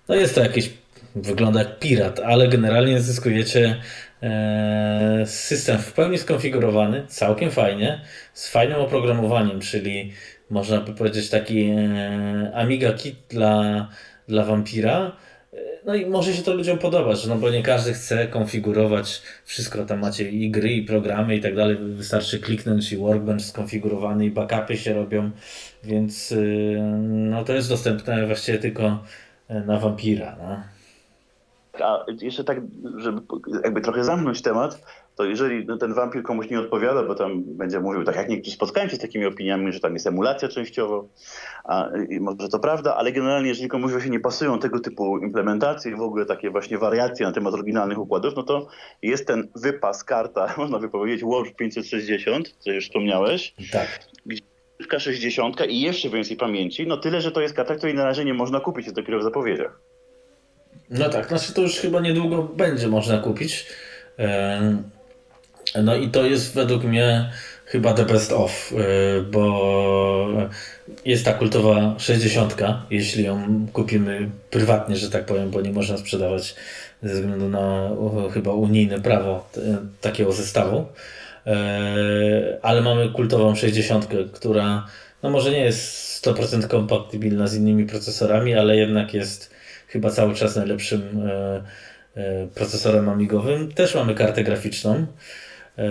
[0.09, 0.71] no jest to jakieś
[1.17, 3.77] wygląda jak pirat, ale generalnie zyskujecie
[4.23, 8.01] E, system w pełni skonfigurowany, całkiem fajnie,
[8.39, 10.13] z fajnym oprogramowaniem, czyli
[10.51, 13.89] można by powiedzieć taki e, Amiga Kit dla,
[14.29, 15.13] dla Vampira.
[15.53, 19.85] E, no i może się to ludziom podobać, no bo nie każdy chce konfigurować wszystko,
[19.85, 24.31] tam macie i gry, i programy i tak dalej, wystarczy kliknąć i workbench skonfigurowany i
[24.31, 25.31] backupy się robią,
[25.85, 26.35] więc
[26.99, 29.05] no to jest dostępne właściwie tylko
[29.49, 30.37] na Vampira.
[30.39, 30.63] No.
[31.85, 32.61] A jeszcze tak,
[32.97, 33.21] żeby
[33.65, 34.83] jakby trochę zamknąć temat,
[35.19, 38.91] to jeżeli ten wampir komuś nie odpowiada, bo tam będzie mówił, tak jak niektórzy spotkałem
[38.91, 41.09] się z takimi opiniami, że tam jest emulacja częściowo,
[41.65, 41.89] a,
[42.21, 46.01] może to prawda, ale generalnie jeżeli komuś właśnie nie pasują tego typu implementacje i w
[46.01, 48.69] ogóle takie właśnie wariacje na temat oryginalnych układów, no to
[49.03, 53.55] jest ten wypas, karta, można by powiedzieć Warp 560, co już wspomniałeś.
[53.73, 54.01] Tak.
[54.27, 58.25] Gdzie 60 i jeszcze więcej pamięci, no tyle, że to jest karta, której na razie
[58.25, 59.81] nie można kupić, jest dopiero w zapowiedziach.
[60.91, 63.67] No tak, znaczy to już chyba niedługo będzie można kupić.
[65.83, 67.31] No i to jest według mnie
[67.67, 70.49] chyba the best of, e, bo
[71.05, 72.57] jest ta kultowa 60,
[72.91, 76.55] jeśli ją kupimy prywatnie, że tak powiem, bo nie można sprzedawać
[77.03, 77.91] ze względu na
[78.35, 79.51] chyba unijne prawo
[80.01, 80.87] takiego zestawu.
[81.47, 84.87] E, ale mamy kultową 60, która
[85.23, 89.51] no może nie jest 100% kompatybilna z innymi procesorami, ale jednak jest
[89.89, 91.23] chyba cały czas najlepszym
[92.55, 93.73] procesorem amigowym.
[93.73, 95.07] Też mamy kartę graficzną.
[95.79, 95.85] E,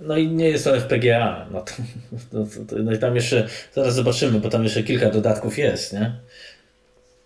[0.00, 1.46] no i nie jest to FPGA.
[1.50, 1.72] No, to,
[2.32, 6.12] no, to, no i tam jeszcze, zaraz zobaczymy, bo tam jeszcze kilka dodatków jest, nie?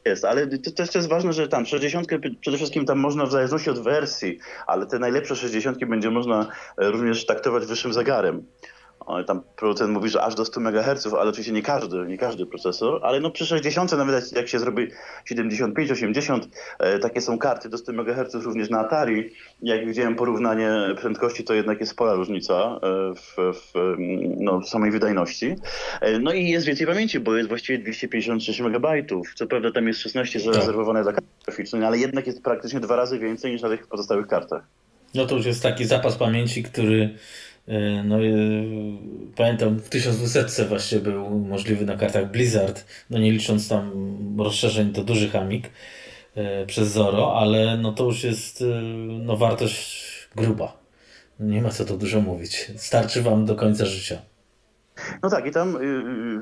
[0.04, 2.08] Jest, ale to też jest ważne, że tam 60
[2.40, 7.26] przede wszystkim tam można w zależności od wersji, ale te najlepsze 60 będzie można również
[7.26, 8.42] taktować wyższym zegarem.
[9.26, 13.00] Tam producent mówi, że aż do 100 MHz, ale oczywiście nie każdy, nie każdy procesor,
[13.02, 14.88] ale no przy 60 nawet jak się zrobi
[15.24, 16.48] 75, 80,
[16.78, 19.30] e, takie są karty do 100 MHz również na Atari.
[19.62, 20.70] Jak widziałem porównanie
[21.00, 23.94] prędkości, to jednak jest spora różnica e, w, w
[24.38, 25.56] no, samej wydajności.
[26.00, 28.86] E, no i jest więcej pamięci, bo jest właściwie 256 MB.
[29.34, 33.18] Co prawda tam jest 16 zarezerwowane za karty graficzne, ale jednak jest praktycznie dwa razy
[33.18, 34.62] więcej niż na tych pozostałych kartach.
[35.14, 37.14] No to już jest taki zapas pamięci, który
[38.04, 38.16] no,
[39.36, 43.92] pamiętam w 1200 właśnie był możliwy na kartach Blizzard, no nie licząc tam
[44.38, 45.70] rozszerzeń do dużych amik
[46.34, 48.64] e, przez Zoro, ale no to już jest e,
[49.24, 50.06] no, wartość
[50.36, 50.76] gruba.
[51.40, 52.72] Nie ma co to dużo mówić.
[52.76, 54.18] Starczy wam do końca życia.
[55.22, 55.78] No tak, i tam,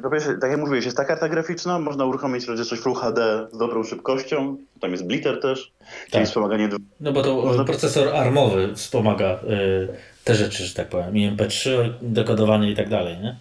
[0.02, 3.58] po pierwsze, tak jak mówiłeś, jest ta karta graficzna, można uruchomić rozdzielczość Full HD z
[3.58, 6.10] dobrą szybkością, tam jest blitter też, tak.
[6.10, 6.68] czyli wspomaganie...
[7.00, 7.64] No bo to można...
[7.64, 9.40] procesor armowy wspomaga
[10.24, 13.36] te rzeczy, że tak powiem, i MP3, dekodowanie i tak dalej, nie?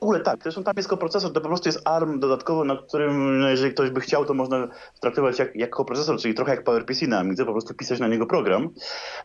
[0.00, 3.40] W ogóle tak, zresztą tam jest procesor, to po prostu jest ARM dodatkowo, na którym
[3.40, 4.68] no, jeżeli ktoś by chciał, to można
[5.00, 8.26] traktować jak, jako procesor, czyli trochę jak PowerPC na Amidze, po prostu pisać na niego
[8.26, 8.70] program,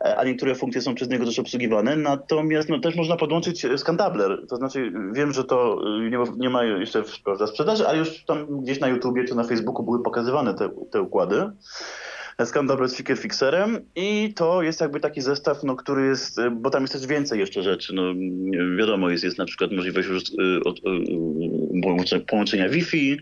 [0.00, 4.46] e, a niektóre funkcje są przez niego też obsługiwane, natomiast no, też można podłączyć Scandabler,
[4.48, 7.10] to znaczy wiem, że to y, nie, nie ma jeszcze w
[7.46, 11.50] sprzedaży, ale już tam gdzieś na YouTubie czy na Facebooku były pokazywane te, te układy.
[12.46, 16.70] Skandal z Ficker Fixerem i to jest jakby taki zestaw, no, który jest, e, bo
[16.70, 17.94] tam jest też więcej jeszcze rzeczy.
[17.94, 18.02] No,
[18.78, 20.78] wiadomo, jest, jest na przykład możliwość już, y, od,
[22.14, 23.18] y, połączenia Wi-Fi.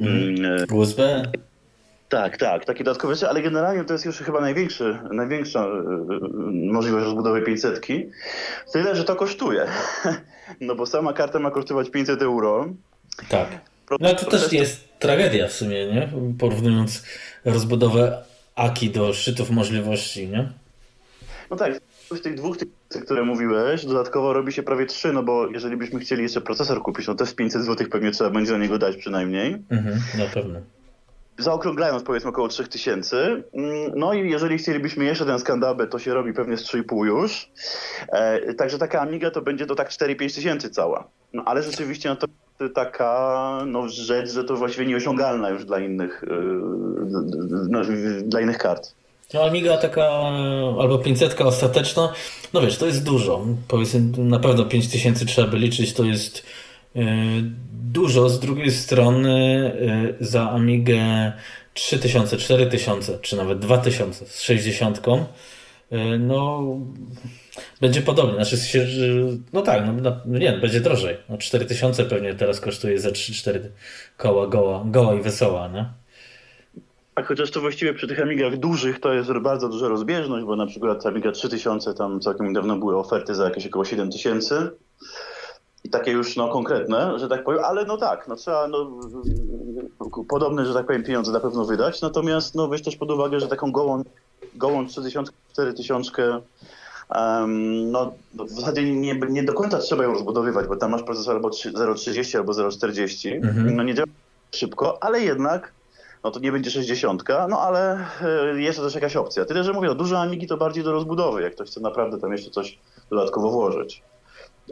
[0.00, 1.22] Mm, e, USB.
[2.08, 5.66] Tak, tak, takie dodatkowe rzeczy, ale generalnie to jest już chyba największy, największa
[6.50, 7.86] możliwość rozbudowy 500.
[8.72, 9.66] Tyle, że to kosztuje.
[10.60, 12.68] No bo sama karta ma kosztować 500 euro.
[13.28, 13.48] Tak.
[14.00, 16.08] No to też jest tragedia w sumie, nie?
[16.38, 17.02] Porównując
[17.44, 18.24] rozbudowę
[18.54, 20.52] Aki do szczytów możliwości, nie?
[21.50, 22.56] No tak, z tych dwóch
[22.88, 26.82] tych, które mówiłeś, dodatkowo robi się prawie trzy, no bo jeżeli byśmy chcieli jeszcze procesor
[26.82, 29.56] kupić, no też 500 zł pewnie trzeba będzie na niego dać przynajmniej.
[29.70, 30.60] Mhm, na pewno.
[31.38, 33.26] Zaokrąglając powiedzmy około 3000.
[33.26, 33.42] Mm,
[33.96, 37.50] no i jeżeli chcielibyśmy jeszcze ten skandabę, to się robi pewnie z 3,5 już.
[38.08, 41.08] E, także taka Amiga to będzie to tak 4-5 tysięcy cała.
[41.32, 42.26] No ale rzeczywiście no to
[42.74, 46.36] taka no, rzecz, że to właściwie nieosiągalna już dla innych, yy,
[47.68, 47.80] no,
[48.22, 48.94] dla innych kart.
[49.34, 50.08] No Amiga taka
[50.80, 52.12] albo 500 ostateczna,
[52.52, 53.46] no wiesz, to jest dużo.
[53.68, 56.46] Powiedzmy, na pewno 5000 trzeba by liczyć, to jest
[56.94, 57.04] yy,
[57.72, 58.28] dużo.
[58.28, 59.72] Z drugiej strony
[60.20, 61.32] yy, za Amigę
[61.74, 65.14] 3000, 4000 czy nawet 2000 z 60 yy,
[66.18, 66.62] no
[67.80, 68.86] będzie podobnie, znaczy się,
[69.52, 71.16] no tak, no, no nie, będzie drożej.
[71.28, 73.58] No 4000 pewnie teraz kosztuje za 3-4
[74.16, 75.86] koła goła, goła i wesoła, nie?
[77.14, 80.66] Tak, chociaż to właściwie przy tych Amigach dużych to jest bardzo duża rozbieżność, bo na
[80.66, 84.70] przykład Amiga 3000 tam całkiem niedawno były oferty za jakieś około 7000
[85.84, 89.00] i takie już no konkretne, że tak powiem, ale no tak, no trzeba no,
[90.28, 93.48] podobne, że tak powiem, pieniądze na pewno wydać, natomiast no weź też pod uwagę, że
[93.48, 94.02] taką gołą,
[94.54, 96.40] gołą 3000, 4000
[97.08, 101.34] Um, no, w zasadzie nie, nie do końca trzeba ją rozbudowywać, bo tam masz procesor
[101.34, 103.34] albo 0,30 albo 0,40.
[103.34, 103.76] Mhm.
[103.76, 104.06] No nie działa
[104.54, 105.72] szybko, ale jednak
[106.24, 108.06] no to nie będzie 60, no ale
[108.54, 109.44] y, jest to też jakaś opcja.
[109.44, 112.32] Tyle, że mówię, no, duże Amigi to bardziej do rozbudowy, jak ktoś chce naprawdę tam
[112.32, 112.78] jeszcze coś
[113.10, 114.02] dodatkowo włożyć.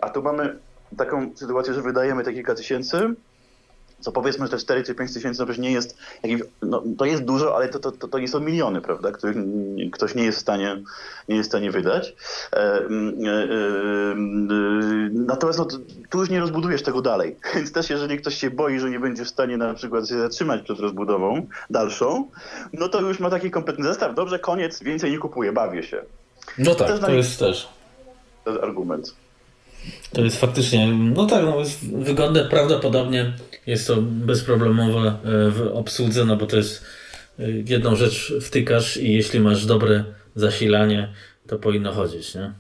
[0.03, 0.59] A tu mamy
[0.97, 3.15] taką sytuację, że wydajemy te kilka tysięcy,
[4.03, 5.99] co powiedzmy, że te 4 czy 5 tysięcy no nie jest,
[6.63, 9.37] no, to jest dużo, ale to, to, to, nie są miliony, prawda, których
[9.93, 10.83] ktoś nie jest w stanie,
[11.29, 12.15] nie jest w stanie wydać.
[12.53, 14.15] E, e, e,
[15.13, 15.67] natomiast no,
[16.11, 19.25] tu już nie rozbudujesz tego dalej, więc też jeżeli ktoś się boi, że nie będzie
[19.25, 22.29] w stanie na przykład się zatrzymać przed rozbudową dalszą,
[22.73, 26.03] no to już ma taki kompletny zestaw, dobrze, koniec, więcej nie kupuję, bawię się.
[26.59, 27.69] No tak, to, to jest też.
[28.45, 29.15] To jest argument.
[30.13, 33.33] To jest faktycznie, no tak, no jest wygodne, prawdopodobnie
[33.67, 36.85] jest to bezproblemowe e, w obsłudze, no bo to jest
[37.39, 41.09] e, jedną rzecz wtykasz i jeśli masz dobre zasilanie,
[41.47, 42.53] to powinno chodzić, nie?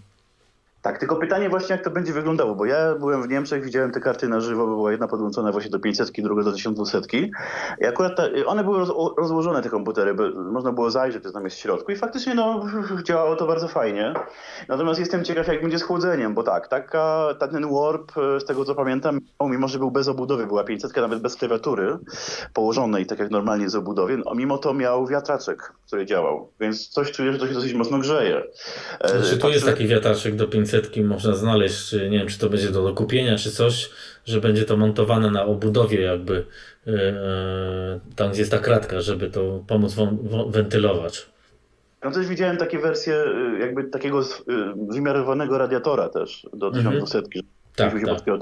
[0.82, 4.00] Tak, tylko pytanie właśnie jak to będzie wyglądało, bo ja byłem w Niemczech, widziałem te
[4.00, 7.18] karty na żywo, była jedna podłączona właśnie do 500, druga do 1200
[7.80, 11.44] i akurat ta, one były roz, rozłożone te komputery, bo można było zajrzeć, co tam
[11.44, 12.66] jest w środku i faktycznie no,
[13.08, 14.14] działało to bardzo fajnie.
[14.68, 18.64] Natomiast jestem ciekaw jak będzie z chłodzeniem, bo tak, taka, ten Warp, e, z tego
[18.64, 21.98] co pamiętam, mimo że był bez obudowy, była 500 nawet bez klawiatury
[22.54, 27.12] położonej, tak jak normalnie z obudowie, no, mimo to miał wiatraczek, który działał, więc coś
[27.12, 28.42] czuję, że to się dosyć mocno grzeje.
[29.00, 32.38] E, znaczy, tu jest taki wiatraczek do 500 setki można znaleźć, czy nie wiem, czy
[32.38, 33.90] to będzie do dokupienia, czy coś,
[34.24, 36.44] że będzie to montowane na obudowie jakby
[36.86, 36.94] yy,
[38.16, 39.96] tam, gdzie jest ta kratka, żeby to pomóc
[40.48, 41.26] wentylować.
[42.04, 43.24] No też widziałem takie wersje
[43.60, 44.22] jakby takiego
[44.90, 47.44] wymiarowanego radiatora też do 1200, mhm.
[47.76, 48.38] Tak, tak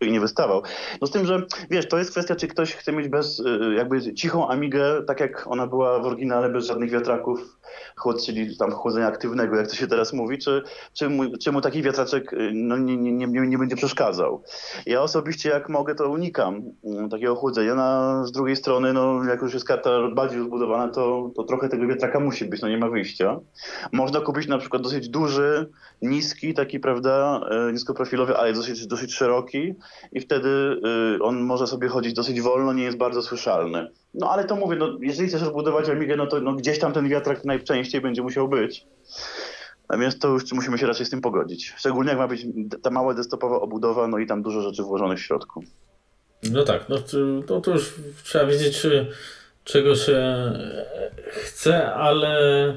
[0.00, 0.62] i nie wystawał.
[1.00, 4.14] No z tym, że wiesz, to jest kwestia, czy ktoś chce mieć bez, y, jakby
[4.14, 7.58] cichą Amigę, tak jak ona była w oryginale, bez żadnych wiatraków,
[7.96, 10.62] chłod, czyli tam chłodzenia aktywnego, jak to się teraz mówi, czy,
[10.92, 14.42] czy, mu, czy mu taki wiatraczek y, no, nie, nie, nie, nie będzie przeszkadzał.
[14.86, 17.74] Ja osobiście jak mogę, to unikam mm, takiego chłodzenia.
[17.74, 21.86] No, z drugiej strony, no, jak już jest karta bardziej rozbudowana, to, to trochę tego
[21.86, 23.40] wiatraka musi być, no nie ma wyjścia.
[23.92, 25.70] Można kupić na przykład dosyć duży,
[26.02, 29.74] niski, taki, prawda, y, niskoprofilowy, ale dosyć, dosyć szeroki
[30.12, 30.48] i wtedy
[31.18, 33.90] y, on może sobie chodzić dosyć wolno, nie jest bardzo słyszalny.
[34.14, 37.08] No ale to mówię, no, jeżeli chcesz rozbudować Amigę, no to no, gdzieś tam ten
[37.08, 38.86] wiatrak najczęściej będzie musiał być.
[39.98, 41.74] Więc to już musimy się raczej z tym pogodzić.
[41.76, 42.46] Szczególnie jak ma być
[42.82, 45.64] ta mała desktopowa obudowa, no i tam dużo rzeczy włożonych w środku.
[46.42, 46.96] No tak, no
[47.46, 47.94] to, to już
[48.24, 49.06] trzeba wiedzieć, czy,
[49.64, 50.52] czego się
[51.26, 52.76] chce, ale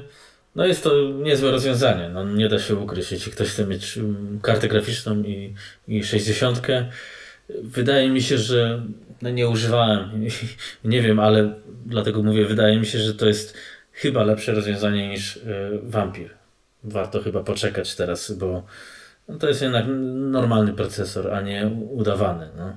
[0.54, 2.08] no jest to niezłe rozwiązanie.
[2.08, 5.54] No, nie da się ukryć, jeśli ktoś chce mieć mm, kartę graficzną i,
[5.88, 6.62] i 60.
[7.62, 8.82] Wydaje mi się, że
[9.22, 10.10] no nie używałem,
[10.84, 11.54] nie wiem, ale
[11.86, 13.56] dlatego mówię, wydaje mi się, że to jest
[13.92, 15.40] chyba lepsze rozwiązanie niż
[15.82, 16.30] Vampir.
[16.84, 18.62] Warto chyba poczekać teraz, bo
[19.40, 19.84] to jest jednak
[20.14, 22.48] normalny procesor, a nie udawany.
[22.56, 22.76] No.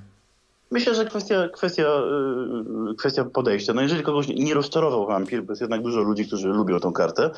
[0.72, 1.84] Myślę, że kwestia, kwestia,
[2.92, 3.74] y, kwestia podejścia.
[3.74, 7.30] No jeżeli kogoś nie rozczarował Vampir, bo jest jednak dużo ludzi, którzy lubią tą kartę,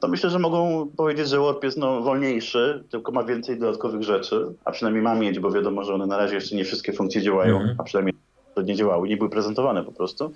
[0.00, 4.46] to myślę, że mogą powiedzieć, że Warp jest no, wolniejszy, tylko ma więcej dodatkowych rzeczy,
[4.64, 7.56] a przynajmniej ma mieć, bo wiadomo, że one na razie jeszcze nie wszystkie funkcje działają,
[7.56, 7.74] mm -hmm.
[7.78, 8.14] a przynajmniej
[8.62, 10.32] nie działały, nie były prezentowane po prostu.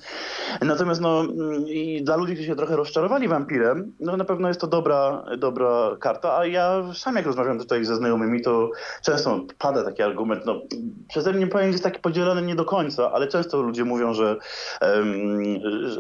[0.61, 1.23] Natomiast no,
[1.67, 5.97] i dla ludzi, którzy się trochę rozczarowali wampirem, no na pewno jest to dobra, dobra
[6.01, 8.71] karta, a ja sam jak rozmawiam tutaj ze znajomymi, to
[9.03, 10.63] często pada taki argument, no
[11.09, 14.37] przeze mnie pojęcie jest taki podzielony nie do końca, ale często ludzie mówią, że,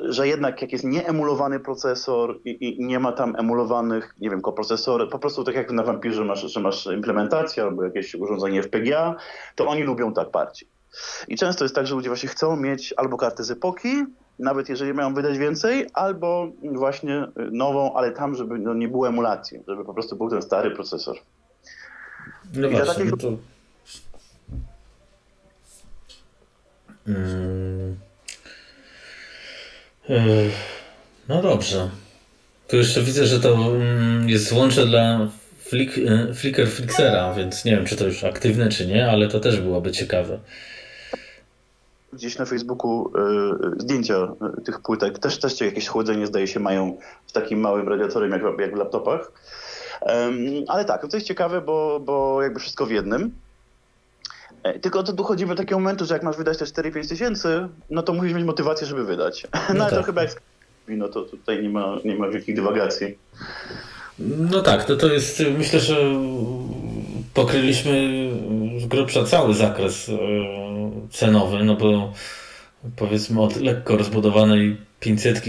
[0.09, 5.07] że jednak jak jest nieemulowany procesor i, i, nie ma tam emulowanych, nie wiem, koprocesory,
[5.07, 9.17] po prostu tak jak na wampirze masz, że masz implementację albo jakieś urządzenie FPGA,
[9.55, 10.69] to oni lubią tak bardziej.
[11.29, 14.05] I często jest tak, że ludzie właśnie chcą mieć albo kartę z epoki,
[14.39, 19.61] nawet jeżeli mają wydać więcej, albo właśnie nową, ale tam, żeby no, nie było emulacji,
[19.69, 21.17] żeby po prostu był ten stary procesor.
[22.55, 23.11] No I właśnie, takich...
[23.11, 23.37] no to...
[27.07, 27.97] Hmm.
[31.29, 31.91] No dobrze.
[32.69, 35.29] Tu jeszcze widzę, że to mm, jest złącze dla
[35.59, 39.41] Flick, e, Flickr Flixera, więc nie wiem, czy to już aktywne, czy nie, ale to
[39.41, 40.39] też byłoby ciekawe
[42.13, 43.13] gdzieś na Facebooku
[43.77, 45.19] y, zdjęcia e, tych płytek.
[45.19, 49.33] Też, też jakieś chłodzenie zdaje się mają w takim małym radiatorem jak, jak w laptopach.
[50.01, 50.37] Um,
[50.69, 53.31] ale tak, to jest ciekawe, bo, bo jakby wszystko w jednym.
[54.81, 58.13] Tylko to dochodzimy do takiego momentu, że jak masz wydać te 4-5 tysięcy, no to
[58.13, 59.47] musisz mieć motywację, żeby wydać.
[59.69, 60.01] No, no ale tak.
[60.01, 60.43] to chyba jak
[60.89, 63.19] no to tutaj nie ma, nie ma wielkich dywagacji.
[64.19, 65.97] No tak, to, to jest, myślę, że
[67.35, 68.29] pokryliśmy
[68.79, 70.11] z grubsza cały zakres
[71.11, 72.13] cenowy, no bo
[72.97, 75.45] powiedzmy od lekko rozbudowanej 500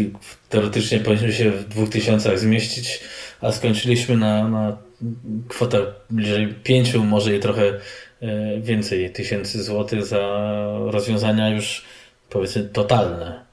[0.49, 2.99] teoretycznie powinniśmy się w 2000 zmieścić,
[3.41, 4.77] a skończyliśmy na, na
[5.47, 7.63] kwotę bliżej 5, może i trochę
[8.21, 10.19] e, więcej tysięcy złotych za
[10.79, 11.85] rozwiązania już
[12.29, 13.45] powiedzmy totalne.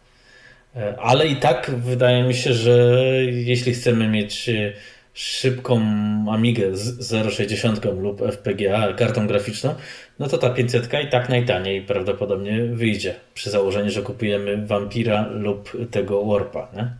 [0.76, 4.72] E, ale i tak wydaje mi się, że jeśli chcemy mieć e,
[5.20, 5.80] szybką
[6.30, 9.74] Amigę z 0,60 lub FPGA kartą graficzną,
[10.18, 13.14] no to ta 500 i tak najtaniej prawdopodobnie wyjdzie.
[13.34, 16.68] Przy założeniu, że kupujemy Vampira lub tego Warpa.
[16.76, 16.90] Nie?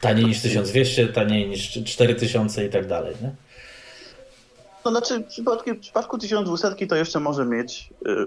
[0.00, 3.14] Taniej niż 1200, taniej niż 4000 i tak dalej.
[3.22, 3.30] Nie?
[4.84, 8.26] No znaczy w przypadku, w przypadku 1200 to jeszcze może mieć, yy,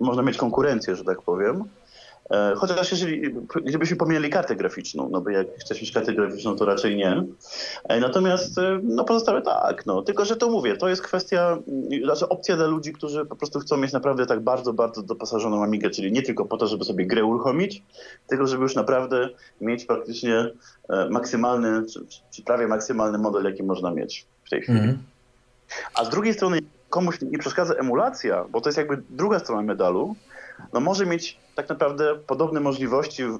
[0.00, 1.64] można mieć konkurencję, że tak powiem.
[2.32, 3.34] E, chociaż jeżeli,
[3.64, 7.24] gdybyśmy pomijali kartę graficzną, no bo jak chcesz mieć kartę graficzną, to raczej nie.
[7.88, 10.02] E, natomiast e, no pozostałe tak, no.
[10.02, 11.58] Tylko, że to mówię, to jest kwestia,
[12.04, 15.90] znaczy opcja dla ludzi, którzy po prostu chcą mieć naprawdę tak bardzo, bardzo doposażoną Amigę,
[15.90, 17.82] czyli nie tylko po to, żeby sobie grę uruchomić,
[18.26, 19.28] tylko żeby już naprawdę
[19.60, 20.50] mieć praktycznie
[21.10, 24.78] maksymalny, czy, czy prawie maksymalny model, jaki można mieć w tej chwili.
[24.78, 24.98] Mm.
[25.94, 26.58] A z drugiej strony
[26.90, 30.14] komuś nie przeszkadza emulacja, bo to jest jakby druga strona medalu,
[30.72, 33.38] no może mieć tak naprawdę podobne możliwości w,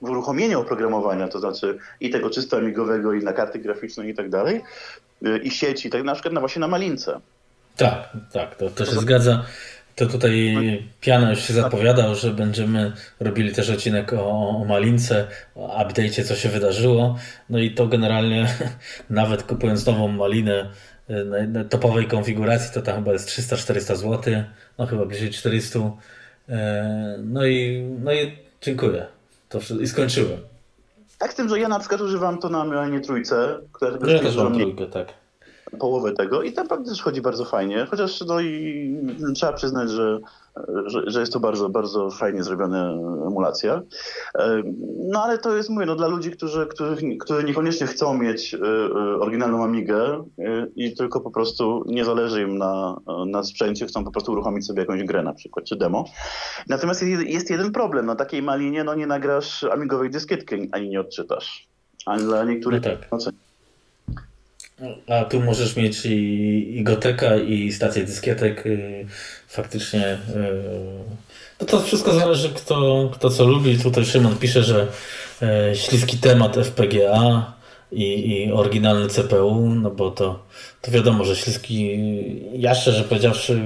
[0.00, 4.62] uruchomieniu oprogramowania, to znaczy i tego czysto amigowego, i na karty graficzne i tak dalej,
[5.26, 7.20] y, i sieci, tak na przykład na właśnie na malince.
[7.76, 9.44] Tak, tak, to, to się to zgadza.
[9.94, 10.54] To tutaj
[11.00, 16.34] Piana już się zapowiadał, że będziemy robili też odcinek o, o Malince, o update'cie, co
[16.34, 17.18] się wydarzyło.
[17.50, 18.46] No i to generalnie,
[19.10, 20.70] nawet kupując nową Malinę
[21.10, 24.34] y, topowej konfiguracji, to tam chyba jest 300-400 zł,
[24.78, 25.92] no chyba bliżej 400 E,
[27.24, 29.06] no i, no i dziękuję.
[29.48, 30.38] To I skończyłem.
[31.18, 33.58] Tak, z tym, że ja na przykład używam to na Milanie Trójce.
[33.72, 35.08] Która no ja też mam trójkę, tak.
[35.78, 38.96] Połowę tego i naprawdę też chodzi bardzo fajnie, chociaż no i
[39.34, 40.20] trzeba przyznać, że,
[40.86, 42.92] że, że, jest to bardzo, bardzo fajnie zrobiona
[43.26, 43.82] emulacja.
[44.98, 48.58] No ale to jest, mówię, no, dla ludzi, którzy, którzy, którzy niekoniecznie chcą mieć e,
[48.58, 52.96] e, oryginalną Amigę e, i tylko po prostu nie zależy im na,
[53.26, 56.04] na sprzęcie, chcą po prostu uruchomić sobie jakąś grę na przykład, czy demo.
[56.68, 61.00] Natomiast jest, jest jeden problem, na takiej malinie no nie nagrasz amigowej dyskietki, ani nie
[61.00, 61.68] odczytasz.
[62.06, 62.82] A dla niektórych...
[63.12, 63.38] No tak.
[65.08, 68.66] A tu możesz mieć i, i Goteka, i stację dyskietek.
[68.66, 69.06] Y,
[69.48, 70.12] faktycznie.
[70.12, 70.18] Y,
[71.60, 73.78] no to wszystko zależy, kto, kto co lubi.
[73.78, 74.86] Tutaj Szymon pisze, że
[75.72, 77.52] y, śliski temat FPGA
[77.92, 80.46] i, i oryginalny CPU, no bo to,
[80.82, 81.98] to wiadomo, że śliski.
[82.52, 83.60] Ja szczerze powiedziawszy,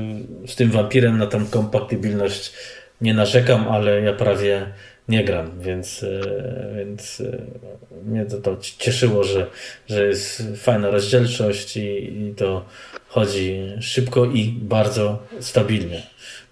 [0.47, 2.52] z tym wampirem na tą kompatybilność
[3.01, 4.72] nie narzekam, ale ja prawie
[5.08, 6.20] nie gram, więc, e,
[6.76, 7.38] więc e,
[8.04, 9.46] mnie to, to cieszyło, że,
[9.88, 11.80] że jest fajna rozdzielczość i,
[12.20, 12.64] i to
[13.08, 16.02] chodzi szybko i bardzo stabilnie.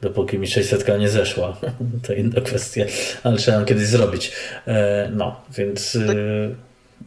[0.00, 1.56] Dopóki mi 600 nie zeszła,
[2.06, 2.84] to inna kwestia,
[3.22, 4.32] ale trzeba ją kiedyś zrobić.
[4.66, 5.98] E, no, więc.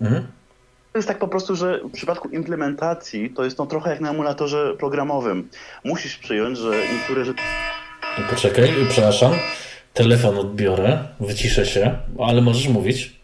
[0.02, 0.28] Mhm.
[0.92, 4.10] To jest tak po prostu, że w przypadku implementacji to jest to trochę jak na
[4.10, 5.50] emulatorze programowym.
[5.84, 7.44] Musisz przyjąć, że niektóre rzeczy.
[8.30, 9.34] Poczekaj, przepraszam
[9.94, 13.20] telefon odbiorę, wyciszę się, ale możesz mówić.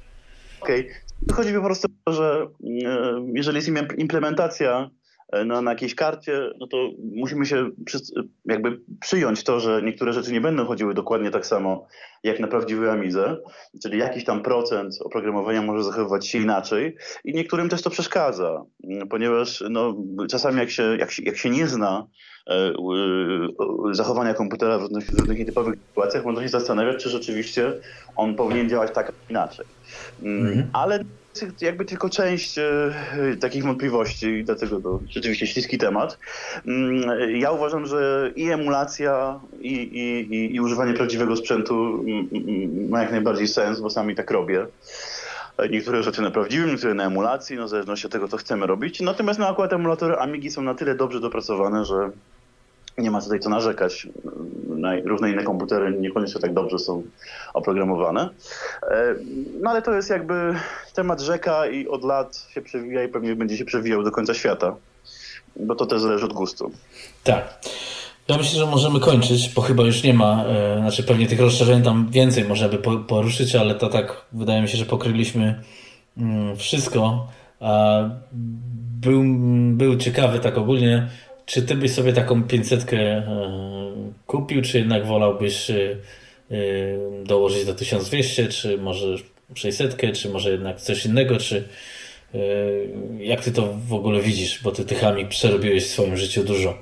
[0.62, 0.80] Okej.
[0.80, 1.36] Okay.
[1.36, 2.48] Chodzi mi po prostu o to, że
[2.86, 4.90] e, jeżeli jest implementacja
[5.34, 6.78] e, na, na jakiejś karcie, no to
[7.16, 7.98] musimy się przy,
[8.46, 11.88] jakby przyjąć to, że niektóre rzeczy nie będą chodziły dokładnie tak samo
[12.24, 13.38] jak na prawdziwej Amidze,
[13.84, 18.66] czyli jakiś tam procent oprogramowania może zachowywać się inaczej i niektórym też to przeszkadza,
[19.10, 19.96] ponieważ no,
[20.30, 22.08] czasami jak się, jak się, jak się nie zna
[23.92, 27.74] zachowania komputera w różnych, w różnych nietypowych sytuacjach, można się zastanawiać, czy rzeczywiście
[28.16, 29.66] on powinien działać tak inaczej.
[30.24, 30.70] Mm, mhm.
[30.74, 31.04] Ale
[31.62, 32.94] jakby tylko część e,
[33.42, 36.18] takich wątpliwości i dlatego to rzeczywiście śliski temat.
[36.68, 43.02] Mm, ja uważam, że i emulacja, i, i, i, i używanie prawdziwego sprzętu mm, ma
[43.02, 44.66] jak najbardziej sens, bo sami tak robię
[45.70, 49.02] niektóre rzeczy na prawdziwym, niektóre na emulacji, no w zależności od tego, co chcemy robić.
[49.02, 52.12] Natomiast no, akurat emulatory Amigi są na tyle dobrze dopracowane, że
[53.02, 54.08] nie ma tutaj co narzekać.
[55.06, 57.04] Różne inne komputery niekoniecznie tak dobrze są
[57.54, 58.30] oprogramowane.
[58.92, 59.16] E,
[59.62, 60.56] no ale to jest jakby
[60.94, 64.76] temat rzeka i od lat się przewija i pewnie będzie się przewijał do końca świata,
[65.56, 66.72] bo to też zależy od gustu.
[67.24, 67.60] Tak.
[68.28, 71.84] Ja myślę, że możemy kończyć, bo chyba już nie ma, e, znaczy pewnie tych rozszerzeń
[71.84, 72.78] tam więcej można by
[73.08, 75.64] poruszyć, ale to tak wydaje mi się, że pokryliśmy
[76.18, 77.28] mm, wszystko.
[79.02, 79.24] Był,
[79.74, 81.10] był ciekawy tak ogólnie
[81.50, 83.24] czy ty byś sobie taką 500 e,
[84.28, 85.76] kupił, czy jednak wolałbyś e,
[86.52, 86.56] e,
[87.26, 89.16] dołożyć do 1200, czy może
[89.56, 91.68] 600, czy może jednak coś innego, czy
[93.20, 96.74] jak ty to w ogóle widzisz, bo ty tych amik przerobiłeś w swoim życiu dużo.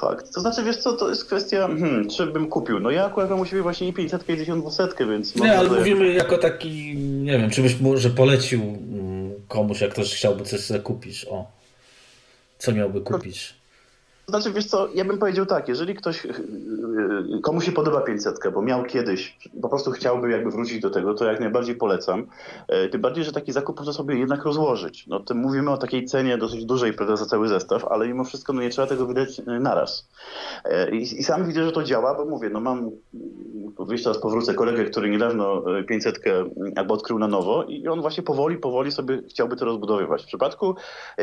[0.00, 0.34] Fakt.
[0.34, 2.80] To znaczy, wiesz co, to jest kwestia, hmm, czy bym kupił.
[2.80, 5.36] No ja akurat mam u siebie właśnie i 500 i 1200, więc...
[5.36, 10.14] Nie, ale mówimy jako taki, nie wiem, czy byś może polecił mm, komuś, jak ktoś
[10.14, 11.59] chciałby coś sobie kupić, o.
[12.60, 13.59] Co miałby kupić?
[14.30, 18.40] Znaczy, wiesz co, ja bym powiedział tak, jeżeli ktoś, y, y, komu się podoba 500,
[18.54, 22.26] bo miał kiedyś, po prostu chciałby jakby wrócić do tego, to jak najbardziej polecam.
[22.68, 25.06] E, tym bardziej, że taki zakup można sobie jednak rozłożyć.
[25.06, 28.62] No mówimy o takiej cenie dosyć dużej, prawda, za cały zestaw, ale mimo wszystko no
[28.62, 30.08] nie trzeba tego wydać y, naraz.
[30.64, 32.90] E, I, i sam widzę, że to działa, bo mówię, no mam,
[33.90, 36.20] jeszcze raz powrócę, kolegę, który niedawno 500
[36.76, 40.22] albo odkrył na nowo i on właśnie powoli, powoli sobie chciałby to rozbudowywać.
[40.22, 40.74] W przypadku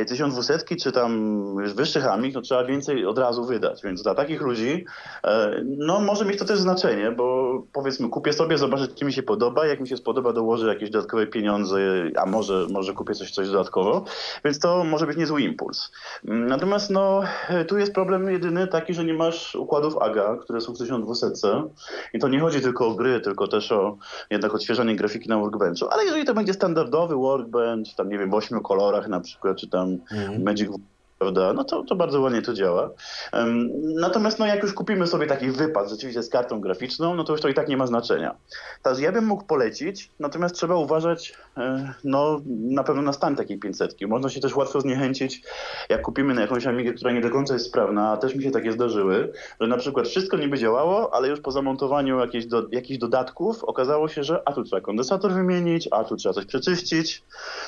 [0.08, 3.84] 1200 czy tam wyższych amik, no trzeba więcej od razu wydać.
[3.84, 4.86] Więc dla takich ludzi
[5.24, 9.24] e, no, może mieć to też znaczenie, bo powiedzmy kupię sobie, zobaczę, czy mi się
[9.24, 9.66] podoba.
[9.66, 11.78] Jak mi się spodoba, dołożę jakieś dodatkowe pieniądze,
[12.16, 14.06] a może, może kupię coś, coś dodatkowo.
[14.46, 15.92] Więc to może być niezły impuls.
[16.24, 17.24] Natomiast no,
[17.68, 21.48] tu jest problem jedyny taki, że nie masz układów AGA, które są w 1200
[22.14, 23.98] i to nie chodzi tylko o gry, tylko też o
[24.30, 25.88] jednak odświeżanie grafiki na workbenchu.
[25.90, 29.70] Ale jeżeli to będzie standardowy workbench, tam nie wiem, w ośmiu kolorach na przykład, czy
[29.70, 30.44] tam mm.
[30.44, 30.70] Magic
[31.20, 31.54] prawda?
[31.54, 32.90] No to, to bardzo ładnie to działa.
[33.82, 37.42] Natomiast no jak już kupimy sobie taki wypad rzeczywiście z kartą graficzną, no to już
[37.42, 38.36] to i tak nie ma znaczenia.
[38.84, 43.60] Także ja bym mógł polecić, natomiast trzeba uważać e, no na pewno na stan takiej
[43.60, 44.02] 500.
[44.08, 45.42] Można się też łatwo zniechęcić,
[45.90, 48.52] jak kupimy na jakąś Amigę, która nie do końca jest sprawna, a też mi się
[48.52, 49.32] takie zdarzyły,
[49.62, 54.08] że na przykład wszystko niby działało, ale już po zamontowaniu jakichś, do, jakichś dodatków okazało
[54.08, 57.24] się, że a tu trzeba kondensator wymienić, a tu trzeba coś przeczyścić.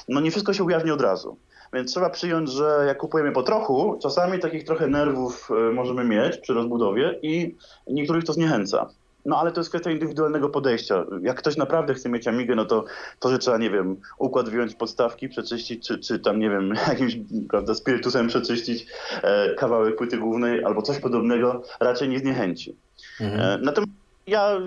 [0.08, 1.38] No nie wszystko się ujawni od razu.
[1.74, 6.38] Więc trzeba przyjąć, że jak kupujemy po trochu, czasami takich trochę nerwów e, możemy mieć
[6.38, 7.56] przy rozbudowie i
[7.88, 8.90] niektórych to zniechęca.
[9.26, 11.06] No ale to jest kwestia indywidualnego podejścia.
[11.22, 12.86] Jak ktoś naprawdę chce mieć Amigę, no to
[13.20, 17.18] to, że trzeba, nie wiem, układ wyjąć podstawki, przeczyścić, czy, czy tam, nie wiem, jakimś,
[17.50, 18.88] prawda, spirytusem przeczyścić
[19.22, 22.76] e, kawałek płyty głównej albo coś podobnego, raczej nie zniechęci.
[23.22, 23.42] Mhm.
[23.42, 24.00] E, natomiast
[24.30, 24.58] ja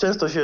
[0.00, 0.42] często się,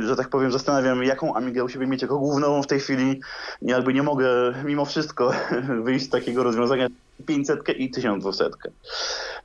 [0.00, 3.20] że tak powiem, zastanawiam, jaką Amigę u siebie mieć jako główną w tej chwili.
[3.62, 5.32] Jakby nie mogę mimo wszystko
[5.84, 6.88] wyjść z takiego rozwiązania
[7.26, 8.50] 500 i 1200.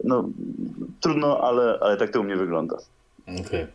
[0.04, 0.30] No
[1.02, 2.78] trudno, ale, ale tak to u mnie wygląda.
[3.28, 3.46] Okej.
[3.46, 3.68] Okay.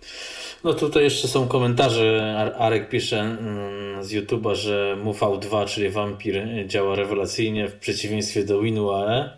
[0.64, 2.36] No tutaj jeszcze są komentarze.
[2.58, 9.30] Arek pisze mm, z YouTube'a, że MUV2, czyli Vampir działa rewelacyjnie w przeciwieństwie do WinUAE.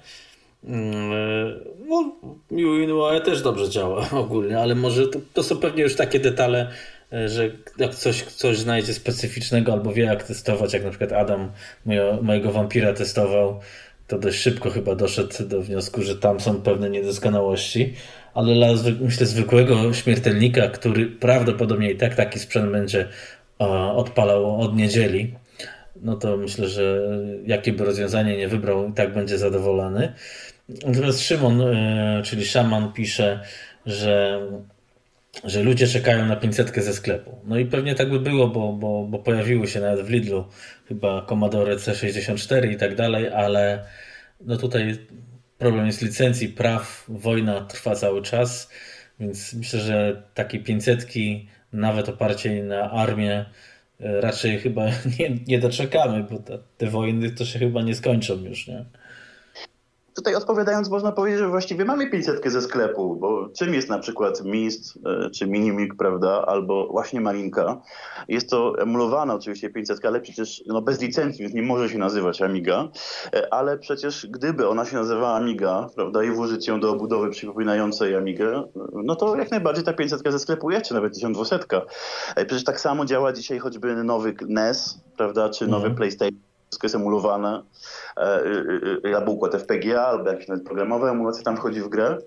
[0.64, 1.54] Mm, e,
[1.88, 2.12] no,
[2.50, 6.70] WinUAE też dobrze działa ogólnie, ale może to, to są pewnie już takie detale,
[7.12, 11.52] e, że jak coś, coś znajdzie specyficznego albo wie jak testować, jak na przykład Adam
[11.86, 13.60] mojego, mojego wampira testował,
[14.08, 17.94] to dość szybko chyba doszedł do wniosku, że tam są pewne niedoskonałości,
[18.34, 18.68] ale dla
[19.00, 23.08] myślę zwykłego śmiertelnika, który prawdopodobnie i tak taki sprzęt będzie
[23.94, 25.34] odpalał od niedzieli,
[26.02, 27.08] no to myślę, że
[27.46, 30.12] jakie by rozwiązanie nie wybrał, i tak będzie zadowolony.
[30.86, 33.40] Natomiast Szymon, e, czyli szaman, pisze,
[33.86, 34.40] że,
[35.44, 37.38] że ludzie czekają na 500 ze sklepu.
[37.44, 40.44] No i pewnie tak by było, bo, bo, bo pojawiły się nawet w Lidlu
[40.88, 43.84] chyba Commodore C64 i tak dalej, ale
[44.40, 44.98] no tutaj
[45.58, 48.70] problem jest licencji, praw, wojna trwa cały czas,
[49.20, 51.06] więc myślę, że takie 500
[51.72, 53.44] nawet oparcie na armię
[54.00, 54.86] e, raczej chyba
[55.18, 58.84] nie, nie doczekamy, bo te, te wojny to się chyba nie skończą już, nie?
[60.14, 64.44] Tutaj odpowiadając, można powiedzieć, że właściwie mamy 500 ze sklepu, bo czym jest na przykład
[64.44, 67.82] Mist e, czy Minimik, prawda, albo właśnie Malinka.
[68.28, 72.42] Jest to emulowana oczywiście 500, ale przecież no bez licencji, więc nie może się nazywać
[72.42, 72.88] Amiga,
[73.34, 78.16] e, ale przecież gdyby ona się nazywała Amiga, prawda, i włożyć ją do obudowy przypominającej
[78.16, 78.62] Amigę,
[79.04, 81.58] no to jak najbardziej ta 500 ze sklepu jest, czy nawet 1200.
[82.36, 85.96] E, przecież tak samo działa dzisiaj choćby nowy NES, prawda, czy nowy mm.
[85.96, 87.62] PlayStation wszystko jest emulowane,
[88.16, 92.18] e, y, y, albo układ FPGA, albo jakieś nawet programowe emulacje tam wchodzi w grę.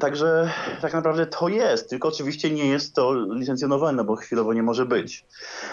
[0.00, 0.50] Także
[0.82, 5.26] tak naprawdę to jest, tylko oczywiście nie jest to licencjonowane, bo chwilowo nie może być.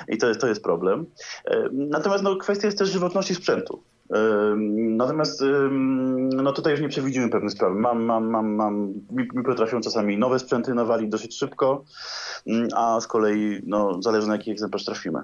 [0.08, 1.06] I to jest, to jest problem.
[1.72, 3.84] Natomiast no, kwestia jest też żywotności sprzętu.
[4.76, 5.44] Natomiast
[6.36, 7.72] no tutaj już nie przewidzimy pewnych spraw.
[7.76, 11.84] Mam, mam, mam, mam, mi, mi potrafią czasami nowe sprzęty nawalić dosyć szybko,
[12.48, 15.22] mm, a z kolei no, zależy na jaki egzemplarz trafimy.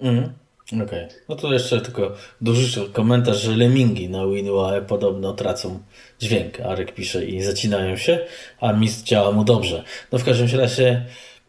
[0.00, 0.32] Mhm.
[0.72, 0.84] Okej.
[0.84, 1.08] Okay.
[1.28, 5.78] No to jeszcze tylko duży komentarz, że lemingi na WinUAE podobno tracą
[6.18, 6.60] dźwięk.
[6.60, 8.18] Arek pisze i zacinają się,
[8.60, 9.84] a Mist działa mu dobrze.
[10.12, 11.04] No w każdym razie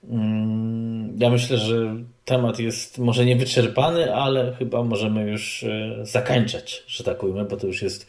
[0.10, 1.95] mm, ja myślę, że
[2.26, 7.68] temat jest może niewyczerpany, ale chyba możemy już e, zakończać, że tak ujmę, bo to
[7.68, 8.07] już jest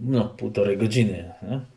[0.00, 1.32] no, półtorej godziny.
[1.42, 1.73] Nie?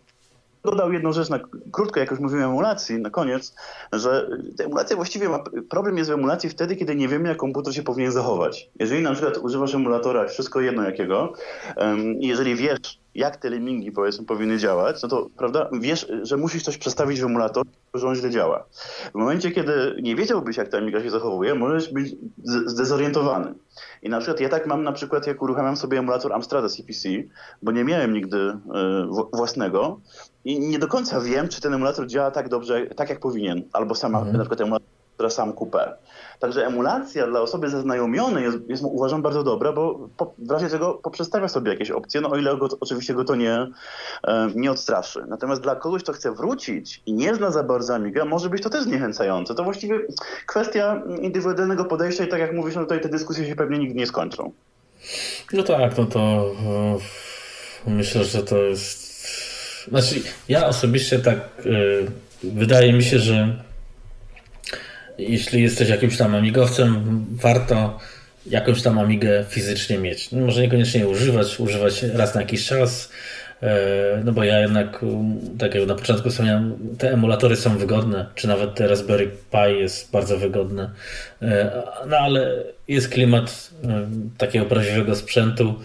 [0.72, 1.39] Dodał jedną rzecz, na,
[1.72, 3.56] krótko jak już mówiłem o emulacji, na koniec,
[3.94, 4.30] że
[4.60, 8.11] emulacja właściwie ma, problem jest w emulacji wtedy, kiedy nie wiemy, jak komputer się powinien
[8.11, 8.69] zachować.
[8.80, 11.34] Jeżeli na przykład używasz emulatora, wszystko jedno jakiego,
[12.19, 16.77] jeżeli wiesz, jak te lemingi powiedzmy powinny działać, no to prawda, wiesz, że musisz coś
[16.77, 17.64] przestawić w emulator,
[17.94, 18.65] że on źle działa.
[19.11, 23.53] W momencie, kiedy nie wiedziałbyś, jak ta emigra się zachowuje, możesz być zdezorientowany.
[24.03, 27.10] I na przykład ja tak mam na przykład, jak uruchamiam sobie emulator Amstrada CPC,
[27.61, 28.57] bo nie miałem nigdy y,
[29.34, 29.99] własnego
[30.48, 33.95] i nie do końca wiem, czy ten emulator działa tak dobrze, tak jak powinien, albo
[33.95, 34.38] sama mhm.
[34.38, 34.88] na przykład emulator
[35.18, 35.94] która sam kupę.
[36.40, 40.94] Także emulacja dla osoby zaznajomionej jest, jest uważam bardzo dobra, bo po, w razie czego
[40.94, 43.68] poprzestawia sobie jakieś opcje, no o ile go, oczywiście go to nie,
[44.24, 45.26] e, nie odstraszy.
[45.28, 48.69] Natomiast dla kogoś, kto chce wrócić i nie zna za bardzo Amiga, może być to
[48.69, 49.56] też zniechęcające.
[49.56, 49.99] To właściwie
[50.45, 54.07] kwestia indywidualnego podejścia i tak jak mówisz, no tutaj te dyskusje się pewnie nigdy nie
[54.07, 54.52] skończą.
[55.53, 59.07] No tak, no to e, myślę, że to jest...
[59.88, 60.16] Znaczy,
[60.50, 61.70] ja osobiście tak e,
[62.44, 63.56] wydaje mi się, że
[65.18, 68.00] jeśli jesteś jakimś tam amigowcem, warto
[68.46, 70.32] jakąś tam amigę fizycznie mieć.
[70.32, 73.12] No, może niekoniecznie używać, używać raz na jakiś czas,
[73.64, 75.06] e, no bo ja jednak,
[75.58, 80.12] tak jak na początku wspomniałem, te emulatory są wygodne, czy nawet te Raspberry Pi jest
[80.12, 80.92] bardzo wygodne,
[81.42, 83.70] e, no ale jest klimat
[84.38, 85.76] takiego prawdziwego sprzętu.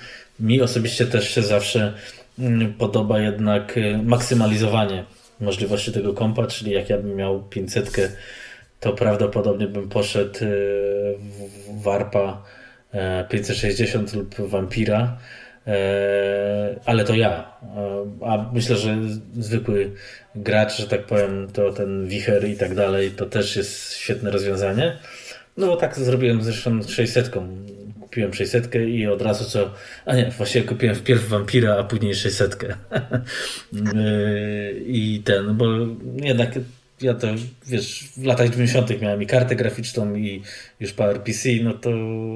[0.41, 1.95] Mi osobiście też się zawsze mm,
[2.78, 5.04] podoba jednak maksymalizowanie
[5.40, 7.90] możliwości tego kompa, czyli jak ja bym miał 500
[8.82, 10.48] to prawdopodobnie bym poszedł e,
[11.18, 12.42] w Warpa
[13.28, 15.18] 560 e, lub Vampira,
[15.66, 17.52] e, ale to ja.
[18.20, 18.98] A myślę, że
[19.34, 19.90] zwykły
[20.34, 24.98] gracz, że tak powiem, to ten wicher i tak dalej, to też jest świetne rozwiązanie.
[25.56, 27.30] No bo tak zrobiłem zresztą 600.
[28.12, 29.70] Kupiłem 600 i od razu co.
[30.06, 32.56] A nie, właściwie kupiłem wpierw Vampira, a później 600.
[34.86, 35.66] I ten, bo
[36.16, 36.51] jednak
[37.01, 37.26] ja to,
[37.66, 39.01] wiesz, w latach 90.
[39.01, 40.43] miałem i kartę graficzną i
[40.80, 41.90] już PowerPC, no to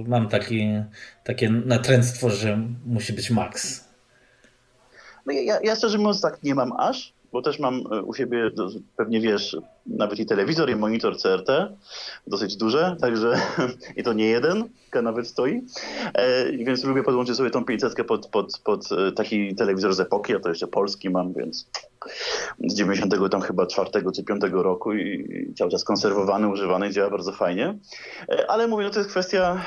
[0.07, 0.69] mam taki,
[1.24, 3.85] takie natręctwo, że musi być max.
[5.27, 8.51] No ja, ja szczerze mówiąc tak nie mam aż, bo też mam e, u siebie,
[8.97, 11.48] pewnie wiesz, nawet i telewizor, i monitor CRT,
[12.27, 13.35] dosyć duże, także
[13.97, 14.69] i to nie jeden,
[15.02, 15.62] nawet stoi,
[16.14, 20.35] e, więc lubię podłączyć sobie tą 500 pod, pod, pod e, taki telewizor z epoki,
[20.35, 21.68] a to jeszcze polski mam, więc
[22.66, 27.32] z 90 tam chyba 4 czy 5 roku i cały czas konserwowany, używany, działa bardzo
[27.32, 27.78] fajnie.
[28.28, 29.62] E, ale mówię, no to jest kwestia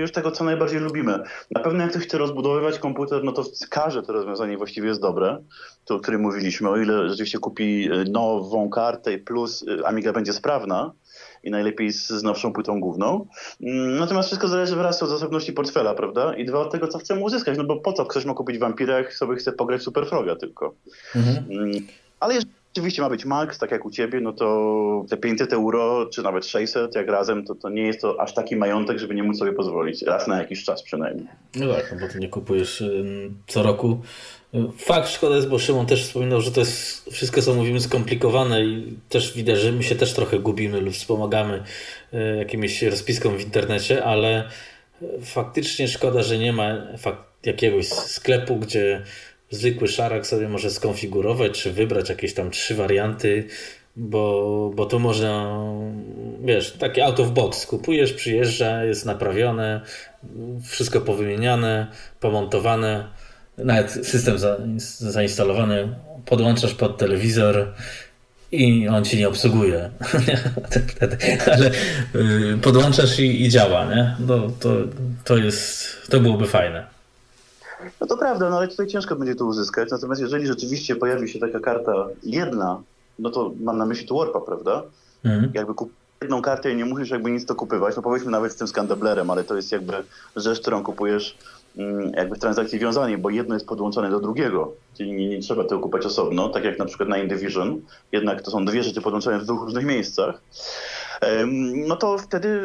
[0.00, 1.18] już tego, co najbardziej lubimy.
[1.50, 5.44] Na pewno jak ktoś chce rozbudowywać komputer, no to każde to rozwiązanie właściwie jest dobre,
[5.84, 6.70] to o którym mówiliśmy.
[6.70, 10.92] O ile rzeczywiście kupi nową kartę plus Amiga będzie sprawna,
[11.44, 13.26] i najlepiej z, z nowszą płytą główną.
[13.62, 16.34] Mm, natomiast wszystko zależy wraz od zasobności portfela, prawda?
[16.34, 17.58] I dwa od tego, co chcemy uzyskać.
[17.58, 20.74] No bo po co ktoś ma kupić Vampira, jak sobie chce pograć Super Froga tylko.
[21.16, 21.44] Mhm.
[21.50, 21.86] Mm,
[22.20, 26.06] ale jeżeli rzeczywiście ma być max, tak jak u ciebie, no to te 500 euro,
[26.06, 29.22] czy nawet 600, jak razem, to, to nie jest to aż taki majątek, żeby nie
[29.22, 30.02] móc sobie pozwolić.
[30.02, 31.26] Raz na jakiś czas przynajmniej.
[31.56, 32.84] No tak, no bo ty nie kupujesz
[33.46, 34.00] co roku
[34.78, 38.96] Fakt, szkoda jest, bo Szymon też wspominał, że to jest, wszystko co mówimy skomplikowane i
[39.08, 41.62] też widać, że my się też trochę gubimy lub wspomagamy
[42.12, 44.48] e, jakimiś rozpiską w internecie, ale
[45.22, 46.86] faktycznie szkoda, że nie ma
[47.44, 49.02] jakiegoś sklepu, gdzie
[49.50, 53.48] zwykły szarak sobie może skonfigurować, czy wybrać jakieś tam trzy warianty,
[53.96, 55.62] bo, bo tu można,
[56.44, 57.66] wiesz, takie out of box.
[57.66, 59.80] Kupujesz, przyjeżdża, jest naprawione,
[60.62, 61.86] wszystko powymieniane,
[62.20, 63.08] pomontowane
[63.58, 64.56] nawet system za,
[64.98, 65.94] zainstalowany,
[66.24, 67.72] podłączasz pod telewizor
[68.52, 69.90] i on ci nie obsługuje.
[71.54, 71.70] Ale
[72.14, 74.16] y, podłączasz i, i, działa, nie?
[74.26, 74.70] To, to,
[75.24, 76.86] to, jest, to byłoby fajne.
[78.00, 79.90] No to prawda, no ale tutaj ciężko będzie to uzyskać.
[79.90, 82.82] Natomiast jeżeli rzeczywiście pojawi się taka karta jedna,
[83.18, 84.82] no to mam na myśli tu Warpa, prawda?
[85.24, 85.50] Mhm.
[85.54, 88.56] Jakby kup jedną kartę i nie musisz jakby nic to kupywać, no powiedzmy nawet z
[88.56, 89.92] tym skandablerem, ale to jest jakby
[90.36, 91.38] rzecz, którą kupujesz
[92.16, 95.80] jakby w transakcji wiązanej, bo jedno jest podłączone do drugiego, czyli nie, nie, trzeba tego
[95.80, 97.80] kupować osobno, tak jak na przykład na Indivision,
[98.12, 100.40] jednak to są dwie rzeczy podłączone w dwóch różnych miejscach,
[101.86, 102.60] no to wtedy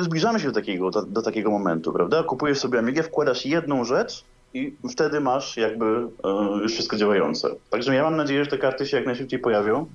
[0.00, 2.22] zbliżamy się do takiego, do, do takiego momentu, prawda?
[2.22, 4.24] Kupujesz sobie Amigę, wkładasz jedną rzecz
[4.54, 5.86] i wtedy masz jakby
[6.24, 7.48] e, już wszystko działające.
[7.70, 9.86] Także ja mam nadzieję, że te karty się jak najszybciej pojawią.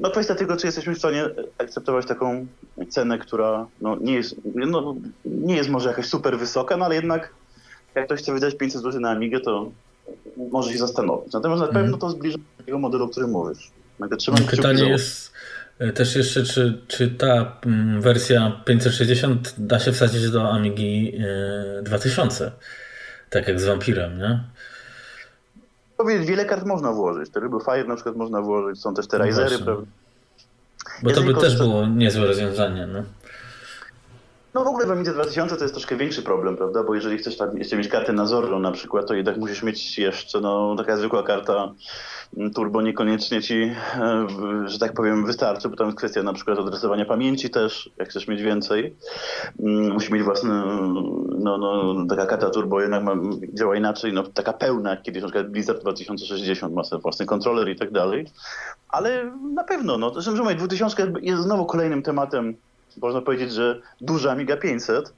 [0.00, 1.24] No kwestia tego, czy jesteśmy w stanie
[1.58, 2.46] akceptować taką
[2.88, 4.94] cenę, która no, nie, jest, no,
[5.24, 7.34] nie jest może jakaś super wysoka, no ale jednak
[7.98, 9.70] jak ktoś chce wydać 500 zł na Amigę, to
[10.50, 11.32] może się zastanowić.
[11.32, 12.00] Natomiast na pewno mhm.
[12.00, 13.70] to zbliża do tego modelu, o którym mówisz.
[14.50, 15.32] Pytanie jest
[15.78, 21.20] e, też jeszcze, czy, czy ta mm, wersja 560 da się wsadzić do Amigi
[21.82, 22.50] 2000, e,
[23.30, 24.40] tak jak z Vampirem, nie?
[25.96, 27.30] Powiedz, wiele kart można włożyć.
[27.30, 29.86] Te Ryby Fire na przykład można włożyć, są też te no Risery, prawda?
[31.02, 32.86] Bo to by też było niezłe rozwiązanie.
[32.86, 33.02] No.
[34.58, 36.82] No w ogóle w Amidze 2000 to jest troszkę większy problem, prawda?
[36.82, 40.40] Bo jeżeli chcesz tam jeszcze mieć kartę nazorną na przykład, to jednak musisz mieć jeszcze
[40.40, 41.72] no, taka zwykła karta
[42.36, 44.26] mm, turbo niekoniecznie ci, e,
[44.66, 48.28] że tak powiem, wystarczy, bo tam jest kwestia na przykład adresowania pamięci też, jak chcesz
[48.28, 48.96] mieć więcej.
[49.60, 50.50] Mm, musi mieć własny,
[51.38, 53.14] no, no taka karta turbo jednak ma,
[53.54, 57.92] działa inaczej, no taka pełna, kiedyś na przykład Blizzard 2060 ma własny kontroler i tak
[57.92, 58.26] dalej.
[58.88, 62.56] Ale na pewno, no, zresztą 2000 jest znowu kolejnym tematem
[63.02, 65.12] można powiedzieć, że duża Amiga 500,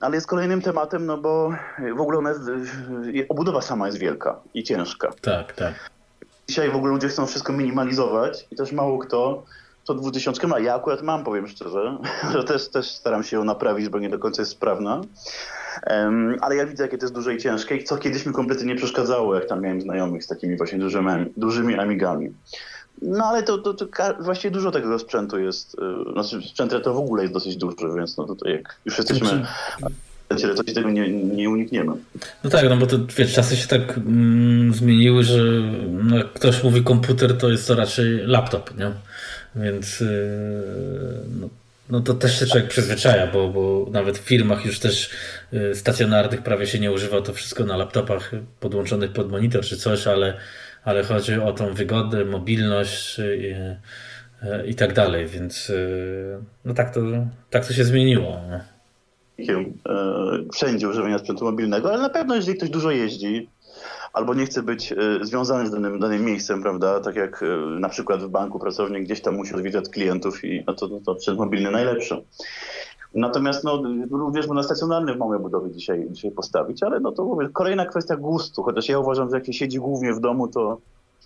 [0.00, 1.52] ale jest kolejnym tematem, no bo
[1.96, 2.42] w ogóle ona jest,
[3.28, 5.12] obudowa sama jest wielka i ciężka.
[5.20, 5.90] Tak, tak.
[6.48, 9.42] Dzisiaj w ogóle ludzie chcą wszystko minimalizować i też mało kto
[9.84, 10.58] to 2000 ma.
[10.58, 11.98] Ja akurat mam, powiem szczerze,
[12.32, 15.00] że też, też staram się ją naprawić, bo nie do końca jest sprawna.
[15.90, 18.66] Um, ale ja widzę, jakie to jest duże i ciężkie i co kiedyś mi kompletnie
[18.66, 22.32] nie przeszkadzało, jak tam miałem znajomych z takimi właśnie dużymi, dużymi amigami.
[23.02, 23.86] No ale to, to, to
[24.20, 25.76] właściwie dużo tego sprzętu jest,
[26.08, 29.28] y, znaczy sprzęt to w ogóle jest dosyć duży, więc no tutaj jak już jesteśmy
[30.30, 30.54] znaczy...
[30.54, 31.92] to tego nie, nie unikniemy.
[32.44, 35.42] No tak, no bo to wiesz, czasy się tak mm, zmieniły, że
[35.90, 38.90] no, jak ktoś mówi komputer, to jest to raczej laptop, nie?
[39.56, 40.08] Więc yy,
[41.40, 41.48] no,
[41.90, 45.10] no, to też się człowiek przyzwyczaja, bo, bo nawet w firmach już też
[45.52, 50.06] yy, stacjonarnych prawie się nie używa to wszystko na laptopach podłączonych pod monitor czy coś,
[50.06, 50.36] ale
[50.84, 53.54] ale chodzi o tą wygodę, mobilność i,
[54.70, 57.00] i tak dalej, więc y, no tak to,
[57.50, 58.40] tak to się zmieniło.
[59.38, 59.64] E,
[60.52, 63.48] wszędzie używania sprzętu mobilnego, ale na pewno jeżeli ktoś dużo jeździ,
[64.12, 67.00] albo nie chce być e, związany z danym, danym miejscem, prawda?
[67.00, 67.46] Tak jak e,
[67.80, 71.38] na przykład w banku pracownik gdzieś tam musi odwiedzać klientów i no to, to sprzęt
[71.38, 72.24] mobilny najlepszy.
[73.14, 77.48] Natomiast no, również można stacjonarny w małej budowie dzisiaj, dzisiaj postawić, ale no to mówię,
[77.52, 80.78] kolejna kwestia gustu, chociaż ja uważam, że jak się siedzi głównie w domu, to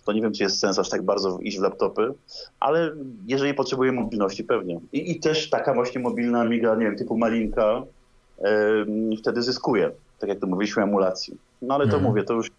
[0.05, 2.15] to nie wiem, czy jest sens aż tak bardzo iść w laptopy,
[2.61, 2.93] ale
[3.27, 4.81] jeżeli potrzebuję mobilności, pewnie.
[4.93, 7.83] I, i też taka właśnie mobilna Amiga, nie wiem, typu Malinka,
[8.41, 11.37] yy, wtedy zyskuje, tak jak to mówiliśmy, emulacji.
[11.63, 12.03] No ale to mhm.
[12.03, 12.51] mówię, to już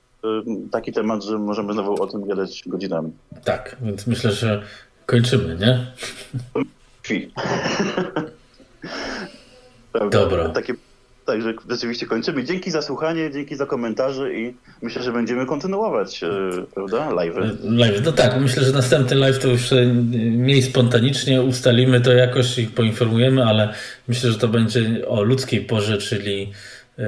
[0.72, 3.12] taki temat, że możemy znowu o tym gadać godzinami.
[3.44, 4.64] Tak, więc myślę, że
[5.06, 5.88] kończymy, nie?
[7.02, 7.32] Kwi.
[10.12, 10.50] Dobra.
[10.50, 10.74] Takie,
[11.26, 12.44] także rzeczywiście kończymy.
[12.44, 16.30] Dzięki za słuchanie, dzięki za komentarze i myślę, że będziemy kontynuować, e,
[16.74, 17.36] prawda, live.
[17.64, 19.72] Live, no tak, myślę, że następny live to już
[20.16, 23.74] mniej spontanicznie ustalimy to jakoś i poinformujemy, ale
[24.08, 26.52] myślę, że to będzie o ludzkiej porze, czyli
[27.00, 27.06] e,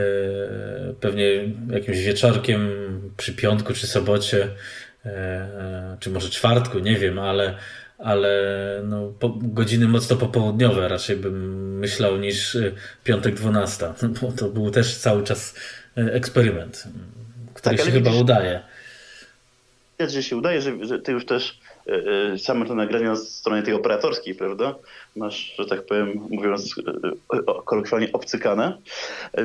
[1.00, 1.26] pewnie
[1.72, 2.70] jakimś wieczorkiem
[3.18, 4.48] przy piątku czy sobocie,
[5.06, 7.56] e, czy może czwartku, nie wiem, ale
[8.00, 14.50] ale no, po, godziny mocno popołudniowe raczej bym myślał niż y, piątek 12, bo to
[14.50, 15.56] był też cały czas
[15.98, 16.84] y, eksperyment,
[17.54, 18.62] który tak, się chyba widzisz, udaje.
[20.00, 21.60] Widać, że się udaje, że, że ty już też
[22.34, 24.76] e, same to nagrania z strony tej operatorskiej, prawda?
[25.15, 26.76] Masz, że tak powiem, mówiąc
[27.34, 28.77] e, kolokwialnie, obcykane,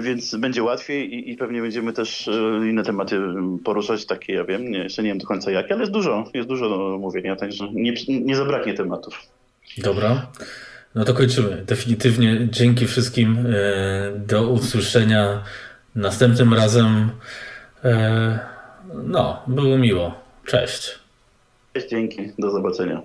[0.01, 2.31] więc będzie łatwiej i, i, pewnie będziemy też
[2.71, 3.21] inne tematy
[3.65, 6.49] poruszać, takie, ja wiem, nie, jeszcze nie wiem do końca jakie, ale jest dużo, jest
[6.49, 9.23] dużo do mówienia, także nie, nie zabraknie tematów.
[9.79, 10.27] Dobra.
[10.95, 11.65] No to kończymy.
[11.67, 13.47] Definitywnie dzięki wszystkim.
[14.17, 15.43] Do usłyszenia
[15.95, 17.11] następnym razem.
[19.05, 20.15] No, było miło.
[20.47, 20.99] Cześć.
[21.73, 22.33] Cześć, dzięki.
[22.39, 23.03] Do zobaczenia.